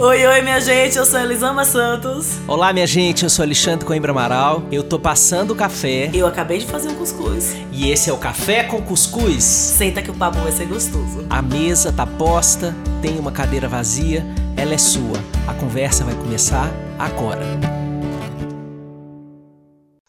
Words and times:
Oi, 0.00 0.24
oi, 0.24 0.42
minha 0.42 0.60
gente, 0.60 0.96
eu 0.96 1.04
sou 1.04 1.18
Elisama 1.18 1.64
Santos. 1.64 2.38
Olá, 2.46 2.72
minha 2.72 2.86
gente, 2.86 3.24
eu 3.24 3.28
sou 3.28 3.42
Alexandre 3.42 3.84
Coimbra 3.84 4.12
Amaral. 4.12 4.62
Eu 4.70 4.84
tô 4.84 4.96
passando 4.96 5.50
o 5.50 5.56
café. 5.56 6.08
Eu 6.14 6.24
acabei 6.24 6.58
de 6.58 6.66
fazer 6.66 6.88
um 6.88 6.94
cuscuz. 6.94 7.56
E 7.72 7.90
esse 7.90 8.08
é 8.08 8.12
o 8.12 8.16
Café 8.16 8.62
com 8.62 8.80
Cuscuz. 8.80 9.42
Senta 9.42 10.00
que 10.00 10.08
o 10.08 10.14
papo 10.14 10.38
vai 10.38 10.52
ser 10.52 10.66
gostoso. 10.66 11.26
A 11.28 11.42
mesa 11.42 11.92
tá 11.92 12.06
posta, 12.06 12.72
tem 13.02 13.18
uma 13.18 13.32
cadeira 13.32 13.66
vazia, 13.66 14.24
ela 14.56 14.72
é 14.72 14.78
sua. 14.78 15.18
A 15.48 15.54
conversa 15.54 16.04
vai 16.04 16.14
começar 16.14 16.70
agora. 16.96 17.42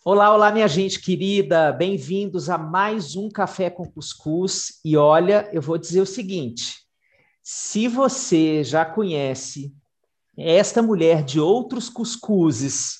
Olá, 0.05 0.31
olá, 0.31 0.51
minha 0.51 0.67
gente 0.67 1.01
querida, 1.01 1.71
bem-vindos 1.71 2.47
a 2.47 2.59
mais 2.59 3.15
um 3.15 3.27
Café 3.27 3.71
com 3.71 3.85
Cuscuz. 3.85 4.79
E 4.85 4.95
olha, 4.95 5.49
eu 5.51 5.63
vou 5.63 5.79
dizer 5.79 6.01
o 6.01 6.05
seguinte: 6.05 6.75
se 7.41 7.87
você 7.87 8.63
já 8.63 8.85
conhece 8.85 9.73
esta 10.39 10.81
mulher 10.81 11.23
de 11.23 11.39
outros 11.39 11.89
cuscuzes, 11.89 12.99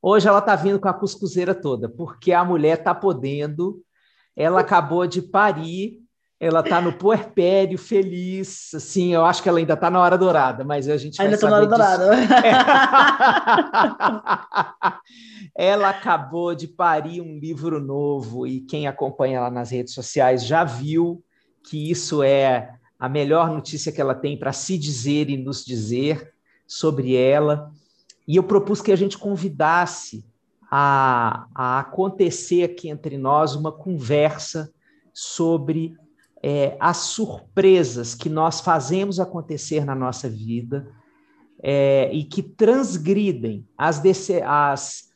hoje 0.00 0.28
ela 0.28 0.38
está 0.38 0.54
vindo 0.54 0.78
com 0.78 0.88
a 0.88 0.94
cuscuzeira 0.94 1.54
toda, 1.54 1.88
porque 1.88 2.32
a 2.32 2.44
mulher 2.44 2.78
está 2.78 2.94
podendo, 2.94 3.82
ela 4.36 4.60
acabou 4.60 5.06
de 5.06 5.22
parir, 5.22 6.02
ela 6.38 6.60
está 6.60 6.80
no 6.80 6.92
puerpério, 6.92 7.78
feliz, 7.78 8.74
assim, 8.74 9.14
eu 9.14 9.24
acho 9.24 9.42
que 9.42 9.48
ela 9.48 9.60
ainda 9.60 9.74
está 9.74 9.88
na 9.88 10.00
hora 10.00 10.18
dourada, 10.18 10.64
mas 10.64 10.88
a 10.88 10.96
gente 10.96 11.22
ainda 11.22 11.36
vai 11.36 11.40
saber 11.40 11.50
na 11.52 11.56
hora 11.56 11.66
dourada. 11.68 12.10
ela 15.56 15.90
acabou 15.90 16.52
de 16.54 16.66
parir 16.66 17.20
um 17.20 17.38
livro 17.38 17.80
novo 17.80 18.44
e 18.44 18.60
quem 18.60 18.88
acompanha 18.88 19.38
ela 19.38 19.50
nas 19.50 19.70
redes 19.70 19.94
sociais 19.94 20.44
já 20.44 20.64
viu 20.64 21.22
que 21.62 21.90
isso 21.90 22.24
é 22.24 22.74
a 23.02 23.08
melhor 23.08 23.50
notícia 23.50 23.90
que 23.90 24.00
ela 24.00 24.14
tem 24.14 24.38
para 24.38 24.52
se 24.52 24.78
dizer 24.78 25.28
e 25.28 25.36
nos 25.36 25.64
dizer 25.64 26.32
sobre 26.64 27.16
ela. 27.16 27.72
E 28.28 28.36
eu 28.36 28.44
propus 28.44 28.80
que 28.80 28.92
a 28.92 28.96
gente 28.96 29.18
convidasse 29.18 30.24
a, 30.70 31.48
a 31.52 31.80
acontecer 31.80 32.62
aqui 32.62 32.88
entre 32.88 33.18
nós 33.18 33.56
uma 33.56 33.72
conversa 33.72 34.72
sobre 35.12 35.96
é, 36.40 36.76
as 36.78 36.98
surpresas 36.98 38.14
que 38.14 38.28
nós 38.28 38.60
fazemos 38.60 39.18
acontecer 39.18 39.84
na 39.84 39.96
nossa 39.96 40.30
vida 40.30 40.86
é, 41.60 42.08
e 42.12 42.22
que 42.22 42.40
transgridem 42.40 43.66
as, 43.76 44.00
as, 44.44 45.10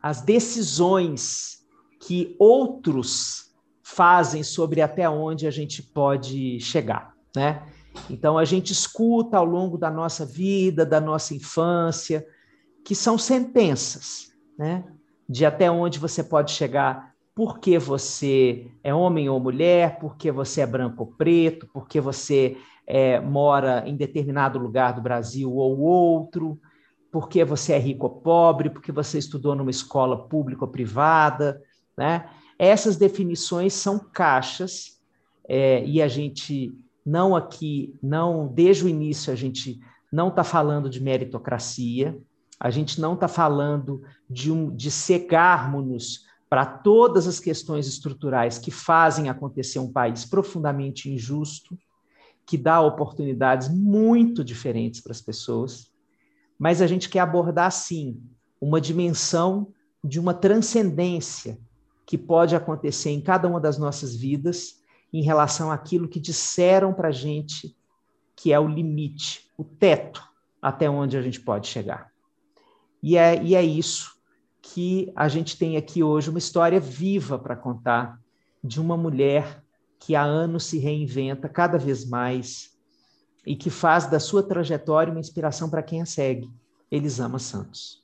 as 0.00 0.20
decisões 0.20 1.66
que 1.98 2.36
outros 2.38 3.52
fazem 3.82 4.44
sobre 4.44 4.80
até 4.80 5.10
onde 5.10 5.44
a 5.44 5.50
gente 5.50 5.82
pode 5.82 6.60
chegar 6.60 7.11
né? 7.34 7.62
Então 8.08 8.38
a 8.38 8.44
gente 8.44 8.72
escuta 8.72 9.36
ao 9.36 9.44
longo 9.44 9.76
da 9.76 9.90
nossa 9.90 10.24
vida, 10.24 10.84
da 10.84 11.00
nossa 11.00 11.34
infância, 11.34 12.26
que 12.84 12.94
são 12.94 13.16
sentenças, 13.18 14.32
né? 14.58 14.84
De 15.28 15.44
até 15.46 15.70
onde 15.70 15.98
você 15.98 16.22
pode 16.22 16.52
chegar, 16.52 17.14
porque 17.34 17.78
você 17.78 18.70
é 18.82 18.94
homem 18.94 19.28
ou 19.28 19.40
mulher, 19.40 19.98
porque 19.98 20.30
você 20.30 20.60
é 20.60 20.66
branco 20.66 21.04
ou 21.04 21.12
preto, 21.12 21.68
porque 21.72 22.00
você 22.00 22.56
é, 22.86 23.20
mora 23.20 23.84
em 23.86 23.96
determinado 23.96 24.58
lugar 24.58 24.92
do 24.92 25.00
Brasil 25.00 25.54
ou 25.54 25.78
outro, 25.80 26.60
porque 27.10 27.44
você 27.44 27.74
é 27.74 27.78
rico 27.78 28.06
ou 28.06 28.12
pobre, 28.20 28.70
porque 28.70 28.90
você 28.90 29.18
estudou 29.18 29.54
numa 29.54 29.70
escola 29.70 30.28
pública 30.28 30.64
ou 30.64 30.70
privada, 30.70 31.62
né? 31.96 32.28
Essas 32.58 32.96
definições 32.96 33.72
são 33.72 33.98
caixas 33.98 35.00
é, 35.48 35.84
e 35.84 36.00
a 36.00 36.08
gente 36.08 36.72
não 37.04 37.34
aqui, 37.34 37.94
não 38.02 38.46
desde 38.46 38.84
o 38.84 38.88
início 38.88 39.32
a 39.32 39.36
gente 39.36 39.80
não 40.12 40.28
está 40.28 40.44
falando 40.44 40.90
de 40.90 41.02
meritocracia, 41.02 42.18
a 42.60 42.70
gente 42.70 43.00
não 43.00 43.14
está 43.14 43.26
falando 43.26 44.02
de, 44.28 44.52
um, 44.52 44.74
de 44.74 44.90
cegarmos-nos 44.90 46.26
para 46.48 46.66
todas 46.66 47.26
as 47.26 47.40
questões 47.40 47.86
estruturais 47.86 48.58
que 48.58 48.70
fazem 48.70 49.28
acontecer 49.28 49.78
um 49.78 49.90
país 49.90 50.24
profundamente 50.24 51.10
injusto, 51.10 51.76
que 52.46 52.58
dá 52.58 52.80
oportunidades 52.80 53.68
muito 53.68 54.44
diferentes 54.44 55.00
para 55.00 55.12
as 55.12 55.20
pessoas, 55.20 55.90
mas 56.58 56.82
a 56.82 56.86
gente 56.86 57.08
quer 57.08 57.20
abordar, 57.20 57.72
sim, 57.72 58.20
uma 58.60 58.80
dimensão 58.80 59.72
de 60.04 60.20
uma 60.20 60.34
transcendência 60.34 61.58
que 62.04 62.18
pode 62.18 62.54
acontecer 62.54 63.10
em 63.10 63.20
cada 63.20 63.48
uma 63.48 63.58
das 63.60 63.78
nossas 63.78 64.14
vidas 64.14 64.81
em 65.12 65.22
relação 65.22 65.70
àquilo 65.70 66.08
que 66.08 66.18
disseram 66.18 66.92
para 66.92 67.08
a 67.08 67.12
gente 67.12 67.76
que 68.34 68.52
é 68.52 68.58
o 68.58 68.66
limite, 68.66 69.48
o 69.56 69.62
teto 69.62 70.22
até 70.60 70.88
onde 70.88 71.16
a 71.16 71.22
gente 71.22 71.40
pode 71.40 71.68
chegar. 71.68 72.10
E 73.02 73.16
é, 73.16 73.42
e 73.42 73.54
é 73.54 73.62
isso 73.62 74.12
que 74.60 75.12
a 75.14 75.28
gente 75.28 75.56
tem 75.56 75.76
aqui 75.76 76.02
hoje, 76.02 76.30
uma 76.30 76.38
história 76.38 76.80
viva 76.80 77.38
para 77.38 77.56
contar 77.56 78.18
de 78.62 78.80
uma 78.80 78.96
mulher 78.96 79.62
que 79.98 80.14
há 80.14 80.22
anos 80.22 80.64
se 80.64 80.78
reinventa 80.78 81.48
cada 81.48 81.78
vez 81.78 82.08
mais 82.08 82.72
e 83.46 83.56
que 83.56 83.70
faz 83.70 84.06
da 84.06 84.20
sua 84.20 84.42
trajetória 84.42 85.12
uma 85.12 85.20
inspiração 85.20 85.68
para 85.68 85.82
quem 85.82 86.02
a 86.02 86.06
segue. 86.06 86.50
Elisama 86.90 87.38
Santos. 87.38 88.02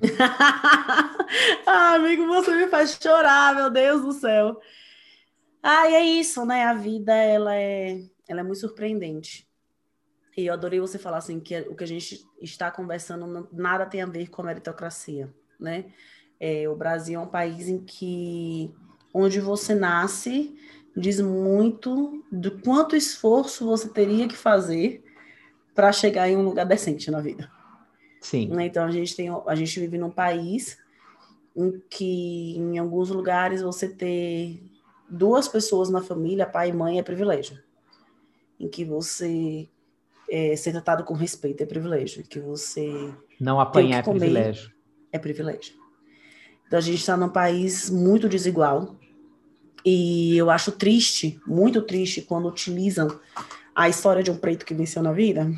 ah, 1.66 1.94
amigo, 1.94 2.26
você 2.26 2.54
me 2.54 2.68
faz 2.68 2.98
chorar, 3.00 3.54
meu 3.54 3.70
Deus 3.70 4.02
do 4.02 4.12
céu. 4.12 4.60
Ah, 5.68 5.90
e 5.90 5.94
é 5.94 6.04
isso, 6.04 6.46
né? 6.46 6.62
A 6.62 6.74
vida, 6.74 7.12
ela 7.12 7.56
é, 7.56 8.00
ela 8.28 8.38
é 8.38 8.42
muito 8.44 8.60
surpreendente. 8.60 9.48
E 10.36 10.46
eu 10.46 10.54
adorei 10.54 10.78
você 10.78 10.96
falar 10.96 11.16
assim, 11.16 11.40
que 11.40 11.58
o 11.62 11.74
que 11.74 11.82
a 11.82 11.88
gente 11.88 12.24
está 12.40 12.70
conversando 12.70 13.48
nada 13.52 13.84
tem 13.84 14.00
a 14.00 14.06
ver 14.06 14.28
com 14.28 14.42
a 14.42 14.44
meritocracia, 14.44 15.28
né? 15.58 15.86
É, 16.38 16.68
o 16.68 16.76
Brasil 16.76 17.18
é 17.18 17.22
um 17.24 17.26
país 17.26 17.68
em 17.68 17.78
que, 17.78 18.72
onde 19.12 19.40
você 19.40 19.74
nasce, 19.74 20.56
diz 20.96 21.20
muito 21.20 22.24
do 22.30 22.60
quanto 22.60 22.94
esforço 22.94 23.66
você 23.66 23.88
teria 23.88 24.28
que 24.28 24.36
fazer 24.36 25.02
para 25.74 25.90
chegar 25.90 26.28
em 26.28 26.36
um 26.36 26.42
lugar 26.42 26.64
decente 26.64 27.10
na 27.10 27.20
vida. 27.20 27.50
Sim. 28.20 28.50
Né? 28.50 28.66
Então 28.66 28.84
a 28.84 28.90
gente 28.92 29.16
tem, 29.16 29.30
a 29.44 29.54
gente 29.56 29.80
vive 29.80 29.98
num 29.98 30.12
país 30.12 30.78
em 31.56 31.82
que 31.90 32.56
em 32.56 32.78
alguns 32.78 33.10
lugares 33.10 33.62
você 33.62 33.88
ter 33.88 34.75
duas 35.08 35.48
pessoas 35.48 35.88
na 35.90 36.02
família, 36.02 36.46
pai 36.46 36.70
e 36.70 36.72
mãe, 36.72 36.98
é 36.98 37.02
privilégio. 37.02 37.58
Em 38.58 38.68
que 38.68 38.84
você 38.84 39.68
é, 40.30 40.56
ser 40.56 40.72
tratado 40.72 41.04
com 41.04 41.14
respeito 41.14 41.62
é 41.62 41.66
privilégio. 41.66 42.20
Em 42.20 42.24
que 42.24 42.40
você. 42.40 43.12
Não 43.40 43.60
apanhar 43.60 43.98
é 43.98 44.02
privilégio. 44.02 44.72
É 45.12 45.18
privilégio. 45.18 45.74
Então 46.66 46.78
a 46.78 46.82
gente 46.82 46.98
está 46.98 47.16
num 47.16 47.28
país 47.28 47.88
muito 47.90 48.28
desigual. 48.28 48.96
E 49.84 50.36
eu 50.36 50.50
acho 50.50 50.72
triste, 50.72 51.40
muito 51.46 51.80
triste, 51.80 52.22
quando 52.22 52.48
utilizam 52.48 53.20
a 53.72 53.88
história 53.88 54.22
de 54.22 54.30
um 54.30 54.36
preto 54.36 54.66
que 54.66 54.74
venceu 54.74 55.00
na 55.00 55.12
vida, 55.12 55.48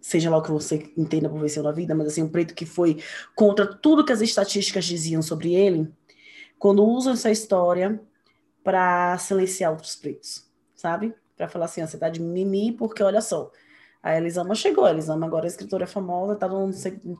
seja 0.00 0.30
lá 0.30 0.36
o 0.36 0.42
que 0.42 0.52
você 0.52 0.92
entenda 0.96 1.28
por 1.28 1.40
venceu 1.40 1.64
na 1.64 1.72
vida, 1.72 1.92
mas 1.92 2.06
assim, 2.06 2.22
um 2.22 2.28
preto 2.28 2.54
que 2.54 2.64
foi 2.64 3.02
contra 3.34 3.66
tudo 3.66 4.04
que 4.04 4.12
as 4.12 4.20
estatísticas 4.20 4.84
diziam 4.84 5.20
sobre 5.20 5.52
ele, 5.52 5.88
quando 6.60 6.84
usam 6.84 7.14
essa 7.14 7.28
história 7.28 8.00
para 8.66 9.16
silenciar 9.18 9.70
outros 9.70 9.94
pretos, 9.94 10.44
sabe? 10.74 11.14
Para 11.36 11.46
falar 11.46 11.66
assim, 11.66 11.86
você 11.86 11.96
tá 11.96 12.08
de 12.08 12.20
mimimi 12.20 12.72
porque 12.72 13.00
olha 13.00 13.20
só. 13.20 13.52
A 14.02 14.16
Elisama 14.16 14.56
chegou, 14.56 14.84
a 14.84 14.90
Elisama 14.90 15.24
agora 15.24 15.46
é 15.46 15.48
escritora 15.48 15.86
famosa, 15.86 16.32
está 16.32 16.48
no 16.48 16.72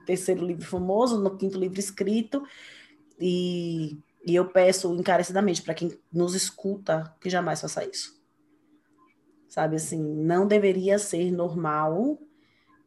terceiro 0.05 0.45
livro 0.45 0.67
famoso, 0.67 1.23
no 1.23 1.37
quinto 1.37 1.57
livro 1.57 1.79
escrito, 1.79 2.43
e, 3.21 3.97
e 4.27 4.35
eu 4.35 4.49
peço 4.49 4.93
encarecidamente 4.93 5.63
para 5.63 5.73
quem 5.73 5.97
nos 6.13 6.35
escuta 6.35 7.15
que 7.21 7.31
jamais 7.31 7.61
faça 7.61 7.85
isso. 7.85 8.21
Sabe 9.49 9.77
assim, 9.77 10.03
não 10.03 10.49
deveria 10.49 10.99
ser 10.99 11.31
normal 11.31 12.19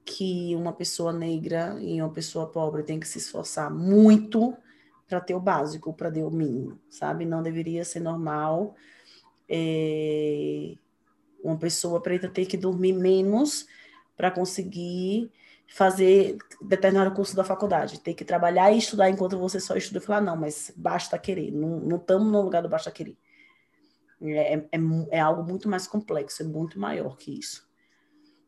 que 0.03 0.53
uma 0.53 0.73
pessoa 0.73 1.13
negra 1.13 1.77
e 1.79 2.01
uma 2.01 2.11
pessoa 2.11 2.51
pobre 2.51 2.83
tem 2.83 2.99
que 2.99 3.07
se 3.07 3.19
esforçar 3.19 3.71
muito 3.73 4.53
para 5.09 5.19
ter 5.19 5.33
o 5.33 5.39
básico, 5.39 5.91
para 5.91 6.11
ter 6.11 6.23
o 6.23 6.29
mínimo, 6.29 6.79
sabe? 6.89 7.25
Não 7.25 7.41
deveria 7.41 7.83
ser 7.83 7.99
normal 7.99 8.75
é, 9.49 10.75
uma 11.43 11.57
pessoa 11.57 12.01
preta 12.01 12.29
ter 12.29 12.45
que 12.45 12.55
dormir 12.55 12.93
menos 12.93 13.65
para 14.15 14.29
conseguir 14.29 15.31
fazer 15.67 16.37
determinado 16.61 17.13
curso 17.15 17.35
da 17.35 17.43
faculdade, 17.43 17.99
ter 17.99 18.13
que 18.13 18.23
trabalhar 18.23 18.71
e 18.71 18.77
estudar 18.77 19.09
enquanto 19.09 19.37
você 19.37 19.59
só 19.59 19.75
estuda 19.75 19.99
e 19.99 20.01
falar, 20.01 20.21
não, 20.21 20.35
mas 20.35 20.71
basta 20.75 21.17
querer, 21.17 21.51
não 21.51 21.97
estamos 21.97 22.31
no 22.31 22.41
lugar 22.41 22.61
do 22.61 22.69
basta 22.69 22.91
querer. 22.91 23.17
É, 24.21 24.55
é, 24.55 24.67
é, 25.11 25.19
algo 25.19 25.43
muito 25.43 25.69
mais 25.69 25.87
complexo, 25.87 26.43
é 26.43 26.45
muito 26.45 26.79
maior 26.79 27.17
que 27.17 27.39
isso. 27.39 27.67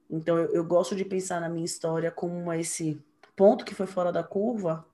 Então, 0.09 0.37
eu, 0.37 0.49
eu 0.49 0.63
gosto 0.65 0.95
de 0.95 1.05
pensar 1.05 1.39
na 1.39 1.47
minha 1.47 1.63
história 1.63 2.11
como 2.11 2.51
esse 2.53 3.01
ponto 3.35 3.63
que 3.63 3.73
foi 3.73 3.87
fora 3.87 4.11
da 4.11 4.23
curva, 4.23 4.85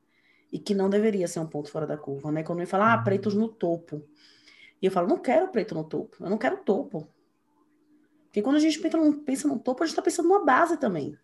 e 0.51 0.59
que 0.59 0.73
não 0.73 0.89
deveria 0.89 1.27
ser 1.27 1.39
um 1.39 1.47
ponto 1.47 1.69
fora 1.69 1.85
da 1.85 1.97
curva, 1.97 2.31
né? 2.31 2.43
Quando 2.43 2.59
me 2.59 2.65
fala, 2.65 2.93
ah, 2.93 2.97
pretos 2.97 3.33
no 3.33 3.47
topo. 3.47 4.03
E 4.81 4.85
eu 4.85 4.91
falo, 4.91 5.07
não 5.07 5.17
quero 5.17 5.47
preto 5.49 5.75
no 5.75 5.83
topo, 5.83 6.17
eu 6.23 6.29
não 6.29 6.37
quero 6.37 6.57
topo. 6.57 7.07
Porque 8.25 8.41
quando 8.41 8.57
a 8.57 8.59
gente 8.59 8.79
pensa 8.79 8.97
no, 8.97 9.13
pensa 9.21 9.47
no 9.47 9.59
topo, 9.59 9.83
a 9.83 9.85
gente 9.85 9.93
está 9.93 10.01
pensando 10.01 10.29
numa 10.29 10.45
base 10.45 10.77
também. 10.77 11.17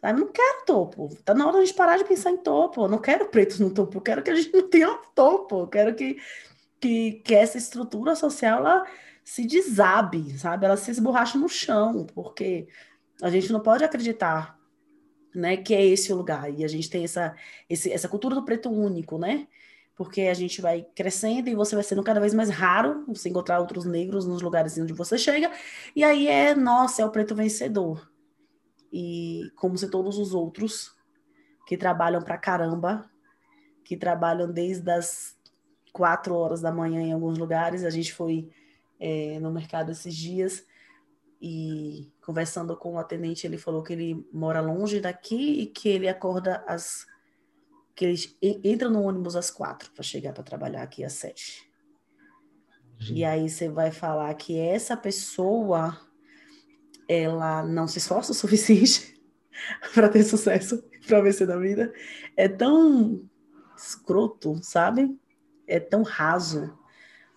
Sabe? 0.00 0.20
Não 0.20 0.28
quero 0.28 0.64
topo. 0.64 1.08
Tá 1.24 1.34
na 1.34 1.46
hora 1.46 1.56
de 1.56 1.62
a 1.62 1.64
gente 1.66 1.76
parar 1.76 1.96
de 1.96 2.04
pensar 2.04 2.30
em 2.30 2.36
topo. 2.36 2.84
Eu 2.84 2.88
não 2.88 2.98
quero 2.98 3.28
pretos 3.28 3.58
no 3.58 3.72
topo. 3.72 3.96
Eu 3.96 4.02
quero 4.02 4.22
que 4.22 4.30
a 4.30 4.34
gente 4.34 4.52
não 4.54 4.68
tenha 4.68 4.94
topo. 5.14 5.60
Eu 5.60 5.66
quero 5.66 5.94
que, 5.94 6.18
que, 6.78 7.12
que 7.24 7.34
essa 7.34 7.58
estrutura 7.58 8.14
social 8.14 8.58
ela 8.58 8.86
se 9.24 9.46
desabe, 9.46 10.38
sabe? 10.38 10.66
Ela 10.66 10.76
se 10.76 10.90
esborracha 10.90 11.38
no 11.38 11.48
chão, 11.48 12.06
porque 12.14 12.68
a 13.22 13.30
gente 13.30 13.50
não 13.50 13.60
pode 13.60 13.82
acreditar 13.82 14.53
né, 15.34 15.56
que 15.56 15.74
é 15.74 15.84
esse 15.84 16.12
o 16.12 16.16
lugar. 16.16 16.52
E 16.52 16.64
a 16.64 16.68
gente 16.68 16.88
tem 16.88 17.04
essa, 17.04 17.34
esse, 17.68 17.92
essa 17.92 18.08
cultura 18.08 18.34
do 18.34 18.44
preto 18.44 18.70
único, 18.70 19.18
né? 19.18 19.48
Porque 19.96 20.22
a 20.22 20.34
gente 20.34 20.60
vai 20.60 20.86
crescendo 20.94 21.48
e 21.48 21.54
você 21.54 21.74
vai 21.74 21.84
sendo 21.84 22.02
cada 22.02 22.20
vez 22.20 22.34
mais 22.34 22.50
raro 22.50 23.04
você 23.06 23.28
encontrar 23.28 23.60
outros 23.60 23.84
negros 23.84 24.26
nos 24.26 24.42
lugares 24.42 24.76
onde 24.78 24.92
você 24.92 25.16
chega. 25.16 25.50
E 25.94 26.02
aí 26.02 26.26
é, 26.26 26.54
nossa, 26.54 27.02
é 27.02 27.04
o 27.04 27.10
preto 27.10 27.34
vencedor 27.34 28.10
e 28.96 29.50
como 29.56 29.76
se 29.76 29.90
todos 29.90 30.18
os 30.18 30.32
outros 30.32 30.94
que 31.66 31.76
trabalham 31.76 32.22
para 32.22 32.38
caramba, 32.38 33.10
que 33.82 33.96
trabalham 33.96 34.50
desde 34.52 34.88
as 34.88 35.36
quatro 35.92 36.36
horas 36.36 36.60
da 36.60 36.70
manhã 36.70 37.00
em 37.02 37.12
alguns 37.12 37.36
lugares. 37.36 37.82
A 37.82 37.90
gente 37.90 38.12
foi 38.12 38.48
é, 39.00 39.40
no 39.40 39.50
mercado 39.50 39.90
esses 39.90 40.14
dias 40.14 40.64
e 41.46 42.10
conversando 42.22 42.74
com 42.74 42.94
o 42.94 42.98
atendente, 42.98 43.46
ele 43.46 43.58
falou 43.58 43.82
que 43.82 43.92
ele 43.92 44.26
mora 44.32 44.62
longe 44.62 44.98
daqui 44.98 45.60
e 45.60 45.66
que 45.66 45.90
ele 45.90 46.08
acorda 46.08 46.64
às 46.66 47.04
que 47.94 48.06
ele 48.06 48.60
entra 48.64 48.88
no 48.88 49.02
ônibus 49.02 49.36
às 49.36 49.50
quatro 49.50 49.92
para 49.92 50.02
chegar 50.02 50.32
para 50.32 50.42
trabalhar 50.42 50.82
aqui 50.82 51.04
às 51.04 51.12
sete. 51.12 51.70
E 53.10 53.26
aí 53.26 53.50
você 53.50 53.68
vai 53.68 53.90
falar 53.90 54.32
que 54.34 54.58
essa 54.58 54.96
pessoa 54.96 56.00
ela 57.06 57.62
não 57.62 57.86
se 57.86 57.98
esforça 57.98 58.32
o 58.32 58.34
suficiente 58.34 59.14
para 59.92 60.08
ter 60.08 60.24
sucesso, 60.24 60.82
para 61.06 61.20
vencer 61.20 61.46
na 61.46 61.58
vida, 61.58 61.92
é 62.38 62.48
tão 62.48 63.22
escroto, 63.76 64.58
sabe? 64.62 65.14
É 65.66 65.78
tão 65.78 66.02
raso 66.02 66.74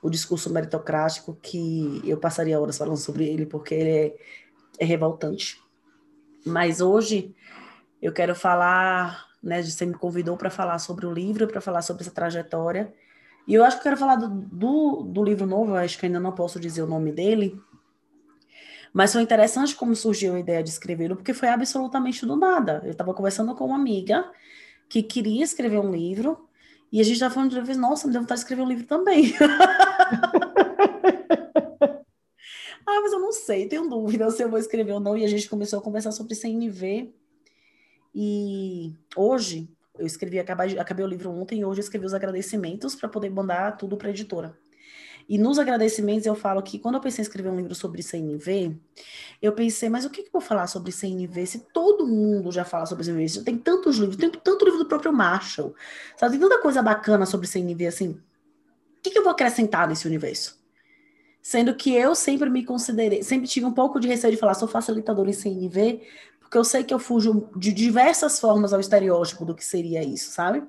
o 0.01 0.09
discurso 0.09 0.51
meritocrático 0.51 1.37
que 1.41 2.01
eu 2.05 2.17
passaria 2.17 2.59
horas 2.59 2.77
falando 2.77 2.97
sobre 2.97 3.25
ele, 3.27 3.45
porque 3.45 3.73
ele 3.73 3.89
é, 3.89 4.15
é 4.79 4.85
revoltante. 4.85 5.61
Mas 6.45 6.81
hoje 6.81 7.35
eu 8.01 8.13
quero 8.13 8.35
falar, 8.35 9.25
né? 9.41 9.61
Você 9.61 9.85
me 9.85 9.95
convidou 9.95 10.37
para 10.37 10.49
falar 10.49 10.79
sobre 10.79 11.05
o 11.05 11.13
livro, 11.13 11.47
para 11.47 11.61
falar 11.61 11.81
sobre 11.81 12.03
essa 12.03 12.11
trajetória. 12.11 12.93
E 13.47 13.53
eu 13.53 13.63
acho 13.63 13.77
que 13.77 13.79
eu 13.81 13.83
quero 13.83 13.97
falar 13.97 14.15
do, 14.15 14.27
do, 14.27 15.03
do 15.03 15.23
livro 15.23 15.45
novo, 15.45 15.75
acho 15.75 15.97
que 15.97 16.05
ainda 16.05 16.19
não 16.19 16.33
posso 16.33 16.59
dizer 16.59 16.81
o 16.81 16.87
nome 16.87 17.11
dele, 17.11 17.59
mas 18.93 19.13
foi 19.13 19.21
interessante 19.21 19.75
como 19.75 19.95
surgiu 19.95 20.33
a 20.35 20.39
ideia 20.39 20.63
de 20.63 20.69
escrevê-lo, 20.69 21.15
porque 21.15 21.33
foi 21.33 21.49
absolutamente 21.49 22.25
do 22.25 22.35
nada. 22.35 22.81
Eu 22.83 22.91
estava 22.91 23.13
conversando 23.13 23.53
com 23.53 23.65
uma 23.65 23.75
amiga 23.75 24.29
que 24.89 25.03
queria 25.03 25.43
escrever 25.43 25.79
um 25.79 25.91
livro, 25.91 26.46
e 26.91 27.01
a 27.01 27.03
gente 27.03 27.15
estava 27.15 27.33
falando 27.33 27.51
de 27.51 27.61
vez, 27.61 27.77
nossa, 27.77 28.07
me 28.07 28.13
deu 28.13 28.21
vontade 28.21 28.39
de 28.39 28.43
escrever 28.43 28.61
um 28.61 28.67
livro 28.67 28.85
também. 28.85 29.33
ah, 32.85 33.01
mas 33.01 33.11
eu 33.11 33.19
não 33.19 33.31
sei, 33.31 33.67
tenho 33.67 33.89
dúvida 33.89 34.29
se 34.31 34.41
eu 34.43 34.49
vou 34.49 34.59
escrever 34.59 34.93
ou 34.93 34.99
não. 34.99 35.17
E 35.17 35.25
a 35.25 35.27
gente 35.27 35.49
começou 35.49 35.79
a 35.79 35.81
conversar 35.81 36.11
sobre 36.11 36.35
CNV. 36.35 37.13
E 38.15 38.95
hoje, 39.15 39.69
eu 39.99 40.05
escrevi, 40.05 40.39
acabei, 40.39 40.79
acabei 40.79 41.05
o 41.05 41.09
livro 41.09 41.29
ontem, 41.29 41.59
e 41.59 41.65
hoje 41.65 41.81
eu 41.81 41.83
escrevi 41.83 42.05
os 42.05 42.13
agradecimentos 42.13 42.95
para 42.95 43.09
poder 43.09 43.29
mandar 43.29 43.75
tudo 43.77 43.97
para 43.97 44.07
a 44.07 44.11
editora. 44.11 44.57
E 45.27 45.37
nos 45.37 45.59
agradecimentos 45.59 46.25
eu 46.25 46.35
falo 46.35 46.61
que 46.61 46.79
quando 46.79 46.95
eu 46.95 47.01
pensei 47.01 47.21
em 47.21 47.23
escrever 47.23 47.49
um 47.49 47.57
livro 47.57 47.75
sobre 47.75 48.01
CNV, 48.01 48.77
eu 49.41 49.51
pensei, 49.51 49.89
mas 49.89 50.05
o 50.05 50.09
que, 50.09 50.21
que 50.21 50.29
eu 50.29 50.33
vou 50.33 50.41
falar 50.41 50.67
sobre 50.67 50.91
CNV 50.91 51.45
se 51.45 51.59
todo 51.73 52.07
mundo 52.07 52.49
já 52.51 52.63
fala 52.63 52.85
sobre 52.85 53.03
CNV? 53.03 53.43
Tem 53.43 53.57
tantos 53.57 53.97
livros, 53.97 54.15
tem 54.15 54.29
tanto 54.29 54.63
livro 54.63 54.79
do 54.79 54.85
próprio 54.85 55.11
Marshall, 55.11 55.75
sabe? 56.15 56.37
Tem 56.37 56.47
tanta 56.47 56.61
coisa 56.61 56.81
bacana 56.81 57.25
sobre 57.25 57.45
CNV 57.45 57.87
assim. 57.87 58.09
O 58.11 59.01
que, 59.03 59.09
que 59.09 59.19
eu 59.19 59.23
vou 59.23 59.31
acrescentar 59.31 59.87
nesse 59.87 60.07
universo? 60.07 60.57
Sendo 61.41 61.75
que 61.75 61.93
eu 61.93 62.15
sempre 62.15 62.49
me 62.49 62.63
considerei, 62.65 63.21
sempre 63.21 63.47
tive 63.47 63.65
um 63.65 63.73
pouco 63.73 63.99
de 63.99 64.07
receio 64.07 64.33
de 64.33 64.39
falar, 64.39 64.53
sou 64.53 64.67
facilitador 64.67 65.27
em 65.27 65.33
CNV, 65.33 66.01
porque 66.39 66.57
eu 66.57 66.63
sei 66.63 66.85
que 66.85 66.93
eu 66.93 66.99
fujo 66.99 67.49
de 67.57 67.73
diversas 67.73 68.39
formas 68.39 68.71
ao 68.71 68.79
estereótipo 68.79 69.43
do 69.43 69.53
que 69.53 69.63
seria 69.63 70.03
isso, 70.03 70.31
sabe? 70.31 70.63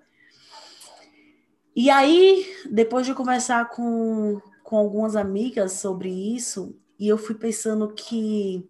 E 1.81 1.91
aí, 1.91 2.45
depois 2.69 3.07
de 3.07 3.15
conversar 3.15 3.69
com, 3.69 4.41
com 4.69 4.77
algumas 4.77 5.17
amigas 5.17 5.73
sobre 5.73 6.11
isso, 6.11 6.79
e 6.99 7.09
eu 7.09 7.17
fui 7.17 7.35
pensando 7.35 7.89
que 7.89 8.69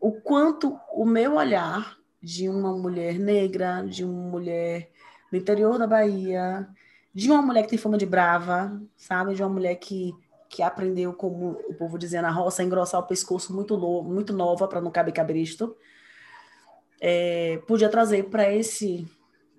o 0.00 0.12
quanto 0.12 0.78
o 0.92 1.04
meu 1.04 1.34
olhar 1.34 1.98
de 2.22 2.48
uma 2.48 2.72
mulher 2.78 3.18
negra, 3.18 3.82
de 3.82 4.04
uma 4.04 4.30
mulher 4.30 4.92
do 5.28 5.36
interior 5.36 5.76
da 5.76 5.88
Bahia, 5.88 6.68
de 7.12 7.28
uma 7.28 7.42
mulher 7.42 7.64
que 7.64 7.70
tem 7.70 7.78
fama 7.80 7.98
de 7.98 8.06
brava, 8.06 8.80
sabe? 8.96 9.34
De 9.34 9.42
uma 9.42 9.48
mulher 9.48 9.74
que, 9.74 10.14
que 10.48 10.62
aprendeu, 10.62 11.14
como 11.14 11.58
o 11.68 11.74
povo 11.74 11.98
dizia 11.98 12.22
na 12.22 12.30
roça, 12.30 12.62
a 12.62 12.64
engrossar 12.64 13.00
o 13.00 13.08
pescoço 13.08 13.52
muito, 13.52 13.76
no, 13.76 14.04
muito 14.04 14.32
nova 14.32 14.68
para 14.68 14.80
não 14.80 14.92
caber 14.92 15.12
cabresto, 15.12 15.76
é, 17.00 17.60
podia 17.66 17.88
trazer 17.88 18.30
para 18.30 18.48
esse 18.54 19.04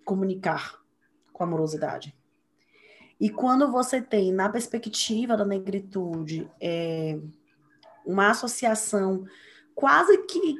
comunicar 0.05 0.79
com 1.33 1.43
amorosidade. 1.43 2.15
E 3.21 3.29
quando 3.29 3.71
você 3.71 4.01
tem, 4.01 4.33
na 4.33 4.49
perspectiva 4.49 5.37
da 5.37 5.45
negritude, 5.45 6.49
é, 6.59 7.19
uma 8.03 8.31
associação 8.31 9.27
quase 9.75 10.17
que, 10.25 10.55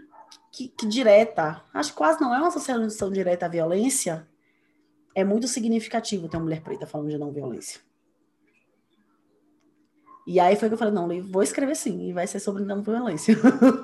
que, 0.52 0.68
que, 0.68 0.86
direta, 0.86 1.64
acho 1.74 1.90
que 1.90 1.98
quase 1.98 2.22
não 2.22 2.36
é 2.36 2.38
uma 2.38 2.50
associação 2.50 3.12
direta 3.12 3.48
à 3.48 3.50
violência, 3.50 4.28
é 5.16 5.24
muito 5.24 5.48
significativo 5.48 6.30
ter 6.30 6.38
uma 6.38 6.44
mulher 6.44 6.62
preta 6.62 6.86
falando 6.86 7.10
de 7.10 7.18
não 7.18 7.32
violência. 7.32 7.82
E 10.28 10.40
aí 10.40 10.56
foi 10.56 10.70
que 10.70 10.76
eu 10.76 10.78
falei, 10.78 10.94
não, 10.94 11.10
vou 11.32 11.42
escrever 11.42 11.76
sim, 11.76 12.10
e 12.10 12.14
vai 12.14 12.28
ser 12.28 12.40
sobre 12.40 12.64
não 12.64 12.84
violência. 12.84 13.36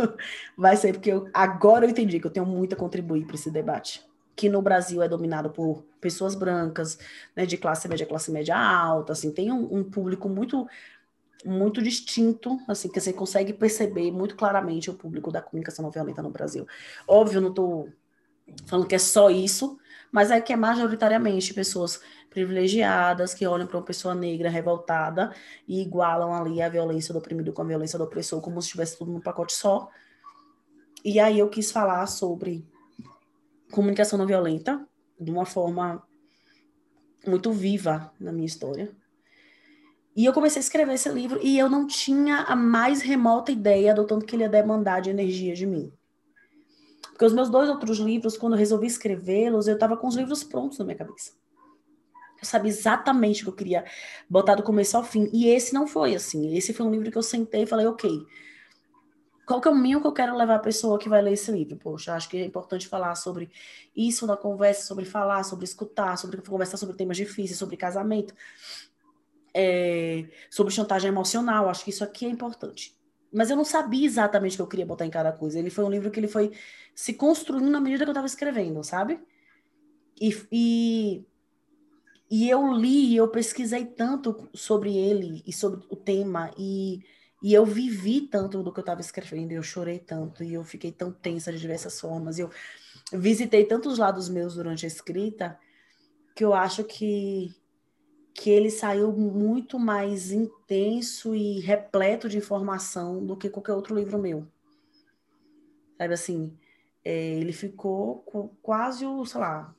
vai 0.56 0.78
ser, 0.78 0.94
porque 0.94 1.12
eu, 1.12 1.28
agora 1.34 1.84
eu 1.84 1.90
entendi 1.90 2.20
que 2.20 2.28
eu 2.28 2.32
tenho 2.32 2.46
muito 2.46 2.74
a 2.74 2.78
contribuir 2.78 3.26
para 3.26 3.34
esse 3.34 3.50
debate 3.50 4.07
que 4.38 4.48
no 4.48 4.62
Brasil 4.62 5.02
é 5.02 5.10
dominado 5.10 5.50
por 5.50 5.84
pessoas 6.00 6.36
brancas, 6.36 7.00
né, 7.36 7.44
de 7.44 7.58
classe 7.58 7.88
média, 7.88 8.06
classe 8.06 8.32
média 8.32 8.56
alta, 8.56 9.14
assim, 9.14 9.32
tem 9.32 9.52
um, 9.52 9.80
um, 9.80 9.84
público 9.84 10.30
muito 10.30 10.68
muito 11.46 11.82
distinto, 11.82 12.60
assim, 12.68 12.88
que 12.90 13.00
você 13.00 13.14
consegue 13.14 13.54
perceber 13.54 14.12
muito 14.12 14.36
claramente 14.36 14.90
o 14.90 14.94
público 14.94 15.32
da 15.32 15.42
comunicação 15.42 15.84
não 15.84 15.92
violenta 15.92 16.22
no 16.22 16.30
Brasil. 16.30 16.68
Óbvio, 17.08 17.42
não 17.42 17.50
estou 17.50 17.90
falando 18.66 18.88
que 18.88 18.96
é 18.96 19.00
só 19.00 19.30
isso, 19.30 19.78
mas 20.12 20.32
é 20.32 20.40
que 20.42 20.54
é 20.54 20.56
majoritariamente 20.56 21.54
pessoas 21.54 22.02
privilegiadas 22.30 23.34
que 23.34 23.46
olham 23.48 23.68
para 23.68 23.78
uma 23.78 23.84
pessoa 23.84 24.14
negra 24.14 24.50
revoltada 24.50 25.34
e 25.68 25.82
igualam 25.82 26.34
ali 26.34 26.62
a 26.62 26.70
violência 26.70 27.14
do 27.14 27.20
oprimido 27.20 27.54
com 27.54 27.62
a 27.62 27.66
violência 27.66 27.98
do 27.98 28.06
opressor, 28.06 28.42
como 28.42 28.62
se 28.62 28.68
estivesse 28.68 28.98
tudo 28.98 29.12
num 29.12 29.22
pacote 29.22 29.54
só. 29.54 29.90
E 31.04 31.20
aí 31.20 31.40
eu 31.40 31.50
quis 31.50 31.72
falar 31.72 32.06
sobre 32.08 32.66
comunicação 33.72 34.18
não 34.18 34.26
violenta 34.26 34.86
de 35.20 35.32
uma 35.32 35.46
forma 35.46 36.04
muito 37.26 37.52
viva 37.52 38.12
na 38.20 38.32
minha 38.32 38.46
história. 38.46 38.92
E 40.16 40.26
eu 40.26 40.34
comecei 40.34 40.60
a 40.60 40.64
escrever 40.64 40.94
esse 40.94 41.10
livro 41.10 41.40
e 41.44 41.60
eu 41.60 41.70
não 41.70 41.86
tinha 41.86 42.38
a 42.38 42.56
mais 42.56 43.02
remota 43.02 43.52
ideia 43.52 43.94
do 43.94 44.04
tanto 44.04 44.26
que 44.26 44.36
ele 44.36 44.44
ia 44.44 44.50
demandar 44.50 45.00
de 45.00 45.10
energia 45.10 45.54
de 45.54 45.66
mim. 45.66 45.94
Porque 47.12 47.26
os 47.26 47.34
meus 47.34 47.50
dois 47.50 47.70
outros 47.70 48.00
livros, 48.00 48.38
quando 48.38 48.54
eu 48.54 48.60
resolvi 48.60 48.88
escrevê-los, 48.88 49.68
eu 49.68 49.76
estava 49.76 49.98
com 49.98 50.08
os 50.08 50.16
livros 50.16 50.44
prontos 50.44 50.80
na 50.80 50.86
minha 50.86 50.98
cabeça. 50.98 51.34
Eu 52.40 52.46
sabia 52.46 52.70
exatamente 52.70 53.42
o 53.42 53.46
que 53.46 53.50
eu 53.50 53.56
queria 53.56 53.86
botar 54.30 54.56
do 54.56 54.64
começo 54.64 54.96
ao 54.96 55.04
fim. 55.04 55.30
E 55.34 55.48
esse 55.48 55.74
não 55.74 55.88
foi 55.88 56.16
assim. 56.16 56.56
Esse 56.56 56.74
foi 56.74 56.86
um 56.86 56.92
livro 56.92 57.12
que 57.12 57.18
eu 57.18 57.24
sentei 57.24 57.64
e 57.64 57.68
falei, 57.68 57.88
ok, 57.88 58.24
qual 59.48 59.62
que 59.62 59.70
o 59.70 59.74
mínimo 59.74 60.02
que 60.02 60.08
eu 60.08 60.12
quero 60.12 60.36
levar 60.36 60.56
a 60.56 60.60
pessoa 60.60 61.00
que 61.00 61.08
vai 61.08 61.22
ler 61.22 61.32
esse 61.32 61.50
livro? 61.50 61.78
Poxa, 61.78 62.14
acho 62.14 62.28
que 62.28 62.36
é 62.36 62.44
importante 62.44 62.86
falar 62.86 63.16
sobre 63.16 63.50
isso 63.96 64.28
na 64.28 64.36
conversa, 64.36 64.86
sobre 64.86 65.06
falar, 65.06 65.42
sobre 65.44 65.64
escutar, 65.64 66.18
sobre 66.18 66.42
conversar 66.42 66.76
sobre 66.76 66.98
temas 66.98 67.16
difíceis, 67.16 67.58
sobre 67.58 67.78
casamento, 67.78 68.36
é, 69.54 70.28
sobre 70.50 70.74
chantagem 70.74 71.08
emocional. 71.08 71.70
Acho 71.70 71.86
que 71.86 71.92
isso 71.92 72.04
aqui 72.04 72.26
é 72.26 72.30
importante. 72.30 72.94
Mas 73.32 73.50
eu 73.50 73.56
não 73.56 73.64
sabia 73.64 74.06
exatamente 74.06 74.56
o 74.56 74.58
que 74.58 74.62
eu 74.64 74.68
queria 74.68 74.86
botar 74.86 75.06
em 75.06 75.10
cada 75.10 75.32
coisa. 75.32 75.58
Ele 75.58 75.70
foi 75.70 75.86
um 75.86 75.90
livro 75.90 76.12
que 76.12 76.20
ele 76.20 76.28
foi 76.28 76.52
se 76.94 77.14
construindo 77.14 77.70
na 77.70 77.80
medida 77.80 78.04
que 78.04 78.10
eu 78.10 78.12
estava 78.12 78.28
escrevendo, 78.28 78.84
sabe? 78.84 79.18
E, 80.20 80.36
e, 80.52 81.26
e 82.30 82.50
eu 82.50 82.74
li, 82.74 83.16
eu 83.16 83.30
pesquisei 83.30 83.86
tanto 83.86 84.50
sobre 84.54 84.98
ele 84.98 85.42
e 85.48 85.54
sobre 85.54 85.86
o 85.90 85.96
tema 85.96 86.52
e 86.58 87.02
e 87.42 87.54
eu 87.54 87.66
vivi 87.66 88.22
tanto 88.22 88.64
do 88.64 88.72
que 88.72 88.80
eu 88.80 88.82
estava 88.82 89.02
escrevendo, 89.02 89.52
eu 89.52 89.64
chorei 89.64 90.00
tanto, 90.00 90.44
e 90.44 90.54
eu 90.54 90.64
fiquei 90.64 90.92
tão 90.92 91.12
tensa 91.12 91.52
de 91.52 91.60
diversas 91.60 92.00
formas, 92.00 92.40
eu 92.40 92.50
visitei 93.14 93.66
tantos 93.66 93.98
lados 93.98 94.28
meus 94.28 94.56
durante 94.56 94.86
a 94.86 94.88
escrita, 94.88 95.58
que 96.36 96.44
eu 96.44 96.54
acho 96.54 96.84
que, 96.84 97.54
que 98.34 98.50
ele 98.50 98.70
saiu 98.70 99.12
muito 99.12 99.80
mais 99.80 100.32
intenso 100.32 101.36
e 101.36 101.60
repleto 101.60 102.28
de 102.28 102.38
informação 102.38 103.26
do 103.26 103.38
que 103.38 103.50
qualquer 103.50 103.74
outro 103.74 103.96
livro 103.96 104.18
meu. 104.18 104.48
Sabe 105.98 106.14
assim, 106.14 106.56
é, 107.04 107.36
ele 107.36 107.54
ficou 107.54 108.24
quase 108.62 109.06
o, 109.06 109.26
sei 109.26 109.40
lá, 109.40 109.74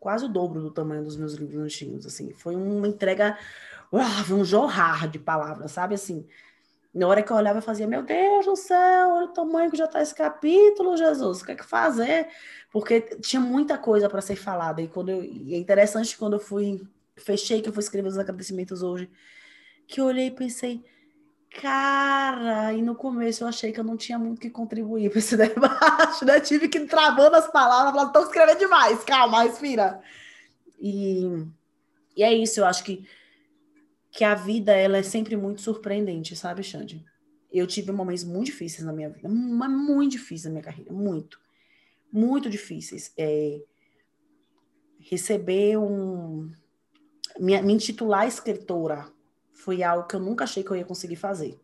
quase 0.00 0.24
o 0.24 0.28
dobro 0.28 0.62
do 0.62 0.70
tamanho 0.70 1.04
dos 1.04 1.16
meus 1.16 1.34
livros 1.34 1.62
antigos, 1.62 2.06
assim. 2.06 2.32
Foi 2.32 2.56
uma 2.56 2.88
entrega, 2.88 3.38
uau, 3.92 4.04
um 4.32 4.44
jorrar 4.44 5.08
de 5.08 5.18
palavras, 5.18 5.72
sabe, 5.72 5.94
assim. 5.94 6.26
Na 6.92 7.06
hora 7.06 7.22
que 7.22 7.30
eu 7.30 7.36
olhava, 7.36 7.58
eu 7.58 7.62
fazia, 7.62 7.86
meu 7.86 8.02
Deus 8.02 8.46
do 8.46 8.56
céu, 8.56 9.10
olha 9.10 9.26
o 9.26 9.32
tamanho 9.32 9.70
que 9.70 9.76
já 9.76 9.84
está 9.84 10.02
esse 10.02 10.14
capítulo, 10.14 10.96
Jesus, 10.96 11.40
o 11.40 11.44
que 11.44 11.52
é 11.52 11.54
que 11.54 11.64
fazer? 11.64 12.28
Porque 12.72 13.00
tinha 13.00 13.40
muita 13.40 13.78
coisa 13.78 14.08
para 14.08 14.20
ser 14.20 14.34
falada. 14.34 14.82
E, 14.82 14.88
quando 14.88 15.10
eu, 15.10 15.22
e 15.22 15.54
é 15.54 15.58
interessante 15.58 16.18
quando 16.18 16.34
eu 16.34 16.40
fui, 16.40 16.82
fechei, 17.16 17.62
que 17.62 17.68
eu 17.68 17.72
fui 17.72 17.82
escrever 17.82 18.08
os 18.08 18.18
agradecimentos 18.18 18.82
hoje, 18.82 19.08
que 19.86 20.00
eu 20.00 20.06
olhei 20.06 20.26
e 20.26 20.30
pensei, 20.32 20.84
cara, 21.60 22.72
e 22.72 22.82
no 22.82 22.96
começo 22.96 23.44
eu 23.44 23.48
achei 23.48 23.70
que 23.70 23.78
eu 23.78 23.84
não 23.84 23.96
tinha 23.96 24.18
muito 24.18 24.40
que 24.40 24.50
contribuir 24.50 25.10
para 25.10 25.18
esse 25.20 25.36
debate, 25.38 26.24
né? 26.24 26.40
Tive 26.40 26.68
que 26.68 26.78
ir 26.78 26.86
travando 26.86 27.36
as 27.36 27.48
palavras, 27.48 27.92
falando, 27.92 28.08
estou 28.08 28.24
escrevendo 28.24 28.58
demais, 28.58 29.04
calma, 29.04 29.44
respira. 29.44 30.00
E, 30.80 31.46
e 32.16 32.22
é 32.24 32.32
isso, 32.32 32.58
eu 32.58 32.66
acho 32.66 32.82
que 32.82 33.06
que 34.10 34.24
a 34.24 34.34
vida 34.34 34.74
ela 34.74 34.98
é 34.98 35.02
sempre 35.02 35.36
muito 35.36 35.60
surpreendente, 35.60 36.34
sabe, 36.34 36.62
Xande? 36.62 37.04
Eu 37.52 37.66
tive 37.66 37.92
momentos 37.92 38.24
muito 38.24 38.46
difíceis 38.46 38.84
na 38.84 38.92
minha 38.92 39.10
vida, 39.10 39.28
mas 39.28 39.70
muito 39.70 40.12
difíceis 40.12 40.44
na 40.44 40.50
minha 40.50 40.62
carreira, 40.62 40.92
muito, 40.92 41.40
muito 42.12 42.50
difíceis. 42.50 43.12
É, 43.16 43.60
receber 44.98 45.78
um, 45.78 46.52
me, 47.38 47.60
me 47.62 47.72
intitular 47.72 48.26
escritora 48.26 49.10
foi 49.52 49.82
algo 49.82 50.06
que 50.06 50.16
eu 50.16 50.20
nunca 50.20 50.44
achei 50.44 50.62
que 50.62 50.70
eu 50.70 50.76
ia 50.76 50.84
conseguir 50.84 51.16
fazer, 51.16 51.58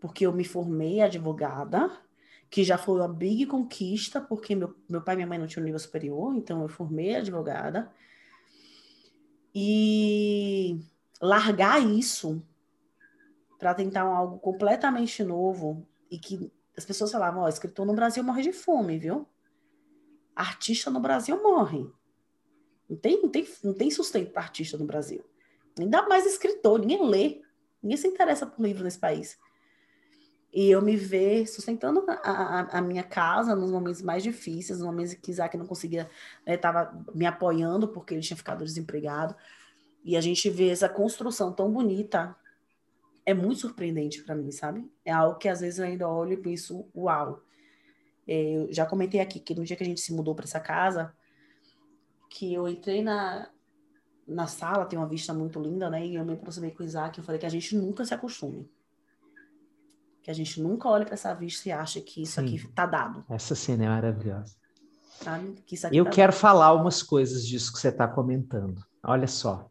porque 0.00 0.26
eu 0.26 0.32
me 0.32 0.44
formei 0.44 1.00
advogada, 1.00 1.90
que 2.48 2.64
já 2.64 2.76
foi 2.76 2.96
uma 2.96 3.08
big 3.08 3.46
conquista, 3.46 4.20
porque 4.20 4.54
meu, 4.54 4.74
meu 4.88 5.00
pai 5.00 5.14
e 5.14 5.16
minha 5.16 5.26
mãe 5.26 5.38
não 5.38 5.46
tinham 5.46 5.64
nível 5.64 5.78
superior, 5.78 6.34
então 6.34 6.62
eu 6.62 6.68
formei 6.68 7.16
advogada. 7.16 7.90
E 9.54 10.80
largar 11.20 11.80
isso 11.80 12.42
para 13.58 13.74
tentar 13.74 14.02
algo 14.02 14.38
completamente 14.38 15.22
novo 15.22 15.86
e 16.10 16.18
que 16.18 16.50
as 16.76 16.84
pessoas 16.84 17.12
falavam, 17.12 17.42
ó, 17.42 17.44
oh, 17.44 17.48
escritor 17.48 17.84
no 17.84 17.94
Brasil 17.94 18.24
morre 18.24 18.42
de 18.42 18.52
fome, 18.52 18.98
viu? 18.98 19.28
Artista 20.34 20.90
no 20.90 21.00
Brasil 21.00 21.40
morre. 21.42 21.86
Não 22.88 22.96
tem, 22.96 23.22
não 23.22 23.28
tem, 23.28 23.46
não 23.62 23.74
tem 23.74 23.90
sustento 23.90 24.32
para 24.32 24.42
artista 24.42 24.78
no 24.78 24.86
Brasil. 24.86 25.22
Ainda 25.78 26.08
mais 26.08 26.26
escritor, 26.26 26.80
ninguém 26.80 27.06
lê. 27.06 27.42
Ninguém 27.82 27.96
se 27.96 28.08
interessa 28.08 28.46
por 28.46 28.62
livro 28.62 28.82
nesse 28.82 28.98
país. 28.98 29.38
E 30.52 30.68
eu 30.68 30.82
me 30.82 30.96
ver 30.96 31.46
sustentando 31.46 32.04
a, 32.08 32.12
a, 32.14 32.78
a, 32.78 32.82
minha 32.82 33.04
casa 33.04 33.54
nos 33.54 33.70
momentos 33.70 34.02
mais 34.02 34.22
difíceis, 34.22 34.80
nos 34.80 34.86
momentos 34.86 35.14
que 35.14 35.30
Isaac 35.30 35.56
não 35.56 35.66
conseguia, 35.66 36.10
estava 36.44 36.92
né, 36.92 37.04
me 37.14 37.26
apoiando 37.26 37.86
porque 37.86 38.14
ele 38.14 38.22
tinha 38.22 38.36
ficado 38.36 38.64
desempregado. 38.64 39.36
E 40.04 40.16
a 40.16 40.20
gente 40.20 40.48
vê 40.48 40.70
essa 40.70 40.88
construção 40.88 41.52
tão 41.52 41.70
bonita, 41.70 42.34
é 43.24 43.34
muito 43.34 43.60
surpreendente 43.60 44.22
para 44.22 44.34
mim, 44.34 44.50
sabe? 44.50 44.90
É 45.04 45.12
algo 45.12 45.38
que 45.38 45.48
às 45.48 45.60
vezes 45.60 45.78
eu 45.78 45.84
ainda 45.84 46.08
olho 46.08 46.32
e 46.32 46.36
penso, 46.36 46.88
uau. 46.94 47.42
É, 48.26 48.56
eu 48.56 48.72
já 48.72 48.86
comentei 48.86 49.20
aqui 49.20 49.38
que 49.38 49.54
no 49.54 49.64
dia 49.64 49.76
que 49.76 49.82
a 49.82 49.86
gente 49.86 50.00
se 50.00 50.12
mudou 50.12 50.34
para 50.34 50.44
essa 50.44 50.60
casa, 50.60 51.12
que 52.30 52.52
eu 52.52 52.68
entrei 52.68 53.02
na, 53.02 53.50
na 54.26 54.46
sala, 54.46 54.86
tem 54.86 54.98
uma 54.98 55.08
vista 55.08 55.34
muito 55.34 55.60
linda, 55.60 55.90
né? 55.90 56.06
E 56.06 56.14
eu 56.14 56.24
me 56.24 56.34
aproximei 56.34 56.70
com 56.70 56.82
o 56.82 56.86
Isaac 56.86 57.18
e 57.18 57.20
eu 57.20 57.24
falei 57.24 57.38
que 57.38 57.46
a 57.46 57.50
gente 57.50 57.76
nunca 57.76 58.04
se 58.04 58.14
acostume. 58.14 58.70
Que 60.22 60.30
a 60.30 60.34
gente 60.34 60.60
nunca 60.60 60.88
olhe 60.88 61.04
para 61.04 61.14
essa 61.14 61.34
vista 61.34 61.68
e 61.68 61.72
acha 61.72 62.00
que 62.00 62.22
isso 62.22 62.40
Sim. 62.40 62.46
aqui 62.46 62.68
tá 62.68 62.86
dado. 62.86 63.24
Essa 63.28 63.54
cena 63.54 63.84
é 63.84 63.88
maravilhosa. 63.88 64.54
Sabe? 65.22 65.62
Que 65.66 65.76
eu 65.92 66.04
tá 66.04 66.10
quero 66.10 66.32
dado. 66.32 66.40
falar 66.40 66.72
umas 66.72 67.02
coisas 67.02 67.46
disso 67.46 67.72
que 67.72 67.78
você 67.78 67.88
está 67.88 68.08
comentando. 68.08 68.82
Olha 69.02 69.26
só 69.26 69.69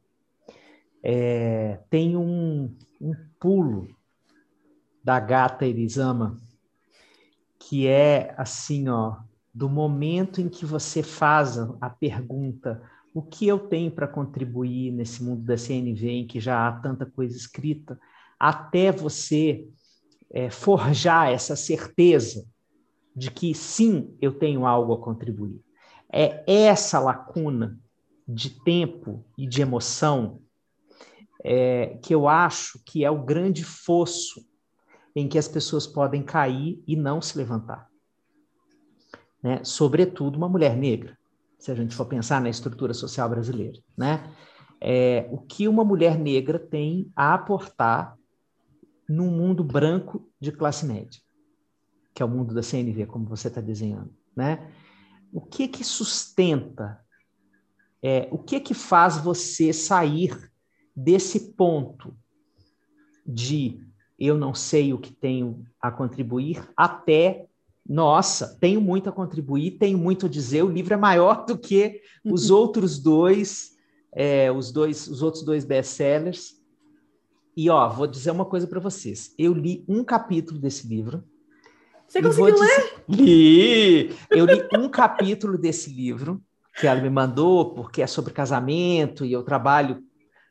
é, 1.04 1.80
tem 1.90 2.16
um, 2.16 2.76
um 3.00 3.16
pulo 3.40 3.88
da 5.04 5.20
gata 5.20 5.66
Elisama 5.66 6.38
que 7.58 7.88
é 7.88 8.34
assim, 8.38 8.88
ó, 8.90 9.18
do 9.54 9.70
momento 9.70 10.40
em 10.40 10.48
que 10.48 10.66
você 10.66 11.04
faz 11.04 11.58
a 11.82 11.90
pergunta 11.90 12.82
o 13.14 13.22
que 13.22 13.48
eu 13.48 13.60
tenho 13.60 13.92
para 13.92 14.08
contribuir 14.08 14.92
nesse 14.92 15.24
mundo 15.24 15.44
da 15.44 15.58
CNV 15.58 16.10
em 16.10 16.28
que 16.28 16.40
já 16.40 16.68
há 16.68 16.72
tanta 16.72 17.06
coisa 17.06 17.36
escrita, 17.36 18.00
até 18.40 18.92
você 18.92 19.68
é, 20.32 20.50
forjar 20.50 21.32
essa 21.32 21.56
certeza 21.56 22.46
de 23.16 23.32
que 23.32 23.54
sim, 23.54 24.16
eu 24.22 24.32
tenho 24.32 24.66
algo 24.66 24.94
a 24.94 25.02
contribuir. 25.02 25.60
É 26.12 26.44
essa 26.48 27.00
lacuna 27.00 27.78
de 28.28 28.52
tempo 28.62 29.26
e 29.38 29.48
de 29.48 29.62
emoção 29.62 30.40
é, 31.44 31.98
que 32.02 32.14
eu 32.14 32.28
acho 32.28 32.82
que 32.86 33.04
é 33.04 33.12
o 33.12 33.24
grande 33.24 33.64
fosso 33.64 34.46
em 35.16 35.28
que 35.28 35.38
as 35.38 35.48
pessoas 35.48 35.88
podem 35.88 36.24
cair 36.24 36.84
e 36.88 36.96
não 36.96 37.22
se 37.22 37.38
levantar. 37.38 37.90
Né? 39.42 39.64
Sobretudo 39.64 40.38
uma 40.38 40.50
mulher 40.50 40.76
negra, 40.76 41.18
se 41.58 41.72
a 41.72 41.76
gente 41.76 41.96
for 41.96 42.06
pensar 42.06 42.42
na 42.42 42.50
estrutura 42.50 42.94
social 42.94 43.30
brasileira. 43.30 43.80
Né? 43.98 44.24
É, 44.82 45.28
o 45.32 45.40
que 45.40 45.68
uma 45.68 45.84
mulher 45.84 46.18
negra 46.18 46.60
tem 46.60 47.12
a 47.16 47.34
aportar 47.34 48.18
num 49.08 49.32
mundo 49.32 49.64
branco 49.64 50.30
de 50.40 50.52
classe 50.52 50.86
média, 50.86 51.20
que 52.14 52.22
é 52.22 52.26
o 52.26 52.30
mundo 52.30 52.54
da 52.54 52.62
CNV, 52.62 53.08
como 53.08 53.26
você 53.26 53.48
está 53.48 53.60
desenhando. 53.60 54.14
Né? 54.36 54.72
O 55.34 55.42
que 55.42 55.68
que 55.68 55.84
sustenta, 55.84 57.00
é, 58.02 58.28
o 58.32 58.38
que 58.38 58.60
que 58.60 58.74
faz 58.74 59.18
você 59.18 59.74
sair 59.74 60.50
desse 61.04 61.54
ponto 61.54 62.14
de 63.26 63.80
eu 64.18 64.38
não 64.38 64.54
sei 64.54 64.94
o 64.94 64.98
que 64.98 65.14
tenho 65.14 65.66
a 65.82 65.90
contribuir 65.90 66.62
até 66.76 67.46
nossa, 67.88 68.56
tenho 68.60 68.80
muito 68.80 69.10
a 69.10 69.12
contribuir, 69.12 69.72
tenho 69.72 69.98
muito 69.98 70.28
a 70.28 70.30
dizer. 70.30 70.62
O 70.62 70.70
livro 70.70 70.94
é 70.94 70.98
maior 70.98 71.44
do 71.46 71.58
que 71.58 72.02
os 72.24 72.50
outros 72.52 73.00
dois, 73.00 73.72
é, 74.12 74.52
os 74.52 74.72
dois, 74.72 75.08
os 75.08 75.24
outros 75.24 75.44
dois 75.44 75.66
best-sellers. 75.66 76.60
E 77.58 77.68
ó, 77.68 77.90
vou 77.90 78.06
dizer 78.06 78.30
uma 78.30 78.46
coisa 78.46 78.68
para 78.68 78.80
vocês. 78.80 79.34
Eu 79.40 79.54
li 79.54 79.84
um 79.88 80.04
capítulo 80.04 80.60
desse 80.60 80.88
livro. 80.88 81.24
Você 82.08 82.22
conseguiu 82.22 82.54
dizer... 82.54 82.68
ler? 82.68 83.04
Li. 83.10 84.16
Eu 84.30 84.46
li 84.46 84.68
um 84.78 84.88
capítulo 84.88 85.58
desse 85.58 85.90
livro 85.90 86.44
que 86.76 86.86
ela 86.86 87.02
me 87.02 87.10
mandou 87.10 87.74
porque 87.74 88.04
é 88.04 88.08
sobre 88.08 88.32
casamento 88.32 89.26
e 89.26 89.34
eu 89.34 89.42
trabalho 89.42 90.04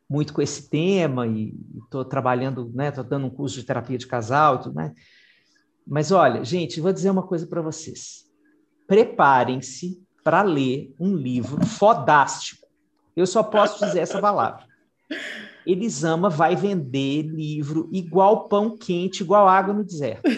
muito 0.08 0.32
com 0.32 0.40
esse 0.40 0.68
tema 0.70 1.26
e 1.26 1.54
estou 1.84 2.04
trabalhando, 2.04 2.70
né? 2.74 2.88
Estou 2.88 3.04
dando 3.04 3.26
um 3.26 3.30
curso 3.30 3.56
de 3.56 3.64
terapia 3.64 3.98
de 3.98 4.06
casal 4.06 4.56
e 4.56 4.58
tudo 4.62 4.74
mais. 4.74 4.92
Mas 5.86 6.10
olha, 6.10 6.42
gente, 6.44 6.80
vou 6.80 6.92
dizer 6.92 7.10
uma 7.10 7.22
coisa 7.22 7.46
para 7.46 7.60
vocês. 7.60 8.24
Preparem-se 8.86 10.02
para 10.24 10.42
ler 10.42 10.94
um 10.98 11.14
livro 11.14 11.64
fodástico. 11.64 12.66
Eu 13.14 13.26
só 13.26 13.42
posso 13.42 13.84
dizer 13.84 14.00
essa 14.00 14.20
palavra. 14.20 14.66
Elisama 15.66 16.30
vai 16.30 16.56
vender 16.56 17.22
livro 17.22 17.88
igual 17.92 18.48
pão 18.48 18.76
quente, 18.76 19.22
igual 19.22 19.46
água 19.46 19.74
no 19.74 19.84
deserto. 19.84 20.30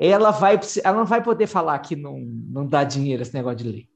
Ela 0.00 0.30
vai, 0.30 0.58
ela 0.84 0.96
não 0.96 1.04
vai 1.04 1.22
poder 1.22 1.46
falar 1.46 1.78
que 1.80 1.96
não, 1.96 2.20
não 2.20 2.66
dá 2.66 2.84
dinheiro 2.84 3.22
esse 3.22 3.34
negócio 3.34 3.58
de 3.58 3.68
ler 3.68 3.87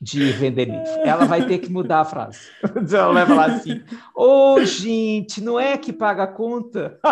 de 0.00 0.32
vender 0.32 0.66
livro. 0.66 0.86
Ela 1.04 1.24
vai 1.24 1.46
ter 1.46 1.58
que 1.58 1.70
mudar 1.70 2.00
a 2.00 2.04
frase. 2.04 2.40
Ela 2.62 3.12
vai 3.12 3.26
falar 3.26 3.46
assim: 3.52 3.82
Ô, 4.14 4.54
oh, 4.54 4.64
gente, 4.64 5.40
não 5.40 5.58
é 5.58 5.76
que 5.76 5.92
paga 5.92 6.22
a 6.24 6.26
conta? 6.26 6.98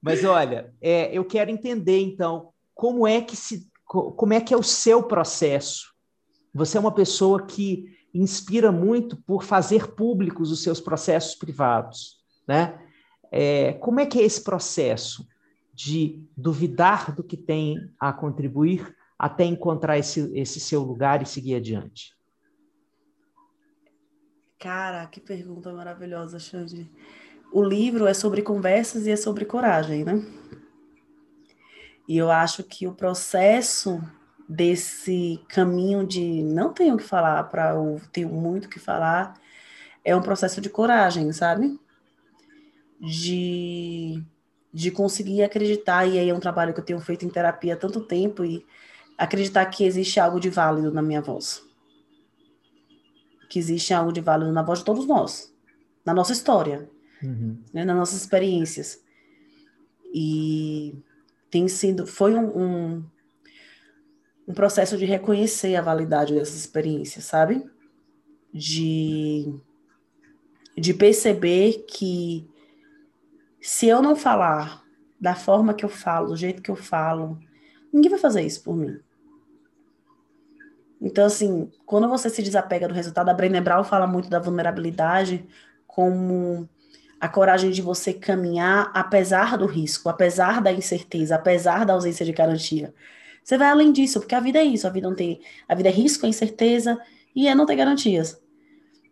Mas 0.00 0.24
olha, 0.24 0.72
é, 0.80 1.16
eu 1.16 1.24
quero 1.24 1.50
entender 1.50 2.00
então 2.00 2.50
como 2.74 3.06
é 3.06 3.20
que 3.20 3.36
se, 3.36 3.68
como 3.84 4.32
é 4.32 4.40
que 4.40 4.54
é 4.54 4.56
o 4.56 4.62
seu 4.62 5.02
processo. 5.02 5.92
Você 6.54 6.76
é 6.76 6.80
uma 6.80 6.92
pessoa 6.92 7.46
que 7.46 7.84
inspira 8.12 8.70
muito 8.70 9.16
por 9.16 9.42
fazer 9.42 9.94
públicos 9.94 10.50
os 10.50 10.62
seus 10.62 10.80
processos 10.80 11.34
privados, 11.34 12.18
né? 12.46 12.78
É, 13.30 13.72
como 13.74 14.00
é 14.00 14.06
que 14.06 14.20
é 14.20 14.24
esse 14.24 14.44
processo? 14.44 15.26
De 15.72 16.26
duvidar 16.36 17.14
do 17.14 17.24
que 17.24 17.36
tem 17.36 17.90
a 17.98 18.12
contribuir 18.12 18.94
até 19.18 19.44
encontrar 19.44 19.98
esse, 19.98 20.30
esse 20.36 20.58
seu 20.58 20.82
lugar 20.82 21.22
e 21.22 21.26
seguir 21.26 21.54
adiante? 21.54 22.14
Cara, 24.58 25.06
que 25.06 25.20
pergunta 25.20 25.72
maravilhosa, 25.72 26.38
Xande. 26.38 26.90
O 27.52 27.62
livro 27.62 28.06
é 28.06 28.14
sobre 28.14 28.42
conversas 28.42 29.06
e 29.06 29.10
é 29.10 29.16
sobre 29.16 29.44
coragem, 29.44 30.04
né? 30.04 30.24
E 32.08 32.16
eu 32.16 32.30
acho 32.30 32.64
que 32.64 32.86
o 32.86 32.94
processo 32.94 34.00
desse 34.48 35.40
caminho 35.48 36.06
de 36.06 36.42
não 36.42 36.72
tenho 36.72 36.94
o 36.94 36.98
que 36.98 37.04
falar 37.04 37.44
para 37.44 37.80
o 37.80 38.00
tenho 38.12 38.28
muito 38.28 38.66
o 38.66 38.68
que 38.68 38.78
falar 38.78 39.34
é 40.04 40.14
um 40.14 40.22
processo 40.22 40.60
de 40.60 40.68
coragem, 40.68 41.32
sabe? 41.32 41.78
De 43.00 44.22
de 44.72 44.90
conseguir 44.90 45.42
acreditar, 45.42 46.06
e 46.06 46.18
aí 46.18 46.30
é 46.30 46.34
um 46.34 46.40
trabalho 46.40 46.72
que 46.72 46.80
eu 46.80 46.84
tenho 46.84 47.00
feito 47.00 47.26
em 47.26 47.28
terapia 47.28 47.74
há 47.74 47.76
tanto 47.76 48.00
tempo, 48.00 48.44
e 48.44 48.64
acreditar 49.18 49.66
que 49.66 49.84
existe 49.84 50.18
algo 50.18 50.40
de 50.40 50.48
válido 50.48 50.90
na 50.90 51.02
minha 51.02 51.20
voz. 51.20 51.62
Que 53.50 53.58
existe 53.58 53.92
algo 53.92 54.12
de 54.12 54.20
válido 54.20 54.50
na 54.50 54.62
voz 54.62 54.78
de 54.78 54.84
todos 54.86 55.06
nós, 55.06 55.54
na 56.04 56.14
nossa 56.14 56.32
história, 56.32 56.88
uhum. 57.22 57.58
né, 57.72 57.84
nas 57.84 57.96
nossas 57.96 58.20
experiências. 58.22 59.02
E 60.14 60.94
tem 61.50 61.68
sido, 61.68 62.06
foi 62.06 62.34
um, 62.34 62.58
um, 62.58 63.04
um 64.48 64.54
processo 64.54 64.96
de 64.96 65.04
reconhecer 65.04 65.76
a 65.76 65.82
validade 65.82 66.34
dessas 66.34 66.56
experiências, 66.56 67.24
sabe? 67.24 67.62
De, 68.52 69.54
de 70.76 70.94
perceber 70.94 71.84
que 71.86 72.50
se 73.62 73.86
eu 73.86 74.02
não 74.02 74.16
falar 74.16 74.82
da 75.20 75.36
forma 75.36 75.72
que 75.72 75.84
eu 75.84 75.88
falo, 75.88 76.28
do 76.28 76.36
jeito 76.36 76.60
que 76.60 76.70
eu 76.70 76.74
falo, 76.74 77.38
ninguém 77.92 78.10
vai 78.10 78.18
fazer 78.18 78.42
isso 78.42 78.64
por 78.64 78.76
mim. 78.76 78.98
Então, 81.00 81.24
assim, 81.24 81.70
quando 81.86 82.08
você 82.08 82.28
se 82.28 82.42
desapega 82.42 82.88
do 82.88 82.94
resultado, 82.94 83.28
a 83.28 83.34
Brené 83.34 83.60
Brown 83.60 83.84
fala 83.84 84.06
muito 84.06 84.28
da 84.28 84.40
vulnerabilidade 84.40 85.46
como 85.86 86.68
a 87.20 87.28
coragem 87.28 87.70
de 87.70 87.80
você 87.80 88.12
caminhar 88.12 88.90
apesar 88.92 89.56
do 89.56 89.66
risco, 89.66 90.08
apesar 90.08 90.60
da 90.60 90.72
incerteza, 90.72 91.36
apesar 91.36 91.86
da 91.86 91.92
ausência 91.92 92.26
de 92.26 92.32
garantia. 92.32 92.92
Você 93.44 93.56
vai 93.56 93.68
além 93.68 93.92
disso, 93.92 94.18
porque 94.18 94.34
a 94.34 94.40
vida 94.40 94.58
é 94.58 94.64
isso, 94.64 94.88
a 94.88 94.90
vida 94.90 95.08
não 95.08 95.14
tem, 95.14 95.40
a 95.68 95.74
vida 95.76 95.88
é 95.88 95.92
risco, 95.92 96.26
é 96.26 96.28
incerteza 96.28 97.00
e 97.34 97.46
é 97.46 97.54
não 97.54 97.64
ter 97.64 97.76
garantias. 97.76 98.40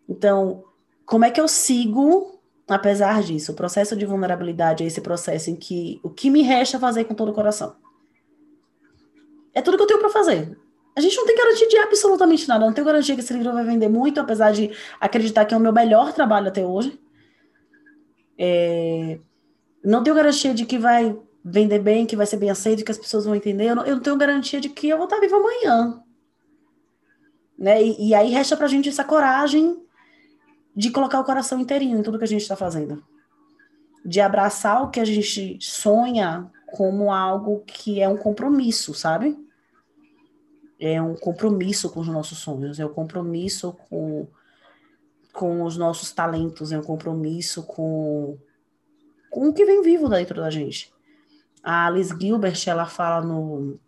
Então, 0.08 0.64
como 1.06 1.24
é 1.24 1.30
que 1.30 1.40
eu 1.40 1.46
sigo 1.46 2.39
apesar 2.74 3.22
disso? 3.22 3.52
O 3.52 3.54
processo 3.54 3.96
de 3.96 4.06
vulnerabilidade 4.06 4.84
é 4.84 4.86
esse 4.86 5.00
processo 5.00 5.50
em 5.50 5.56
que 5.56 6.00
o 6.02 6.10
que 6.10 6.30
me 6.30 6.42
resta 6.42 6.78
fazer 6.78 7.04
com 7.04 7.14
todo 7.14 7.30
o 7.30 7.34
coração. 7.34 7.76
É 9.52 9.60
tudo 9.60 9.76
que 9.76 9.82
eu 9.82 9.86
tenho 9.86 10.00
para 10.00 10.10
fazer. 10.10 10.56
A 10.96 11.00
gente 11.00 11.16
não 11.16 11.26
tem 11.26 11.36
garantia 11.36 11.68
de 11.68 11.76
absolutamente 11.78 12.48
nada. 12.48 12.64
Não 12.64 12.72
tenho 12.72 12.86
garantia 12.86 13.14
que 13.14 13.20
esse 13.20 13.32
livro 13.32 13.52
vai 13.52 13.64
vender 13.64 13.88
muito, 13.88 14.20
apesar 14.20 14.52
de 14.52 14.70
acreditar 15.00 15.44
que 15.44 15.54
é 15.54 15.56
o 15.56 15.60
meu 15.60 15.72
melhor 15.72 16.12
trabalho 16.12 16.48
até 16.48 16.64
hoje. 16.64 17.00
É... 18.38 19.18
Não 19.84 20.02
tenho 20.02 20.16
garantia 20.16 20.52
de 20.54 20.64
que 20.64 20.78
vai 20.78 21.18
vender 21.44 21.78
bem, 21.78 22.06
que 22.06 22.16
vai 22.16 22.26
ser 22.26 22.36
bem 22.36 22.50
aceito, 22.50 22.84
que 22.84 22.90
as 22.90 22.98
pessoas 22.98 23.24
vão 23.24 23.34
entender. 23.34 23.70
Eu 23.70 23.76
não, 23.76 23.86
eu 23.86 23.96
não 23.96 24.02
tenho 24.02 24.16
garantia 24.16 24.60
de 24.60 24.68
que 24.68 24.88
eu 24.88 24.96
vou 24.96 25.04
estar 25.04 25.18
viva 25.20 25.36
amanhã. 25.36 26.02
Né? 27.58 27.82
E, 27.82 28.08
e 28.08 28.14
aí 28.14 28.30
resta 28.30 28.56
para 28.56 28.66
a 28.66 28.68
gente 28.68 28.88
essa 28.88 29.04
coragem 29.04 29.76
de 30.80 30.90
colocar 30.90 31.20
o 31.20 31.24
coração 31.24 31.60
inteirinho 31.60 31.98
em 31.98 32.02
tudo 32.02 32.16
que 32.16 32.24
a 32.24 32.26
gente 32.26 32.40
está 32.40 32.56
fazendo. 32.56 33.04
De 34.02 34.18
abraçar 34.18 34.82
o 34.82 34.88
que 34.88 34.98
a 34.98 35.04
gente 35.04 35.58
sonha 35.60 36.50
como 36.72 37.12
algo 37.12 37.62
que 37.66 38.00
é 38.00 38.08
um 38.08 38.16
compromisso, 38.16 38.94
sabe? 38.94 39.36
É 40.78 41.00
um 41.02 41.14
compromisso 41.14 41.90
com 41.90 42.00
os 42.00 42.08
nossos 42.08 42.38
sonhos, 42.38 42.80
é 42.80 42.86
um 42.86 42.94
compromisso 42.94 43.76
com, 43.90 44.26
com 45.34 45.64
os 45.64 45.76
nossos 45.76 46.12
talentos, 46.12 46.72
é 46.72 46.78
um 46.78 46.82
compromisso 46.82 47.62
com, 47.64 48.38
com 49.28 49.50
o 49.50 49.52
que 49.52 49.66
vem 49.66 49.82
vivo 49.82 50.08
dentro 50.08 50.40
da 50.40 50.48
gente. 50.48 50.90
A 51.62 51.88
Alice 51.88 52.16
Gilbert, 52.18 52.58
ela 52.66 52.86
fala 52.86 53.22
no 53.22 53.78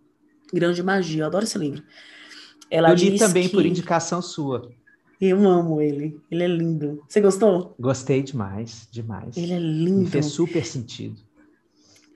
Grande 0.53 0.83
Magia, 0.83 1.23
eu 1.23 1.27
adoro 1.27 1.45
esse 1.45 1.57
livro. 1.57 1.83
Ela 2.71 2.91
eu 2.91 2.97
li 2.97 3.19
também 3.19 3.49
que... 3.49 3.55
por 3.55 3.65
indicação 3.65 4.21
sua. 4.21 4.71
Eu 5.25 5.49
amo 5.49 5.81
ele. 5.81 6.21
Ele 6.29 6.43
é 6.43 6.49
lindo. 6.49 7.01
Você 7.07 7.21
gostou? 7.21 7.77
Gostei 7.79 8.25
demais, 8.25 8.89
demais. 8.91 9.37
Ele 9.37 9.53
é 9.53 9.59
lindo. 9.59 10.01
Me 10.01 10.07
fez 10.09 10.27
super 10.27 10.67
sentido. 10.67 11.17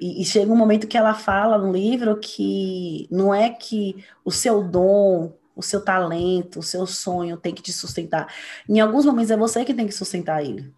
E, 0.01 0.21
e, 0.21 0.25
chega 0.25 0.53
um 0.53 0.57
momento 0.57 0.89
que 0.89 0.99
ela 0.99 1.15
fala 1.15 1.57
no 1.57 1.73
livro 1.73 2.19
que 2.19 3.07
não 3.09 3.33
é 3.33 3.49
que 3.49 4.05
o 4.25 4.33
seu 4.33 4.61
dom, 4.61 5.33
o 5.55 5.63
seu 5.63 5.81
talento, 5.81 6.59
o 6.59 6.65
seu 6.65 6.85
sonho 6.85 7.37
tem 7.37 7.55
que 7.55 7.63
te 7.63 7.73
sustentar. 7.73 8.27
Em 8.69 8.81
alguns 8.81 9.07
momentos 9.07 9.31
é 9.31 9.37
você 9.37 9.65
que 9.65 9.73
tem 9.73 9.87
que 9.87 9.95
sustentar 9.95 10.45
ele. 10.45 10.75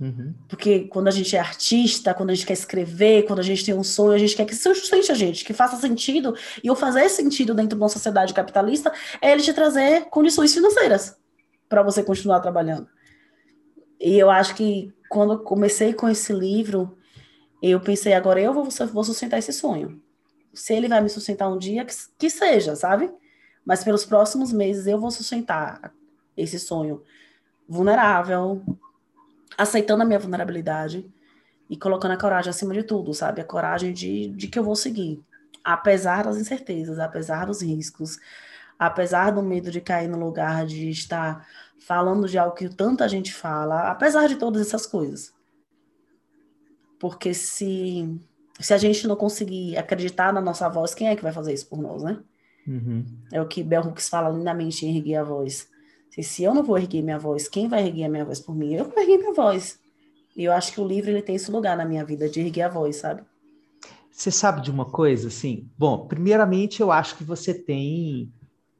Uhum. 0.00 0.32
Porque 0.48 0.84
quando 0.84 1.08
a 1.08 1.10
gente 1.10 1.34
é 1.34 1.40
artista, 1.40 2.14
quando 2.14 2.30
a 2.30 2.34
gente 2.34 2.46
quer 2.46 2.54
escrever, 2.54 3.24
quando 3.24 3.40
a 3.40 3.42
gente 3.42 3.64
tem 3.64 3.74
um 3.74 3.84
sonho, 3.84 4.12
a 4.12 4.18
gente 4.18 4.36
quer 4.36 4.46
que 4.46 4.54
sustente 4.54 5.10
a 5.10 5.16
gente, 5.16 5.44
que 5.44 5.52
faça 5.52 5.76
sentido. 5.76 6.32
E 6.62 6.70
o 6.70 6.76
fazer 6.76 7.08
sentido 7.08 7.52
dentro 7.52 7.76
de 7.76 7.82
uma 7.82 7.88
sociedade 7.88 8.32
capitalista 8.32 8.92
é 9.20 9.32
ele 9.32 9.42
te 9.42 9.52
trazer 9.52 10.04
condições 10.10 10.54
financeiras 10.54 11.20
para 11.72 11.82
você 11.82 12.02
continuar 12.02 12.40
trabalhando. 12.40 12.86
E 13.98 14.18
eu 14.18 14.28
acho 14.28 14.54
que 14.54 14.92
quando 15.08 15.32
eu 15.32 15.38
comecei 15.38 15.94
com 15.94 16.06
esse 16.06 16.30
livro, 16.30 16.98
eu 17.62 17.80
pensei, 17.80 18.12
agora 18.12 18.38
eu 18.38 18.52
vou, 18.52 18.68
vou 18.92 19.02
sustentar 19.02 19.38
esse 19.38 19.54
sonho. 19.54 19.98
Se 20.52 20.74
ele 20.74 20.86
vai 20.86 21.00
me 21.00 21.08
sustentar 21.08 21.48
um 21.48 21.56
dia, 21.56 21.82
que, 21.86 21.94
que 22.18 22.28
seja, 22.28 22.76
sabe? 22.76 23.10
Mas 23.64 23.82
pelos 23.82 24.04
próximos 24.04 24.52
meses 24.52 24.86
eu 24.86 25.00
vou 25.00 25.10
sustentar 25.10 25.94
esse 26.36 26.58
sonho 26.58 27.02
vulnerável, 27.66 28.62
aceitando 29.56 30.02
a 30.02 30.06
minha 30.06 30.18
vulnerabilidade 30.18 31.10
e 31.70 31.76
colocando 31.78 32.12
a 32.12 32.18
coragem 32.18 32.50
acima 32.50 32.74
de 32.74 32.82
tudo, 32.82 33.14
sabe? 33.14 33.40
A 33.40 33.44
coragem 33.44 33.94
de, 33.94 34.28
de 34.28 34.46
que 34.46 34.58
eu 34.58 34.64
vou 34.64 34.76
seguir, 34.76 35.24
apesar 35.64 36.24
das 36.24 36.36
incertezas, 36.36 36.98
apesar 36.98 37.46
dos 37.46 37.62
riscos, 37.62 38.18
apesar 38.86 39.30
do 39.30 39.42
medo 39.42 39.70
de 39.70 39.80
cair 39.80 40.08
no 40.08 40.18
lugar 40.18 40.66
de 40.66 40.90
estar 40.90 41.46
falando 41.78 42.28
de 42.28 42.36
algo 42.36 42.54
que 42.54 42.68
tanta 42.68 43.08
gente 43.08 43.32
fala, 43.32 43.90
apesar 43.90 44.26
de 44.26 44.36
todas 44.36 44.66
essas 44.66 44.86
coisas. 44.86 45.32
Porque 46.98 47.32
se, 47.32 48.20
se 48.58 48.74
a 48.74 48.78
gente 48.78 49.06
não 49.06 49.14
conseguir 49.14 49.76
acreditar 49.76 50.32
na 50.32 50.40
nossa 50.40 50.68
voz, 50.68 50.94
quem 50.94 51.08
é 51.08 51.16
que 51.16 51.22
vai 51.22 51.32
fazer 51.32 51.52
isso 51.52 51.68
por 51.68 51.80
nós, 51.80 52.02
né? 52.02 52.18
Uhum. 52.66 53.04
É 53.32 53.40
o 53.40 53.46
que 53.46 53.62
Bell 53.62 53.82
Hooks 53.82 54.08
fala 54.08 54.30
lindamente 54.30 54.84
em 54.84 54.96
erguer 54.96 55.16
a 55.16 55.24
voz. 55.24 55.68
Se, 56.10 56.22
se 56.22 56.42
eu 56.42 56.54
não 56.54 56.62
vou 56.62 56.76
erguer 56.76 57.02
minha 57.02 57.18
voz, 57.18 57.48
quem 57.48 57.68
vai 57.68 57.86
erguer 57.86 58.04
a 58.04 58.08
minha 58.08 58.24
voz 58.24 58.40
por 58.40 58.54
mim? 58.54 58.74
Eu 58.74 58.84
vou 58.84 58.98
erguer 58.98 59.18
minha 59.18 59.32
voz. 59.32 59.78
E 60.36 60.44
eu 60.44 60.52
acho 60.52 60.72
que 60.72 60.80
o 60.80 60.86
livro 60.86 61.10
ele 61.10 61.22
tem 61.22 61.36
esse 61.36 61.50
lugar 61.50 61.76
na 61.76 61.84
minha 61.84 62.04
vida, 62.04 62.28
de 62.28 62.40
erguer 62.40 62.62
a 62.62 62.68
voz, 62.68 62.96
sabe? 62.96 63.22
Você 64.10 64.30
sabe 64.30 64.60
de 64.60 64.70
uma 64.70 64.84
coisa, 64.84 65.28
assim? 65.28 65.68
Bom, 65.78 66.06
primeiramente 66.06 66.80
eu 66.80 66.92
acho 66.92 67.16
que 67.16 67.24
você 67.24 67.54
tem 67.54 68.32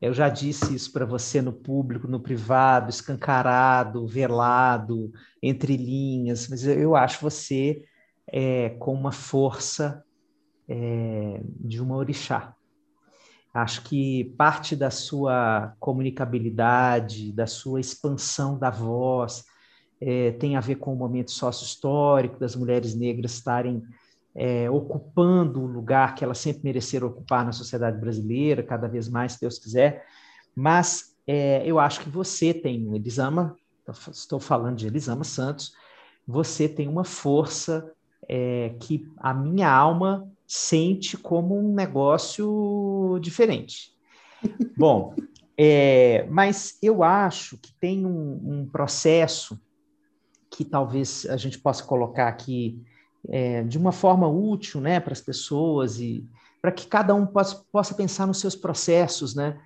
eu 0.02 0.12
já 0.12 0.28
disse 0.28 0.74
isso 0.74 0.92
para 0.92 1.06
você 1.06 1.40
no 1.40 1.52
público, 1.52 2.08
no 2.08 2.18
privado, 2.18 2.90
escancarado, 2.90 4.04
velado, 4.04 5.12
entre 5.40 5.76
linhas, 5.76 6.48
mas 6.48 6.66
eu 6.66 6.96
acho 6.96 7.22
você 7.22 7.84
é, 8.26 8.70
com 8.80 8.92
uma 8.92 9.12
força 9.12 10.04
é, 10.68 11.40
de 11.44 11.80
uma 11.80 11.94
orixá. 11.94 12.52
Acho 13.54 13.82
que 13.82 14.34
parte 14.36 14.74
da 14.74 14.90
sua 14.90 15.72
comunicabilidade, 15.78 17.30
da 17.30 17.46
sua 17.46 17.78
expansão 17.78 18.58
da 18.58 18.70
voz, 18.70 19.44
é, 20.00 20.32
tem 20.32 20.56
a 20.56 20.60
ver 20.60 20.76
com 20.76 20.92
o 20.92 20.96
momento 20.96 21.30
sócio-histórico 21.30 22.40
das 22.40 22.56
mulheres 22.56 22.92
negras 22.92 23.34
estarem 23.34 23.80
é, 24.34 24.70
ocupando 24.70 25.60
o 25.60 25.66
lugar 25.66 26.14
que 26.14 26.24
elas 26.24 26.38
sempre 26.38 26.64
mereceram 26.64 27.08
ocupar 27.08 27.44
na 27.44 27.52
sociedade 27.52 27.98
brasileira, 27.98 28.62
cada 28.62 28.88
vez 28.88 29.08
mais, 29.08 29.32
se 29.32 29.40
Deus 29.40 29.58
quiser. 29.58 30.06
Mas 30.54 31.16
é, 31.26 31.62
eu 31.66 31.78
acho 31.78 32.00
que 32.00 32.08
você 32.08 32.52
tem, 32.52 32.94
Elisama, 32.94 33.56
estou 34.10 34.40
falando 34.40 34.76
de 34.76 34.86
Elisama 34.86 35.24
Santos, 35.24 35.74
você 36.26 36.68
tem 36.68 36.88
uma 36.88 37.04
força 37.04 37.92
é, 38.28 38.74
que 38.80 39.10
a 39.18 39.34
minha 39.34 39.70
alma 39.70 40.28
sente 40.46 41.16
como 41.16 41.58
um 41.58 41.74
negócio 41.74 43.18
diferente. 43.20 43.92
Bom, 44.76 45.14
é, 45.56 46.26
mas 46.30 46.78
eu 46.82 47.02
acho 47.02 47.58
que 47.58 47.72
tem 47.74 48.06
um, 48.06 48.40
um, 48.44 48.68
processo 48.70 49.60
que 50.50 50.64
talvez 50.64 51.26
a 51.26 51.36
gente 51.36 51.58
possa 51.58 51.84
colocar 51.84 52.28
aqui 52.28 52.82
é, 53.28 53.62
de 53.62 53.78
uma 53.78 53.92
forma 53.92 54.28
útil 54.28 54.80
né, 54.80 55.00
para 55.00 55.12
as 55.12 55.20
pessoas 55.20 55.98
e 55.98 56.26
para 56.60 56.72
que 56.72 56.86
cada 56.86 57.14
um 57.14 57.26
possa, 57.26 57.62
possa 57.70 57.94
pensar 57.94 58.26
nos 58.26 58.38
seus 58.38 58.54
processos. 58.54 59.34
Né? 59.34 59.58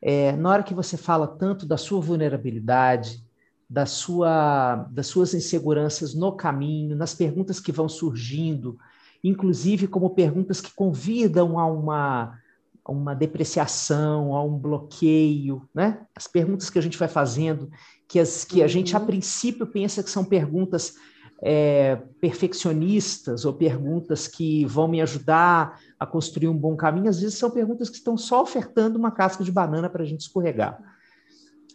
É, 0.00 0.32
na 0.32 0.50
hora 0.50 0.62
que 0.62 0.74
você 0.74 0.96
fala 0.96 1.26
tanto 1.26 1.66
da 1.66 1.76
sua 1.76 2.00
vulnerabilidade, 2.00 3.24
da 3.68 3.84
sua, 3.84 4.86
das 4.90 5.08
suas 5.08 5.34
inseguranças 5.34 6.14
no 6.14 6.32
caminho, 6.32 6.94
nas 6.94 7.14
perguntas 7.14 7.58
que 7.58 7.72
vão 7.72 7.88
surgindo, 7.88 8.78
inclusive 9.22 9.88
como 9.88 10.10
perguntas 10.10 10.60
que 10.60 10.72
convidam 10.72 11.58
a 11.58 11.66
uma, 11.66 12.38
a 12.84 12.92
uma 12.92 13.14
depreciação, 13.14 14.36
a 14.36 14.44
um 14.44 14.56
bloqueio, 14.56 15.68
né? 15.74 16.06
As 16.14 16.28
perguntas 16.28 16.70
que 16.70 16.78
a 16.78 16.82
gente 16.82 16.96
vai 16.96 17.08
fazendo, 17.08 17.68
que, 18.06 18.20
as, 18.20 18.44
que 18.44 18.62
a 18.62 18.68
gente 18.68 18.94
a 18.94 19.00
uhum. 19.00 19.06
princípio 19.06 19.66
pensa 19.66 20.02
que 20.02 20.10
são 20.10 20.24
perguntas 20.24 20.94
é, 21.42 21.96
perfeccionistas 22.20 23.44
ou 23.44 23.52
perguntas 23.52 24.26
que 24.26 24.64
vão 24.64 24.88
me 24.88 25.00
ajudar 25.02 25.80
a 25.98 26.06
construir 26.06 26.48
um 26.48 26.56
bom 26.56 26.76
caminho, 26.76 27.08
às 27.08 27.20
vezes 27.20 27.38
são 27.38 27.50
perguntas 27.50 27.90
que 27.90 27.96
estão 27.96 28.16
só 28.16 28.42
ofertando 28.42 28.98
uma 28.98 29.10
casca 29.10 29.44
de 29.44 29.52
banana 29.52 29.88
para 29.88 30.02
a 30.02 30.06
gente 30.06 30.20
escorregar. 30.20 30.78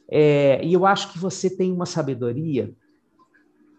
É, 0.10 0.63
e 0.63 0.74
eu 0.74 0.86
acho 0.86 1.12
que 1.12 1.19
você 1.19 1.50
tem 1.50 1.71
uma 1.71 1.86
sabedoria 1.86 2.74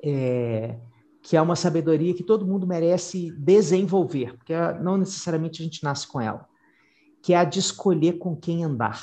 é, 0.03 0.77
que 1.23 1.37
é 1.37 1.43
uma 1.43 1.55
sabedoria 1.55 2.15
que 2.15 2.25
todo 2.25 2.47
mundo 2.47 2.67
merece 2.67 3.31
desenvolver, 3.39 4.37
porque 4.37 4.53
não 4.81 4.97
necessariamente 4.97 5.63
a 5.63 5.65
gente 5.65 5.85
nasce 5.85 6.07
com 6.07 6.21
ela, 6.21 6.49
que 7.23 7.33
é 7.33 7.37
a 7.37 7.45
de 7.45 7.61
escolher 7.61 8.19
com 8.19 8.35
quem 8.35 8.65
andar. 8.65 9.01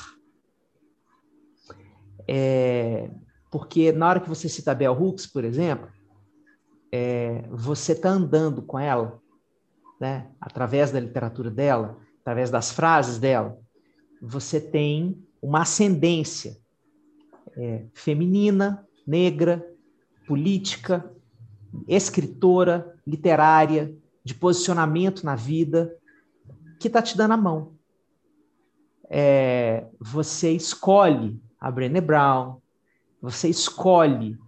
É, 2.28 3.10
porque 3.50 3.90
na 3.90 4.08
hora 4.08 4.20
que 4.20 4.28
você 4.28 4.48
cita 4.48 4.74
Bell 4.74 4.92
Hooks, 4.92 5.26
por 5.26 5.44
exemplo, 5.44 5.88
é, 6.92 7.44
você 7.50 7.92
está 7.92 8.10
andando 8.10 8.62
com 8.62 8.78
ela, 8.78 9.20
né, 10.00 10.30
através 10.40 10.90
da 10.90 11.00
literatura 11.00 11.50
dela, 11.50 11.98
através 12.20 12.50
das 12.50 12.72
frases 12.72 13.18
dela, 13.18 13.58
você 14.20 14.60
tem 14.60 15.22
uma 15.40 15.62
ascendência 15.62 16.58
é, 17.56 17.84
feminina, 17.94 18.86
negra, 19.06 19.66
política, 20.26 21.10
escritora, 21.88 22.94
literária, 23.06 23.94
de 24.22 24.34
posicionamento 24.34 25.24
na 25.24 25.34
vida, 25.34 25.96
que 26.78 26.88
está 26.88 27.00
te 27.00 27.16
dando 27.16 27.32
a 27.32 27.36
mão. 27.36 27.72
É, 29.08 29.86
você 29.98 30.52
escolhe 30.52 31.42
a 31.58 31.70
Brené 31.70 32.00
Brown, 32.00 32.60
você 33.20 33.48
escolhe 33.48 34.38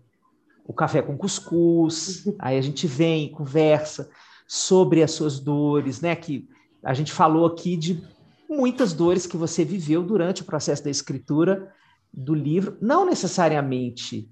o 0.73 0.75
café 0.75 1.03
com 1.03 1.17
cuscuz, 1.17 2.25
aí 2.41 2.59
a 2.59 2.63
gente 2.63 2.87
vem, 2.87 3.31
conversa 3.31 4.11
sobre 4.47 5.03
as 5.03 5.13
suas 5.13 5.39
dores, 5.39 6.01
né? 6.01 6.17
Que 6.17 6.49
a 6.83 6.95
gente 6.95 7.13
falou 7.13 7.47
aqui 7.47 7.77
de 7.77 8.03
muitas 8.49 8.93
dores 8.93 9.27
que 9.27 9.37
você 9.37 9.65
viveu 9.65 10.03
durante 10.03 10.43
o 10.43 10.45
processo 10.45 10.83
da 10.83 10.91
escritura 10.91 11.73
do 12.13 12.35
livro, 12.35 12.77
não 12.81 13.07
necessariamente 13.07 14.29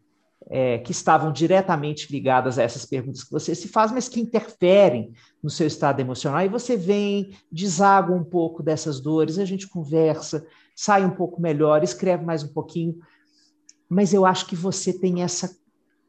é, 0.48 0.78
que 0.78 0.92
estavam 0.92 1.32
diretamente 1.32 2.10
ligadas 2.12 2.58
a 2.58 2.62
essas 2.62 2.84
perguntas 2.84 3.22
que 3.22 3.30
você 3.30 3.54
se 3.54 3.68
faz, 3.68 3.92
mas 3.92 4.08
que 4.08 4.20
interferem 4.20 5.12
no 5.42 5.48
seu 5.48 5.66
estado 5.66 6.00
emocional. 6.00 6.44
E 6.44 6.48
você 6.48 6.76
vem, 6.76 7.36
deságua 7.50 8.16
um 8.16 8.24
pouco 8.24 8.62
dessas 8.62 9.00
dores, 9.00 9.38
a 9.38 9.44
gente 9.44 9.68
conversa, 9.68 10.46
sai 10.74 11.04
um 11.04 11.10
pouco 11.10 11.40
melhor, 11.40 11.82
escreve 11.82 12.24
mais 12.24 12.42
um 12.42 12.52
pouquinho. 12.52 12.98
Mas 13.88 14.12
eu 14.12 14.24
acho 14.24 14.46
que 14.46 14.56
você 14.56 14.92
tem 14.92 15.22
essa, 15.22 15.56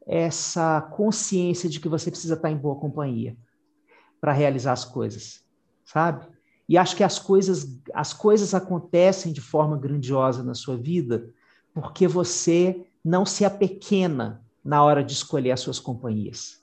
essa 0.06 0.80
consciência 0.80 1.68
de 1.68 1.80
que 1.80 1.88
você 1.88 2.10
precisa 2.10 2.34
estar 2.34 2.50
em 2.50 2.56
boa 2.56 2.76
companhia 2.76 3.36
para 4.20 4.32
realizar 4.32 4.72
as 4.72 4.84
coisas, 4.84 5.44
sabe? 5.84 6.26
E 6.68 6.78
acho 6.78 6.96
que 6.96 7.04
as 7.04 7.18
coisas, 7.18 7.80
as 7.92 8.12
coisas 8.12 8.54
acontecem 8.54 9.32
de 9.32 9.40
forma 9.40 9.76
grandiosa 9.76 10.42
na 10.42 10.54
sua 10.54 10.76
vida 10.76 11.28
porque 11.74 12.06
você 12.06 12.86
não 13.04 13.26
se 13.26 13.44
apequena 13.44 14.44
na 14.64 14.82
hora 14.82 15.02
de 15.02 15.12
escolher 15.12 15.50
as 15.50 15.60
suas 15.60 15.78
companhias. 15.78 16.62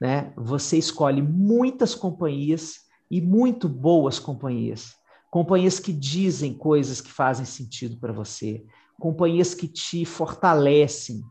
Né? 0.00 0.32
Você 0.36 0.78
escolhe 0.78 1.20
muitas 1.22 1.94
companhias 1.94 2.86
e 3.10 3.20
muito 3.20 3.68
boas 3.68 4.18
companhias. 4.18 4.94
Companhias 5.30 5.78
que 5.78 5.92
dizem 5.92 6.54
coisas 6.54 7.00
que 7.00 7.12
fazem 7.12 7.44
sentido 7.44 7.98
para 7.98 8.12
você, 8.12 8.64
companhias 8.98 9.54
que 9.54 9.68
te 9.68 10.04
fortalecem, 10.04 11.22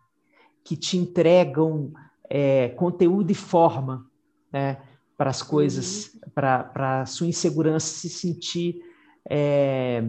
que 0.66 0.76
te 0.76 0.98
entregam 0.98 1.94
é, 2.30 2.70
conteúdo 2.70 3.32
e 3.32 3.36
forma 3.36 4.06
né, 4.52 4.82
para 5.18 5.30
as 5.30 5.42
coisas, 5.42 6.14
uhum. 6.16 6.32
para 6.34 7.02
a 7.02 7.06
sua 7.06 7.28
insegurança 7.28 7.88
se 7.88 8.10
sentir 8.10 8.82
é, 9.30 10.04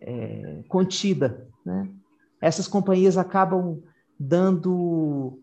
é, 0.00 0.64
contida. 0.68 1.48
Né? 1.64 1.88
essas 2.40 2.68
companhias 2.68 3.16
acabam 3.16 3.82
dando 4.18 5.40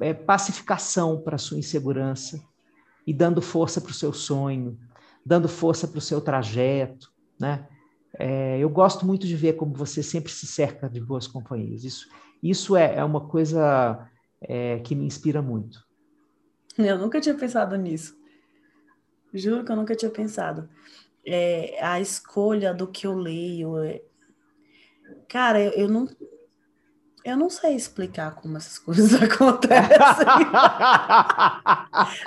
é, 0.00 0.14
pacificação 0.14 1.20
para 1.20 1.36
a 1.36 1.38
sua 1.38 1.58
insegurança 1.58 2.42
e 3.06 3.12
dando 3.12 3.42
força 3.42 3.80
para 3.80 3.90
o 3.90 3.94
seu 3.94 4.12
sonho, 4.12 4.78
dando 5.24 5.48
força 5.48 5.86
para 5.88 5.98
o 5.98 6.02
seu 6.02 6.20
trajeto, 6.20 7.12
né? 7.38 7.66
É, 8.18 8.58
eu 8.58 8.68
gosto 8.68 9.06
muito 9.06 9.26
de 9.26 9.34
ver 9.34 9.54
como 9.54 9.74
você 9.74 10.02
sempre 10.02 10.30
se 10.30 10.46
cerca 10.46 10.88
de 10.88 11.00
boas 11.00 11.26
companhias. 11.26 11.82
Isso, 11.82 12.06
isso 12.42 12.76
é, 12.76 12.96
é 12.96 13.04
uma 13.04 13.28
coisa 13.28 14.08
é, 14.40 14.78
que 14.80 14.94
me 14.94 15.06
inspira 15.06 15.40
muito. 15.40 15.84
Eu 16.78 16.98
nunca 16.98 17.20
tinha 17.20 17.34
pensado 17.34 17.76
nisso. 17.76 18.16
Juro 19.32 19.64
que 19.64 19.72
eu 19.72 19.76
nunca 19.76 19.94
tinha 19.94 20.10
pensado. 20.10 20.68
É, 21.24 21.78
a 21.82 22.00
escolha 22.00 22.74
do 22.74 22.86
que 22.86 23.06
eu 23.06 23.14
leio, 23.14 23.78
é, 23.78 24.02
Cara, 25.32 25.58
eu, 25.58 25.70
eu 25.72 25.88
não. 25.88 26.06
Eu 27.24 27.36
não 27.36 27.48
sei 27.48 27.76
explicar 27.76 28.34
como 28.34 28.56
essas 28.56 28.78
coisas 28.78 29.14
acontecem. 29.22 30.26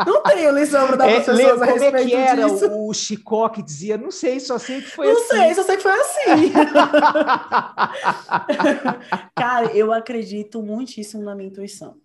não 0.05 0.23
tenho 0.23 0.55
lição 0.55 0.88
para 0.88 0.95
dar 0.95 1.05
para 1.05 1.17
as 1.17 1.25
pessoas 1.25 1.62
a 1.62 1.65
respeito 1.65 1.97
é 1.97 2.05
que 2.05 2.15
era 2.15 2.49
disso. 2.49 2.71
o 2.71 2.93
Chicó 2.93 3.49
que 3.49 3.62
dizia, 3.62 3.97
não 3.97 4.10
sei, 4.10 4.39
só 4.39 4.58
sei 4.58 4.81
que 4.81 4.88
foi 4.88 5.08
não 5.08 5.13
assim. 5.13 5.21
Não 5.21 5.43
sei, 5.43 5.53
só 5.53 5.63
sei 5.63 5.77
que 5.77 5.84
foi 5.84 5.91
assim. 5.91 6.53
Cara, 9.36 9.67
eu 9.75 9.91
acredito 9.91 10.63
muitíssimo 10.63 11.23
na 11.23 11.36
minha 11.36 11.49
intuição. 11.49 11.99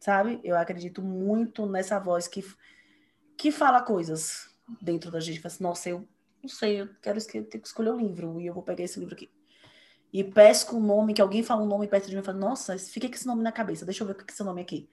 Sabe? 0.00 0.40
Eu 0.42 0.56
acredito 0.56 1.00
muito 1.00 1.64
nessa 1.64 2.00
voz 2.00 2.26
que, 2.26 2.44
que 3.36 3.52
fala 3.52 3.82
coisas 3.82 4.48
dentro 4.82 5.12
da 5.12 5.20
gente. 5.20 5.40
Fala 5.40 5.54
assim, 5.54 5.62
nossa, 5.62 5.88
eu 5.88 6.08
não 6.42 6.48
sei, 6.48 6.80
eu 6.80 6.88
quero 7.00 7.24
tenho 7.24 7.46
que 7.46 7.58
escolher 7.58 7.92
um 7.92 7.98
livro 7.98 8.40
e 8.40 8.46
eu 8.46 8.54
vou 8.54 8.64
pegar 8.64 8.82
esse 8.82 8.98
livro 8.98 9.14
aqui 9.14 9.30
e 10.12 10.24
pesco 10.24 10.76
um 10.76 10.80
nome, 10.80 11.14
que 11.14 11.20
alguém 11.20 11.42
fala 11.42 11.62
um 11.62 11.66
nome 11.66 11.86
perto 11.86 12.08
de 12.08 12.14
mim 12.14 12.22
e 12.22 12.24
fala, 12.24 12.38
nossa, 12.38 12.78
fica 12.78 13.08
com 13.08 13.14
esse 13.14 13.26
nome 13.26 13.42
na 13.42 13.52
cabeça, 13.52 13.84
deixa 13.84 14.02
eu 14.02 14.06
ver 14.06 14.14
o 14.14 14.16
que 14.16 14.22
é 14.22 14.26
esse 14.32 14.42
nome 14.42 14.62
aqui. 14.62 14.88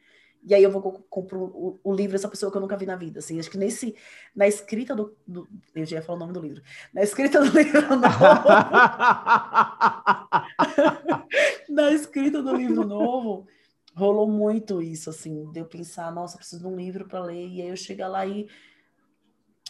E 0.48 0.54
aí 0.54 0.62
eu 0.62 0.70
vou 0.70 1.04
comprar 1.10 1.40
o, 1.40 1.80
o, 1.84 1.94
livro 1.94 2.12
dessa 2.12 2.28
pessoa 2.28 2.52
que 2.52 2.58
eu 2.58 2.62
nunca 2.62 2.78
vi 2.78 2.86
na 2.86 2.96
vida. 2.96 3.18
Assim, 3.18 3.40
acho 3.40 3.50
que 3.50 3.58
nesse, 3.58 3.96
na 4.36 4.48
escrita 4.48 4.96
do, 4.96 5.18
do 5.26 5.48
Eu 5.74 5.88
já 5.88 5.96
ia 5.96 6.04
falar 6.04 6.18
o 6.18 6.20
nome 6.20 6.34
do 6.34 6.40
livro. 6.40 6.62
Na 6.94 7.02
escrita 7.02 7.40
do 7.40 7.50
livro 7.58 7.82
novo. 7.96 8.06
na 11.68 11.92
escrita 11.92 12.44
do 12.44 12.56
livro 12.56 12.86
novo, 12.86 13.48
rolou 13.96 14.30
muito 14.30 14.84
isso, 14.84 15.10
assim, 15.10 15.52
de 15.52 15.62
eu 15.62 15.66
pensar, 15.66 16.12
nossa, 16.12 16.38
preciso 16.38 16.62
de 16.62 16.68
um 16.68 16.76
livro 16.76 17.08
para 17.08 17.24
ler. 17.24 17.48
E 17.48 17.64
aí 17.64 17.70
eu 17.70 17.76
chegar 17.76 18.08
lá 18.08 18.24
e 18.24 18.48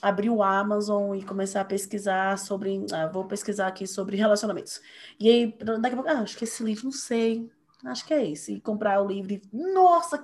abrir 0.01 0.29
o 0.29 0.43
Amazon 0.43 1.15
e 1.15 1.23
começar 1.23 1.61
a 1.61 1.65
pesquisar 1.65 2.37
sobre. 2.37 2.85
Ah, 2.91 3.07
vou 3.07 3.25
pesquisar 3.25 3.67
aqui 3.67 3.87
sobre 3.87 4.17
relacionamentos. 4.17 4.81
E 5.19 5.29
aí, 5.29 5.57
daqui 5.57 5.95
a 5.95 5.97
pouco, 5.97 6.09
ah, 6.09 6.19
acho 6.19 6.37
que 6.37 6.43
esse 6.43 6.63
livro, 6.63 6.85
não 6.85 6.91
sei, 6.91 7.49
acho 7.85 8.05
que 8.05 8.13
é 8.13 8.29
esse. 8.29 8.53
E 8.53 8.61
comprar 8.61 9.01
o 9.01 9.07
livro 9.07 9.33
e, 9.33 9.41
nossa, 9.51 10.23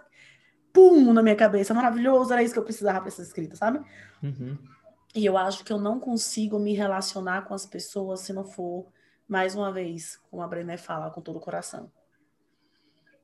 pum, 0.74 1.14
na 1.14 1.24
minha 1.24 1.36
cabeça, 1.36 1.74
maravilhoso, 1.74 2.32
era 2.34 2.44
isso 2.44 2.54
que 2.54 2.60
eu 2.60 2.64
precisava 2.64 3.00
para 3.00 3.08
essa 3.08 3.22
escrita, 3.22 3.56
sabe? 3.56 3.80
Uhum. 4.22 4.58
E 5.14 5.26
eu 5.26 5.38
acho 5.38 5.64
que 5.64 5.74
eu 5.74 5.80
não 5.80 6.00
consigo 6.00 6.58
me 6.58 6.74
relacionar 6.74 7.44
com 7.44 7.54
as 7.54 7.66
pessoas 7.66 8.22
se 8.22 8.32
não 8.32 8.46
for, 8.46 8.88
mais 9.28 9.56
uma 9.56 9.72
vez, 9.72 10.18
como 10.30 10.42
a 10.42 10.48
Brené 10.48 10.78
fala, 10.78 11.10
com 11.10 11.22
todo 11.22 11.38
o 11.38 11.42
coração. 11.42 11.92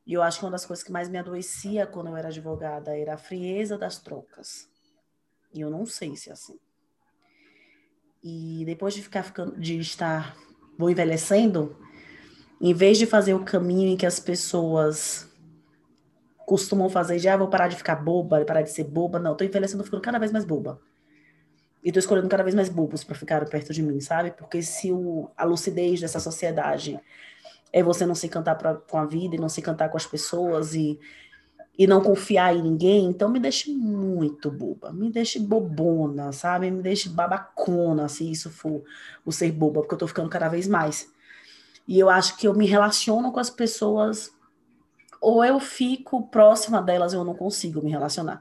E 0.06 0.14
eu 0.14 0.22
acho 0.22 0.40
que 0.40 0.46
uma 0.46 0.52
das 0.52 0.66
coisas 0.66 0.84
que 0.84 0.92
mais 0.92 1.10
me 1.10 1.18
adoecia 1.18 1.86
quando 1.86 2.08
eu 2.08 2.18
era 2.18 2.30
advogada 2.30 2.98
era 2.98 3.16
a 3.16 3.18
frieza 3.18 3.78
das 3.78 4.00
trocas. 4.00 4.70
E 5.54 5.62
eu 5.62 5.70
não 5.70 5.86
sei 5.86 6.16
se 6.16 6.30
é 6.30 6.34
assim. 6.34 6.58
E 8.24 8.64
depois 8.66 8.94
de 8.94 9.02
ficar 9.02 9.24
ficando, 9.24 9.60
de 9.60 9.80
estar 9.80 10.36
vou 10.78 10.90
envelhecendo, 10.90 11.76
em 12.62 12.74
vez 12.74 12.98
de 12.98 13.06
fazer 13.06 13.34
o 13.34 13.44
caminho 13.44 13.90
em 13.90 13.98
que 13.98 14.06
as 14.06 14.20
pessoas 14.20 15.28
costumam 16.46 16.90
fazer, 16.90 17.20
já 17.20 17.34
ah, 17.34 17.38
vou 17.38 17.50
parar 17.50 17.68
de 17.68 17.76
ficar 17.76 17.96
boba, 17.96 18.44
parar 18.46 18.62
de 18.62 18.72
ser 18.72 18.86
boba, 18.86 19.20
não, 19.20 19.36
tô 19.36 19.44
envelhecendo, 19.44 19.84
ficando 19.84 20.02
cada 20.02 20.18
vez 20.18 20.32
mais 20.32 20.46
boba. 20.46 20.80
E 21.84 21.92
tô 21.92 22.00
escolhendo 22.00 22.30
cada 22.30 22.44
vez 22.44 22.56
mais 22.56 22.70
bobos 22.70 23.04
para 23.04 23.16
ficar 23.16 23.46
perto 23.46 23.74
de 23.74 23.82
mim, 23.82 24.00
sabe? 24.00 24.32
Porque 24.32 24.62
se 24.62 24.92
o, 24.92 25.30
a 25.38 25.44
lucidez 25.44 26.00
dessa 26.00 26.20
sociedade 26.20 27.00
é 27.72 27.84
você 27.84 28.06
não 28.06 28.16
se 28.16 28.28
encantar 28.28 28.58
pra, 28.58 28.76
com 28.76 28.98
a 28.98 29.06
vida 29.06 29.36
e 29.36 29.40
não 29.40 29.50
se 29.50 29.60
encantar 29.60 29.90
com 29.90 29.98
as 29.98 30.06
pessoas 30.06 30.74
e 30.74 31.00
e 31.78 31.86
não 31.86 32.02
confiar 32.02 32.56
em 32.56 32.62
ninguém, 32.62 33.06
então 33.06 33.30
me 33.30 33.40
deixe 33.40 33.72
muito 33.72 34.50
boba, 34.50 34.92
me 34.92 35.12
deixe 35.12 35.40
bobona, 35.40 36.32
sabe? 36.32 36.72
Me 36.72 36.82
deixe 36.82 37.08
babacona, 37.08 38.10
se 38.10 38.30
isso 38.30 38.50
for 38.50 38.84
o 39.24 39.32
ser 39.32 39.52
boba, 39.52 39.82
porque 39.82 39.94
eu 39.94 40.00
tô 40.00 40.08
ficando 40.08 40.30
cada 40.30 40.50
vez 40.50 40.68
mais. 40.68 41.12
E 41.88 42.00
eu 42.00 42.10
acho 42.10 42.36
que 42.38 42.48
eu 42.48 42.54
me 42.54 42.66
relaciono 42.66 43.32
com 43.32 43.40
as 43.40 43.52
pessoas, 43.52 44.32
ou 45.22 45.46
eu 45.46 45.60
fico 45.60 46.28
próxima 46.28 46.82
delas, 46.82 47.14
eu 47.14 47.24
não 47.24 47.36
consigo 47.36 47.84
me 47.84 47.92
relacionar. 47.92 48.40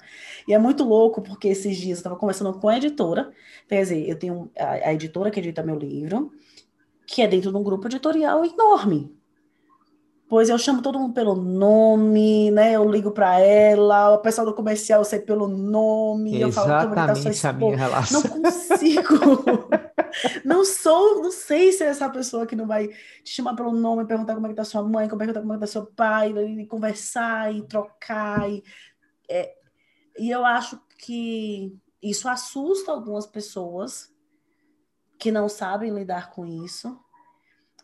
E 0.48 0.54
é 0.54 0.58
muito 0.58 0.82
louco, 0.82 1.20
porque 1.20 1.48
esses 1.48 1.76
dias 1.76 1.98
eu 1.98 2.00
estava 2.00 2.16
conversando 2.16 2.54
com 2.54 2.68
a 2.68 2.76
editora, 2.78 3.30
quer 3.68 3.82
dizer, 3.82 4.08
eu 4.08 4.18
tenho 4.18 4.50
a, 4.58 4.88
a 4.88 4.94
editora 4.94 5.30
que 5.30 5.40
edita 5.40 5.62
meu 5.62 5.76
livro, 5.76 6.32
que 7.06 7.22
é 7.22 7.28
dentro 7.28 7.50
de 7.50 7.56
um 7.56 7.62
grupo 7.62 7.86
editorial 7.86 8.44
enorme, 8.44 9.15
Pois 10.28 10.48
eu 10.48 10.58
chamo 10.58 10.82
todo 10.82 10.98
mundo 10.98 11.14
pelo 11.14 11.36
nome, 11.36 12.50
né? 12.50 12.72
Eu 12.72 12.90
ligo 12.90 13.12
para 13.12 13.38
ela, 13.38 14.14
o 14.14 14.18
pessoal 14.18 14.44
do 14.44 14.54
comercial 14.54 15.00
eu 15.00 15.04
sei 15.04 15.20
pelo 15.20 15.46
nome, 15.46 16.42
Exatamente 16.42 16.42
eu 16.42 16.52
falo 16.52 16.66
como 16.66 17.00
é 17.00 17.14
que 17.14 17.22
tá 17.22 17.32
sua 17.32 17.50
a 17.50 17.52
minha 17.52 17.76
relação. 17.76 18.22
Não 18.22 18.42
consigo. 18.42 19.14
não 20.44 20.64
sou, 20.64 21.22
não 21.22 21.30
sei 21.30 21.70
se 21.70 21.84
é 21.84 21.86
essa 21.86 22.10
pessoa 22.10 22.44
que 22.44 22.56
não 22.56 22.66
vai 22.66 22.88
te 22.88 23.30
chamar 23.30 23.54
pelo 23.54 23.70
nome, 23.70 24.04
perguntar 24.04 24.34
como 24.34 24.46
é 24.46 24.50
que 24.50 24.56
tá 24.56 24.64
sua 24.64 24.82
mãe, 24.82 25.08
como 25.08 25.22
é 25.22 25.26
que 25.28 25.32
tá, 25.32 25.40
como 25.40 25.52
é 25.52 25.56
que 25.56 25.60
tá 25.60 25.66
seu 25.68 25.86
pai, 25.86 26.32
e 26.32 26.66
conversar 26.66 27.54
e 27.54 27.62
trocar 27.62 28.50
e 28.50 28.64
é, 29.28 29.54
E 30.18 30.28
eu 30.28 30.44
acho 30.44 30.80
que 30.98 31.72
isso 32.02 32.28
assusta 32.28 32.90
algumas 32.90 33.26
pessoas 33.26 34.12
que 35.18 35.30
não 35.30 35.48
sabem 35.48 35.94
lidar 35.94 36.30
com 36.30 36.44
isso. 36.44 36.98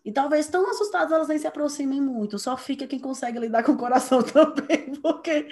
E 0.05 0.11
talvez 0.11 0.49
tão 0.49 0.69
assustadas 0.69 1.13
elas 1.13 1.29
nem 1.29 1.39
se 1.39 1.47
aproximem 1.47 2.01
muito, 2.01 2.39
só 2.39 2.57
fica 2.57 2.87
quem 2.87 2.99
consegue 2.99 3.39
lidar 3.39 3.63
com 3.63 3.73
o 3.73 3.79
coração 3.79 4.21
também, 4.23 4.95
porque 4.97 5.49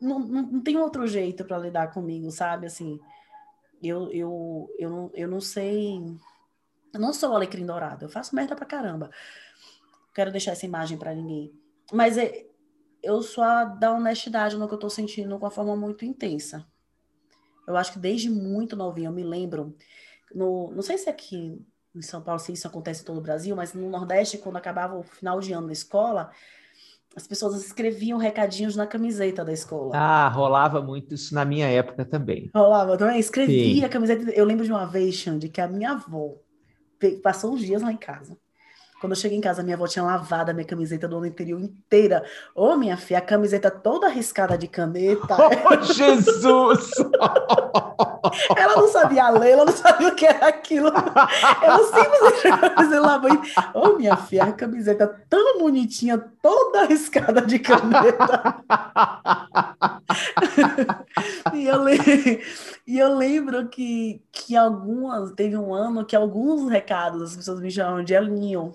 não, 0.00 0.18
não, 0.18 0.42
não 0.42 0.60
tem 0.60 0.76
outro 0.76 1.06
jeito 1.06 1.44
para 1.44 1.58
lidar 1.58 1.92
comigo, 1.92 2.30
sabe? 2.30 2.66
Assim, 2.66 2.98
eu, 3.82 4.10
eu, 4.10 4.74
eu, 4.78 4.90
não, 4.90 5.10
eu 5.14 5.28
não 5.28 5.40
sei. 5.40 5.98
Eu 6.92 7.00
não 7.00 7.12
sou 7.12 7.34
alecrim 7.34 7.64
dourado, 7.64 8.04
eu 8.04 8.08
faço 8.08 8.34
merda 8.34 8.56
pra 8.56 8.66
caramba. 8.66 9.10
Quero 10.14 10.30
deixar 10.30 10.52
essa 10.52 10.66
imagem 10.66 10.98
para 10.98 11.14
ninguém. 11.14 11.52
Mas 11.92 12.18
é, 12.18 12.46
eu 13.02 13.22
sou 13.22 13.42
a 13.42 13.64
da 13.64 13.92
honestidade 13.92 14.56
no 14.56 14.68
que 14.68 14.74
eu 14.74 14.78
tô 14.78 14.90
sentindo 14.90 15.38
com 15.38 15.44
uma 15.44 15.50
forma 15.50 15.76
muito 15.76 16.04
intensa. 16.04 16.66
Eu 17.66 17.76
acho 17.76 17.92
que 17.92 17.98
desde 17.98 18.28
muito 18.28 18.76
novinho, 18.76 19.08
eu 19.08 19.12
me 19.12 19.22
lembro, 19.22 19.76
no, 20.34 20.70
não 20.72 20.82
sei 20.82 20.98
se 20.98 21.08
é 21.08 21.12
aqui 21.12 21.64
em 21.94 22.02
São 22.02 22.22
Paulo, 22.22 22.40
se 22.40 22.52
isso 22.52 22.66
acontece 22.66 23.02
em 23.02 23.04
todo 23.04 23.18
o 23.18 23.22
Brasil, 23.22 23.54
mas 23.54 23.74
no 23.74 23.88
Nordeste, 23.90 24.38
quando 24.38 24.56
acabava 24.56 24.96
o 24.96 25.02
final 25.02 25.40
de 25.40 25.52
ano 25.52 25.66
da 25.66 25.72
escola, 25.72 26.30
as 27.14 27.26
pessoas 27.26 27.62
escreviam 27.62 28.18
recadinhos 28.18 28.74
na 28.74 28.86
camiseta 28.86 29.44
da 29.44 29.52
escola. 29.52 29.94
Ah, 29.94 30.28
rolava 30.28 30.80
muito 30.80 31.14
isso 31.14 31.34
na 31.34 31.44
minha 31.44 31.66
época 31.66 32.04
também. 32.04 32.50
Rolava 32.54 32.96
também? 32.96 33.18
Escrevia 33.18 33.80
Sim. 33.80 33.84
a 33.84 33.88
camiseta. 33.88 34.30
Eu 34.30 34.44
lembro 34.44 34.64
de 34.64 34.72
uma 34.72 34.86
vez, 34.86 35.14
Xande, 35.14 35.48
que 35.48 35.60
a 35.60 35.68
minha 35.68 35.92
avó 35.92 36.34
passou 37.22 37.52
uns 37.52 37.60
dias 37.60 37.82
lá 37.82 37.92
em 37.92 37.96
casa. 37.96 38.36
Quando 39.02 39.14
eu 39.14 39.16
cheguei 39.16 39.36
em 39.36 39.40
casa, 39.40 39.64
minha 39.64 39.74
avó 39.74 39.88
tinha 39.88 40.04
lavado 40.04 40.52
a 40.52 40.54
minha 40.54 40.64
camiseta 40.64 41.08
do 41.08 41.16
ano 41.16 41.26
anterior 41.26 41.60
inteira. 41.60 42.24
Ô, 42.54 42.68
oh, 42.68 42.76
minha 42.76 42.96
filha, 42.96 43.18
a 43.18 43.20
camiseta 43.20 43.68
toda 43.68 44.06
riscada 44.06 44.56
de 44.56 44.68
caneta. 44.68 45.36
Oh, 45.64 45.82
Jesus! 45.82 46.92
ela 48.56 48.76
não 48.76 48.88
sabia 48.88 49.28
ler, 49.30 49.50
ela 49.50 49.64
não 49.64 49.72
sabia 49.72 50.08
o 50.08 50.14
que 50.14 50.24
era 50.24 50.46
aquilo. 50.46 50.88
Ela 51.62 51.78
simplesmente 51.84 52.94
lavou. 53.00 53.30
Ô, 53.74 53.88
oh, 53.88 53.98
minha 53.98 54.16
filha, 54.16 54.44
a 54.44 54.52
camiseta 54.52 55.08
tão 55.28 55.58
bonitinha, 55.58 56.18
toda 56.40 56.84
riscada 56.84 57.42
de 57.42 57.58
caneta. 57.58 58.62
e, 61.54 61.66
eu 61.66 61.88
e 62.86 62.98
eu 62.98 63.16
lembro 63.16 63.68
que, 63.68 64.22
que 64.30 64.56
algumas, 64.56 65.32
teve 65.32 65.56
um 65.56 65.74
ano 65.74 66.04
que 66.04 66.14
alguns 66.14 66.70
recados 66.70 67.22
as 67.22 67.36
pessoas 67.36 67.60
me 67.60 67.70
chamam 67.70 68.04
de 68.04 68.14
Elinho 68.14 68.72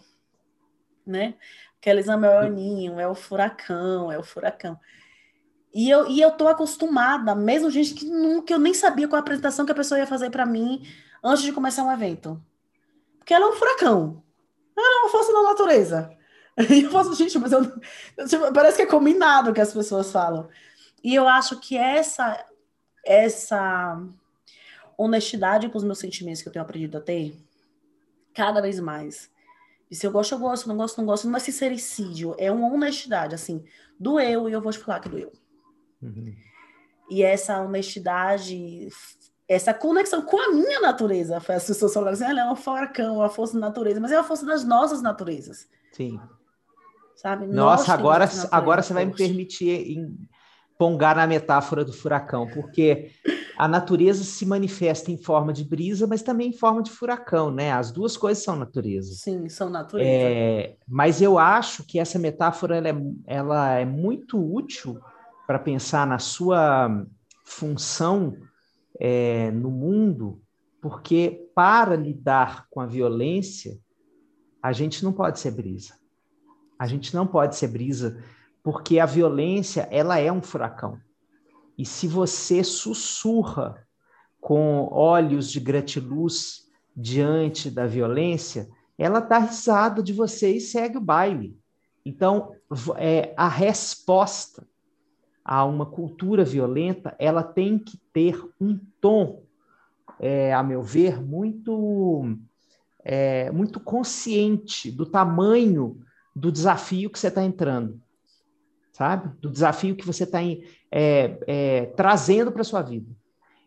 né? 1.07 1.35
Aquele 1.79 1.99
exame 1.99 2.27
é 2.27 2.41
o 2.41 2.49
ninho, 2.49 2.99
é 2.99 3.07
o 3.07 3.15
furacão, 3.15 4.11
é 4.11 4.17
o 4.17 4.23
furacão. 4.23 4.79
E 5.73 5.89
eu, 5.89 6.07
e 6.07 6.21
eu 6.21 6.31
tô 6.31 6.47
acostumada, 6.47 7.35
mesmo 7.35 7.69
gente 7.69 7.93
que 7.93 8.05
nunca 8.05 8.53
eu 8.53 8.59
nem 8.59 8.73
sabia 8.73 9.07
qual 9.07 9.17
a 9.17 9.21
apresentação 9.21 9.65
que 9.65 9.71
a 9.71 9.75
pessoa 9.75 9.99
ia 9.99 10.07
fazer 10.07 10.29
para 10.29 10.45
mim 10.45 10.87
antes 11.23 11.43
de 11.43 11.51
começar 11.51 11.83
um 11.83 11.91
evento. 11.91 12.41
Porque 13.19 13.33
ela 13.33 13.45
é 13.45 13.49
um 13.49 13.53
furacão. 13.53 14.23
Ela 14.75 14.99
é 14.99 15.01
uma 15.01 15.09
força 15.09 15.33
da 15.33 15.43
natureza. 15.43 16.09
E 16.71 16.81
eu 16.81 16.89
faço, 16.89 17.13
gente, 17.13 17.37
mas 17.37 17.51
eu, 17.51 17.63
tipo, 18.27 18.51
parece 18.51 18.77
que 18.77 18.81
é 18.81 18.87
combinado 18.87 19.53
que 19.53 19.61
as 19.61 19.71
pessoas 19.71 20.11
falam. 20.11 20.49
E 21.03 21.13
eu 21.13 21.27
acho 21.27 21.59
que 21.59 21.77
essa 21.77 22.43
essa 23.05 24.01
honestidade 24.97 25.69
com 25.69 25.77
os 25.77 25.83
meus 25.83 25.99
sentimentos 25.99 26.41
que 26.41 26.49
eu 26.49 26.51
tenho 26.51 26.65
aprendido 26.65 26.97
a 26.97 27.01
ter, 27.01 27.37
cada 28.33 28.59
vez 28.59 28.79
mais, 28.79 29.31
e 29.89 29.95
se 29.95 30.05
eu 30.05 30.11
gosto, 30.11 30.33
eu 30.33 30.39
gosto, 30.39 30.67
não 30.67 30.75
gosto, 30.75 30.97
não 30.97 31.05
gosto. 31.05 31.27
Não 31.27 31.37
é 31.37 31.39
sincericídio, 31.39 32.35
é 32.37 32.51
uma 32.51 32.67
honestidade, 32.67 33.33
assim. 33.33 33.63
Doeu 33.99 34.49
e 34.49 34.53
eu 34.53 34.61
vou 34.61 34.71
te 34.71 34.79
falar 34.79 34.99
que 34.99 35.09
doeu. 35.09 35.31
Uhum. 36.01 36.35
E 37.09 37.23
essa 37.23 37.61
honestidade, 37.61 38.89
essa 39.47 39.73
conexão 39.73 40.21
com 40.21 40.37
a 40.37 40.51
minha 40.51 40.81
natureza, 40.81 41.37
as 41.37 41.65
pessoas 41.65 41.93
falaram 41.93 42.13
assim, 42.13 42.25
ela 42.25 42.41
é 42.41 42.51
um 42.51 42.55
furacão, 42.55 43.21
a 43.21 43.29
força 43.29 43.53
da 43.53 43.61
natureza, 43.61 43.99
mas 43.99 44.11
é 44.11 44.17
a 44.17 44.23
força 44.23 44.45
das 44.45 44.65
nossas 44.65 45.01
naturezas. 45.01 45.67
Sim. 45.93 46.19
Sabe? 47.15 47.47
Nossa, 47.47 47.93
agora, 47.93 48.29
agora 48.51 48.83
você 48.83 48.93
vai 48.93 49.05
me 49.05 49.15
permitir 49.15 49.97
pongar 50.77 51.15
na 51.15 51.25
metáfora 51.25 51.83
do 51.83 51.91
furacão, 51.91 52.47
porque 52.47 53.11
a 53.57 53.67
natureza 53.67 54.23
se 54.23 54.45
manifesta 54.45 55.11
em 55.11 55.17
forma 55.17 55.51
de 55.51 55.63
brisa, 55.63 56.05
mas 56.05 56.21
também 56.21 56.49
em 56.49 56.53
forma 56.53 56.83
de 56.83 56.91
furacão, 56.91 57.49
né? 57.49 57.71
As 57.71 57.91
duas 57.91 58.15
coisas 58.15 58.43
são 58.43 58.55
natureza. 58.55 59.13
Sim, 59.15 59.49
são 59.49 59.69
natureza. 59.69 60.09
É, 60.09 60.75
mas 60.87 61.21
eu 61.21 61.39
acho 61.39 61.83
que 61.83 61.97
essa 61.97 62.19
metáfora 62.19 62.77
ela 62.77 62.89
é, 62.89 62.95
ela 63.25 63.71
é 63.73 63.85
muito 63.85 64.39
útil 64.39 64.99
para 65.47 65.57
pensar 65.57 66.05
na 66.05 66.19
sua 66.19 67.05
função 67.43 68.37
é, 68.99 69.49
no 69.51 69.71
mundo, 69.71 70.41
porque 70.81 71.49
para 71.55 71.95
lidar 71.95 72.67
com 72.69 72.79
a 72.79 72.85
violência, 72.85 73.79
a 74.61 74.71
gente 74.71 75.03
não 75.03 75.11
pode 75.11 75.39
ser 75.39 75.51
brisa. 75.51 75.95
A 76.77 76.85
gente 76.85 77.15
não 77.15 77.25
pode 77.25 77.55
ser 77.55 77.69
brisa, 77.69 78.23
porque 78.67 78.99
a 78.99 79.05
violência 79.05 79.87
ela 79.89 80.19
é 80.19 80.29
um 80.29 80.41
furacão. 80.41 80.99
E 81.77 81.85
se 81.85 82.05
você 82.05 82.65
sussurra 82.65 83.81
com 84.41 84.89
olhos 84.91 85.49
de 85.49 85.61
gratiluz 85.61 86.67
diante 86.93 87.71
da 87.71 87.87
violência, 87.87 88.67
ela 88.97 89.21
dá 89.21 89.37
risada 89.37 90.03
de 90.03 90.11
você 90.11 90.57
e 90.57 90.59
segue 90.59 90.97
o 90.97 91.01
baile. 91.01 91.57
Então, 92.05 92.51
é, 92.97 93.33
a 93.37 93.47
resposta 93.47 94.67
a 95.45 95.63
uma 95.63 95.85
cultura 95.85 96.43
violenta, 96.43 97.15
ela 97.17 97.43
tem 97.43 97.79
que 97.79 97.97
ter 98.11 98.37
um 98.59 98.77
tom, 98.99 99.43
é, 100.19 100.53
a 100.53 100.61
meu 100.61 100.81
ver, 100.81 101.23
muito, 101.23 102.37
é, 103.01 103.49
muito 103.49 103.79
consciente 103.79 104.91
do 104.91 105.05
tamanho 105.05 106.01
do 106.35 106.51
desafio 106.51 107.09
que 107.09 107.17
você 107.17 107.29
está 107.29 107.41
entrando 107.41 108.05
sabe? 108.97 109.29
Do 109.39 109.51
desafio 109.51 109.95
que 109.95 110.05
você 110.05 110.23
está 110.23 110.41
é, 110.41 110.57
é, 110.91 111.85
trazendo 111.95 112.51
para 112.51 112.61
a 112.61 112.65
sua 112.65 112.81
vida. 112.81 113.15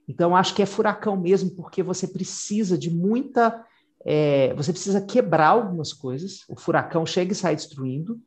Então, 0.08 0.34
acho 0.34 0.52
que 0.56 0.62
é 0.62 0.66
furacão 0.66 1.16
mesmo, 1.16 1.50
porque 1.50 1.84
você 1.84 2.08
precisa 2.08 2.76
de 2.76 2.90
muita. 2.90 3.64
É, 4.04 4.52
você 4.54 4.72
precisa 4.72 5.00
quebrar 5.00 5.50
algumas 5.50 5.92
coisas, 5.92 6.40
o 6.48 6.58
furacão 6.58 7.06
chega 7.06 7.32
e 7.32 7.36
sai 7.36 7.54
destruindo. 7.54 8.20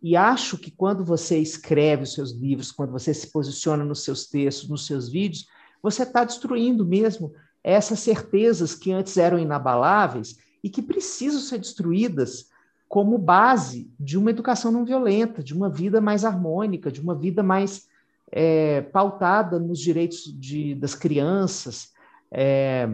E 0.00 0.14
acho 0.16 0.56
que 0.56 0.70
quando 0.70 1.04
você 1.04 1.38
escreve 1.38 2.04
os 2.04 2.12
seus 2.12 2.30
livros, 2.30 2.70
quando 2.70 2.92
você 2.92 3.12
se 3.12 3.32
posiciona 3.32 3.84
nos 3.84 4.04
seus 4.04 4.28
textos, 4.28 4.68
nos 4.68 4.86
seus 4.86 5.08
vídeos, 5.08 5.46
você 5.82 6.04
está 6.04 6.22
destruindo 6.22 6.84
mesmo 6.84 7.32
essas 7.64 7.98
certezas 7.98 8.74
que 8.74 8.92
antes 8.92 9.16
eram 9.16 9.38
inabaláveis 9.38 10.36
e 10.62 10.70
que 10.70 10.82
precisam 10.82 11.40
ser 11.40 11.58
destruídas 11.58 12.46
como 12.88 13.18
base 13.18 13.92
de 13.98 14.16
uma 14.16 14.30
educação 14.30 14.70
não 14.70 14.84
violenta, 14.84 15.42
de 15.42 15.54
uma 15.54 15.68
vida 15.68 16.00
mais 16.00 16.24
harmônica, 16.24 16.92
de 16.92 17.00
uma 17.00 17.14
vida 17.14 17.42
mais 17.42 17.88
é, 18.30 18.82
pautada 18.82 19.58
nos 19.58 19.78
direitos 19.78 20.24
de, 20.38 20.74
das 20.74 20.94
crianças 20.94 21.92
é, 22.30 22.88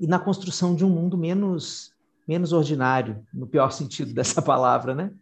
e 0.00 0.06
na 0.06 0.18
construção 0.18 0.74
de 0.74 0.84
um 0.84 0.88
mundo 0.88 1.18
menos, 1.18 1.92
menos 2.26 2.52
ordinário, 2.52 3.24
no 3.32 3.46
pior 3.46 3.70
sentido 3.70 4.12
dessa 4.14 4.40
palavra, 4.42 4.94
né? 4.94 5.12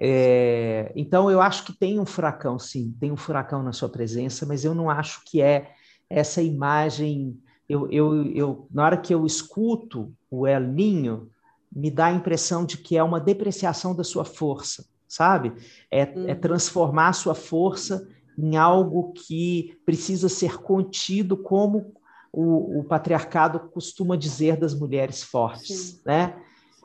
É, 0.00 0.92
então, 0.94 1.28
eu 1.28 1.40
acho 1.40 1.64
que 1.64 1.72
tem 1.72 1.98
um 1.98 2.06
furacão, 2.06 2.56
sim, 2.58 2.94
tem 3.00 3.10
um 3.10 3.16
furacão 3.16 3.62
na 3.64 3.72
sua 3.72 3.88
presença, 3.88 4.46
mas 4.46 4.64
eu 4.64 4.72
não 4.74 4.88
acho 4.88 5.22
que 5.24 5.42
é 5.42 5.72
essa 6.08 6.40
imagem. 6.40 7.36
Eu, 7.68 7.90
eu, 7.90 8.24
eu, 8.32 8.68
na 8.70 8.84
hora 8.84 8.96
que 8.96 9.12
eu 9.12 9.26
escuto 9.26 10.14
o 10.30 10.46
El 10.46 10.60
Ninho, 10.60 11.28
me 11.74 11.90
dá 11.90 12.06
a 12.06 12.12
impressão 12.12 12.64
de 12.64 12.78
que 12.78 12.96
é 12.96 13.02
uma 13.02 13.20
depreciação 13.20 13.94
da 13.94 14.04
sua 14.04 14.24
força, 14.24 14.86
sabe? 15.06 15.52
É, 15.90 16.00
é 16.00 16.04
uhum. 16.04 16.40
transformar 16.40 17.08
a 17.08 17.12
sua 17.12 17.34
força 17.34 18.08
em 18.38 18.56
algo 18.56 19.12
que 19.12 19.78
precisa 19.84 20.28
ser 20.28 20.58
contido, 20.58 21.36
como 21.36 21.92
o, 22.32 22.80
o 22.80 22.84
patriarcado 22.84 23.58
costuma 23.58 24.16
dizer 24.16 24.56
das 24.56 24.74
mulheres 24.74 25.22
fortes, 25.22 25.76
Sim. 25.76 26.00
né? 26.06 26.36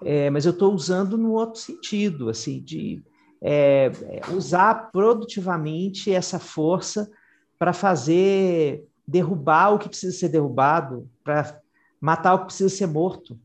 É, 0.03 0.29
mas 0.29 0.45
eu 0.45 0.51
estou 0.51 0.73
usando 0.73 1.17
no 1.17 1.33
outro 1.33 1.59
sentido, 1.61 2.29
assim, 2.29 2.61
de 2.61 3.01
é, 3.41 3.91
é 4.09 4.21
usar 4.33 4.91
produtivamente 4.91 6.11
essa 6.11 6.39
força 6.39 7.09
para 7.57 7.71
fazer 7.71 8.83
derrubar 9.07 9.73
o 9.73 9.79
que 9.79 9.87
precisa 9.87 10.17
ser 10.17 10.29
derrubado, 10.29 11.09
para 11.23 11.59
matar 12.01 12.33
o 12.33 12.39
que 12.39 12.45
precisa 12.45 12.69
ser 12.69 12.87
morto, 12.87 13.39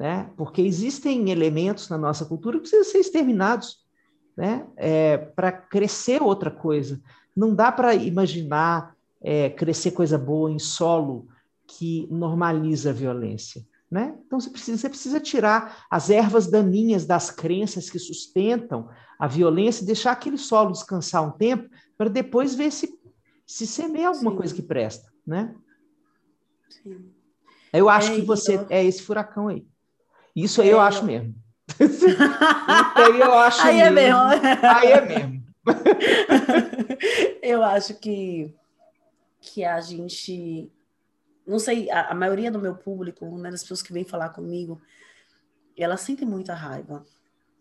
né? 0.00 0.30
porque 0.34 0.62
existem 0.62 1.30
elementos 1.30 1.90
na 1.90 1.98
nossa 1.98 2.24
cultura 2.24 2.56
que 2.56 2.62
precisam 2.62 2.90
ser 2.90 2.98
exterminados 3.00 3.84
né? 4.34 4.66
É, 4.74 5.18
para 5.18 5.52
crescer 5.52 6.22
outra 6.22 6.50
coisa. 6.50 6.98
Não 7.36 7.54
dá 7.54 7.70
para 7.70 7.94
imaginar 7.94 8.96
é, 9.20 9.50
crescer 9.50 9.90
coisa 9.90 10.16
boa 10.16 10.50
em 10.50 10.58
solo 10.58 11.28
que 11.66 12.08
normaliza 12.10 12.88
a 12.88 12.92
violência. 12.94 13.62
Né? 13.90 14.16
Então 14.24 14.40
você 14.40 14.48
precisa, 14.48 14.78
você 14.78 14.88
precisa 14.88 15.20
tirar 15.20 15.84
as 15.90 16.08
ervas 16.08 16.46
daninhas 16.46 17.04
das 17.04 17.30
crenças 17.30 17.90
que 17.90 17.98
sustentam 17.98 18.88
a 19.18 19.26
violência 19.26 19.82
e 19.82 19.86
deixar 19.86 20.12
aquele 20.12 20.38
solo 20.38 20.72
descansar 20.72 21.22
um 21.26 21.32
tempo 21.32 21.68
para 21.98 22.08
depois 22.08 22.54
ver 22.54 22.70
se, 22.70 22.98
se 23.44 23.66
semeia 23.66 24.08
alguma 24.08 24.30
Sim. 24.30 24.36
coisa 24.38 24.54
que 24.54 24.62
presta, 24.62 25.12
né? 25.26 25.54
Sim. 26.70 27.10
Eu 27.72 27.88
acho 27.88 28.12
É, 28.12 28.14
que 28.14 28.22
você 28.22 28.54
então- 28.54 28.66
é 28.70 28.82
esse 28.84 29.02
furacão 29.02 29.48
aí. 29.48 29.66
Isso 30.34 30.62
aí 30.62 30.68
eu 30.68 30.80
É, 30.80 30.84
acho 30.84 31.04
mesmo. 31.04 31.34
Isso 31.80 32.06
aí 32.06 33.20
eu 33.20 33.34
acho 33.38 33.62
Aí 33.62 33.80
é 33.80 33.90
mesmo. 33.90 34.20
Aí 34.62 34.92
é 34.92 35.00
mesmo. 35.00 35.40
Eu 37.42 37.62
acho 37.62 37.94
que, 37.94 38.54
que 39.40 39.64
a 39.64 39.80
gente. 39.80 40.70
Não 41.46 41.58
sei, 41.58 41.90
a, 41.90 42.10
a 42.10 42.14
maioria 42.14 42.50
do 42.50 42.58
meu 42.58 42.74
público, 42.74 43.26
né, 43.38 43.50
das 43.50 43.62
pessoas 43.62 43.82
que 43.82 43.92
vêm 43.92 44.04
falar 44.04 44.30
comigo, 44.30 44.80
elas 45.76 46.00
sentem 46.00 46.26
muita 46.26 46.54
raiva. 46.54 47.04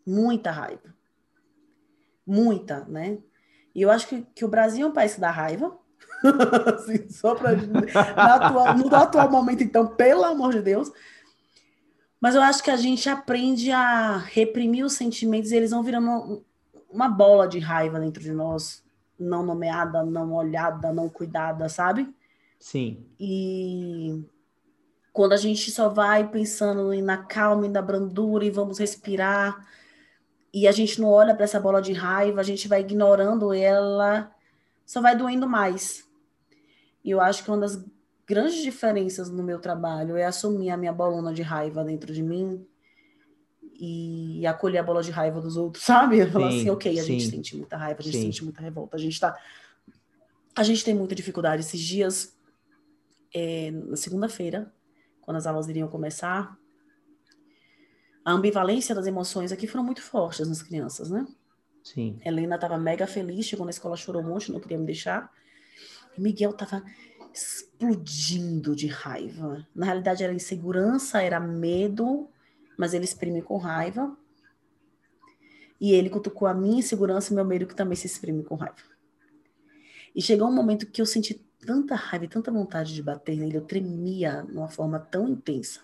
Muita 0.05 0.51
raiva. 0.51 0.93
Muita, 2.25 2.86
né? 2.86 3.17
E 3.73 3.82
eu 3.82 3.89
acho 3.91 4.08
que, 4.08 4.21
que 4.36 4.45
o 4.45 4.49
Brasil 4.49 4.86
é 4.86 4.89
um 4.89 4.93
país 4.93 5.13
dá 5.21 5.32
raiva. 5.32 5.77
Assim, 6.75 7.10
só 7.10 7.36
atual- 8.36 8.77
no 8.77 8.93
atual 8.95 9.29
momento, 9.32 9.63
então, 9.63 9.88
pelo 9.88 10.23
amor 10.25 10.51
de 10.51 10.62
Deus. 10.62 10.91
Mas 12.19 12.36
eu 12.36 12.41
acho 12.41 12.62
que 12.62 12.71
a 12.71 12.75
gente 12.75 13.08
aprende 13.10 13.71
a 13.71 14.17
reprimir 14.17 14.86
os 14.86 14.93
sentimentos 14.93 15.51
e 15.51 15.55
eles 15.55 15.71
vão 15.71 15.82
virando 15.82 16.10
um- 16.10 16.43
uma 16.89 17.08
bola 17.08 17.47
de 17.47 17.60
raiva 17.60 17.99
dentro 17.99 18.21
de 18.21 18.32
nós, 18.32 18.84
não 19.17 19.43
nomeada, 19.43 20.03
não 20.03 20.34
olhada, 20.34 20.91
não 20.91 21.08
cuidada, 21.08 21.69
sabe? 21.69 22.13
Sim. 22.60 23.05
E 23.19 24.23
quando 25.13 25.34
a 25.34 25.38
gente 25.38 25.71
só 25.71 25.88
vai 25.88 26.27
pensando 26.27 26.93
na 27.01 27.17
calma 27.17 27.65
e 27.65 27.69
na 27.69 27.82
brandura 27.82 28.43
e 28.43 28.49
vamos 28.49 28.77
respirar, 28.79 29.65
e 30.53 30.67
a 30.67 30.71
gente 30.71 30.99
não 30.99 31.10
olha 31.10 31.36
para 31.36 31.43
essa 31.43 31.60
bola 31.60 31.82
de 31.82 31.93
raiva, 31.93 32.41
a 32.41 32.43
gente 32.43 32.67
vai 32.67 32.82
ignorando 32.82 33.53
ela, 33.53 34.34
só 34.86 34.99
vai 34.99 35.15
doendo 35.15 35.47
mais. 35.47 36.08
E 37.03 37.12
eu 37.12 37.21
acho 37.21 37.43
que 37.43 37.49
uma 37.49 37.60
das 37.60 37.84
grandes 38.30 38.62
diferenças 38.62 39.28
no 39.28 39.42
meu 39.42 39.58
trabalho 39.60 40.15
é 40.15 40.24
assumir 40.24 40.70
a 40.70 40.78
minha 40.78 40.94
bolona 40.94 41.34
de 41.34 41.42
raiva 41.42 41.84
dentro 41.84 42.13
de 42.13 42.22
mim 42.22 42.63
e 43.74 44.46
acolher 44.46 44.78
a 44.78 44.84
bola 44.84 45.02
de 45.02 45.10
raiva 45.10 45.42
dos 45.42 45.58
outros, 45.58 45.82
sabe? 45.84 46.24
Falar 46.28 46.52
Sim, 46.52 46.60
assim, 46.60 46.70
ok, 46.70 47.00
a 47.00 47.04
gente 47.04 47.24
sim. 47.24 47.32
sente 47.32 47.58
muita 47.58 47.76
raiva, 47.76 48.00
a 48.00 48.04
gente 48.04 48.18
Sim. 48.18 48.22
sente 48.26 48.44
muita 48.44 48.62
revolta, 48.62 48.98
a 48.98 49.00
gente 49.00 49.20
tá. 49.20 49.36
A 50.56 50.62
gente 50.62 50.86
tem 50.86 50.94
muita 50.94 51.15
dificuldade. 51.15 51.62
Esses 51.62 51.80
dias, 51.80 52.38
é, 53.34 53.72
na 53.72 53.96
segunda-feira, 53.96 54.72
quando 55.22 55.38
as 55.38 55.48
aulas 55.48 55.68
iriam 55.68 55.88
começar, 55.88 56.56
a 58.24 58.32
ambivalência 58.32 58.94
das 58.94 59.08
emoções 59.08 59.52
aqui 59.52 59.65
foram 59.65 59.84
muito 59.84 60.04
fortes 60.04 60.48
nas 60.48 60.62
crianças, 60.62 61.10
né? 61.10 61.26
Sim. 61.84 62.20
Helena 62.24 62.56
estava 62.56 62.78
mega 62.78 63.08
feliz, 63.08 63.48
chegou 63.48 63.65
na 63.65 63.72
escola, 63.72 63.96
chorou 63.96 64.22
um 64.22 64.28
monte, 64.28 64.52
não 64.52 64.60
queria 64.60 64.78
me 64.78 64.86
deixar. 64.86 65.32
Miguel 66.15 66.52
estava 66.52 66.84
explodindo 67.34 68.76
de 68.76 68.88
raiva. 68.88 69.68
Na 69.76 69.86
realidade, 69.86 70.24
era 70.24 70.34
insegurança, 70.34 71.22
era 71.22 71.39
medo, 71.39 72.30
mas 72.78 72.94
ele 72.94 73.06
exprime 73.06 73.42
com 73.42 73.58
raiva. 73.58 74.15
E 75.80 75.94
ele 75.94 76.10
cutucou 76.10 76.48
a 76.48 76.54
minha 76.54 76.80
insegurança 76.80 77.32
e 77.32 77.36
meu 77.36 77.46
medo, 77.46 77.65
que 77.65 77.76
também 77.76 77.96
se 77.96 78.08
exprime 78.08 78.44
com 78.44 78.56
raiva. 78.56 78.78
E 80.13 80.22
chegou 80.22 80.48
um 80.48 80.54
momento 80.54 80.88
que 80.88 81.02
eu 81.02 81.06
senti 81.06 81.36
tanta 81.65 81.96
raiva 81.96 82.26
e 82.26 82.30
tanta 82.30 82.52
vontade 82.52 82.94
de 82.94 83.04
bater 83.04 83.38
nele, 83.38 83.58
eu 83.58 83.65
tremia 83.65 84.44
de 84.48 84.58
uma 84.58 84.70
forma 84.70 85.00
tão 85.00 85.28
intensa, 85.28 85.82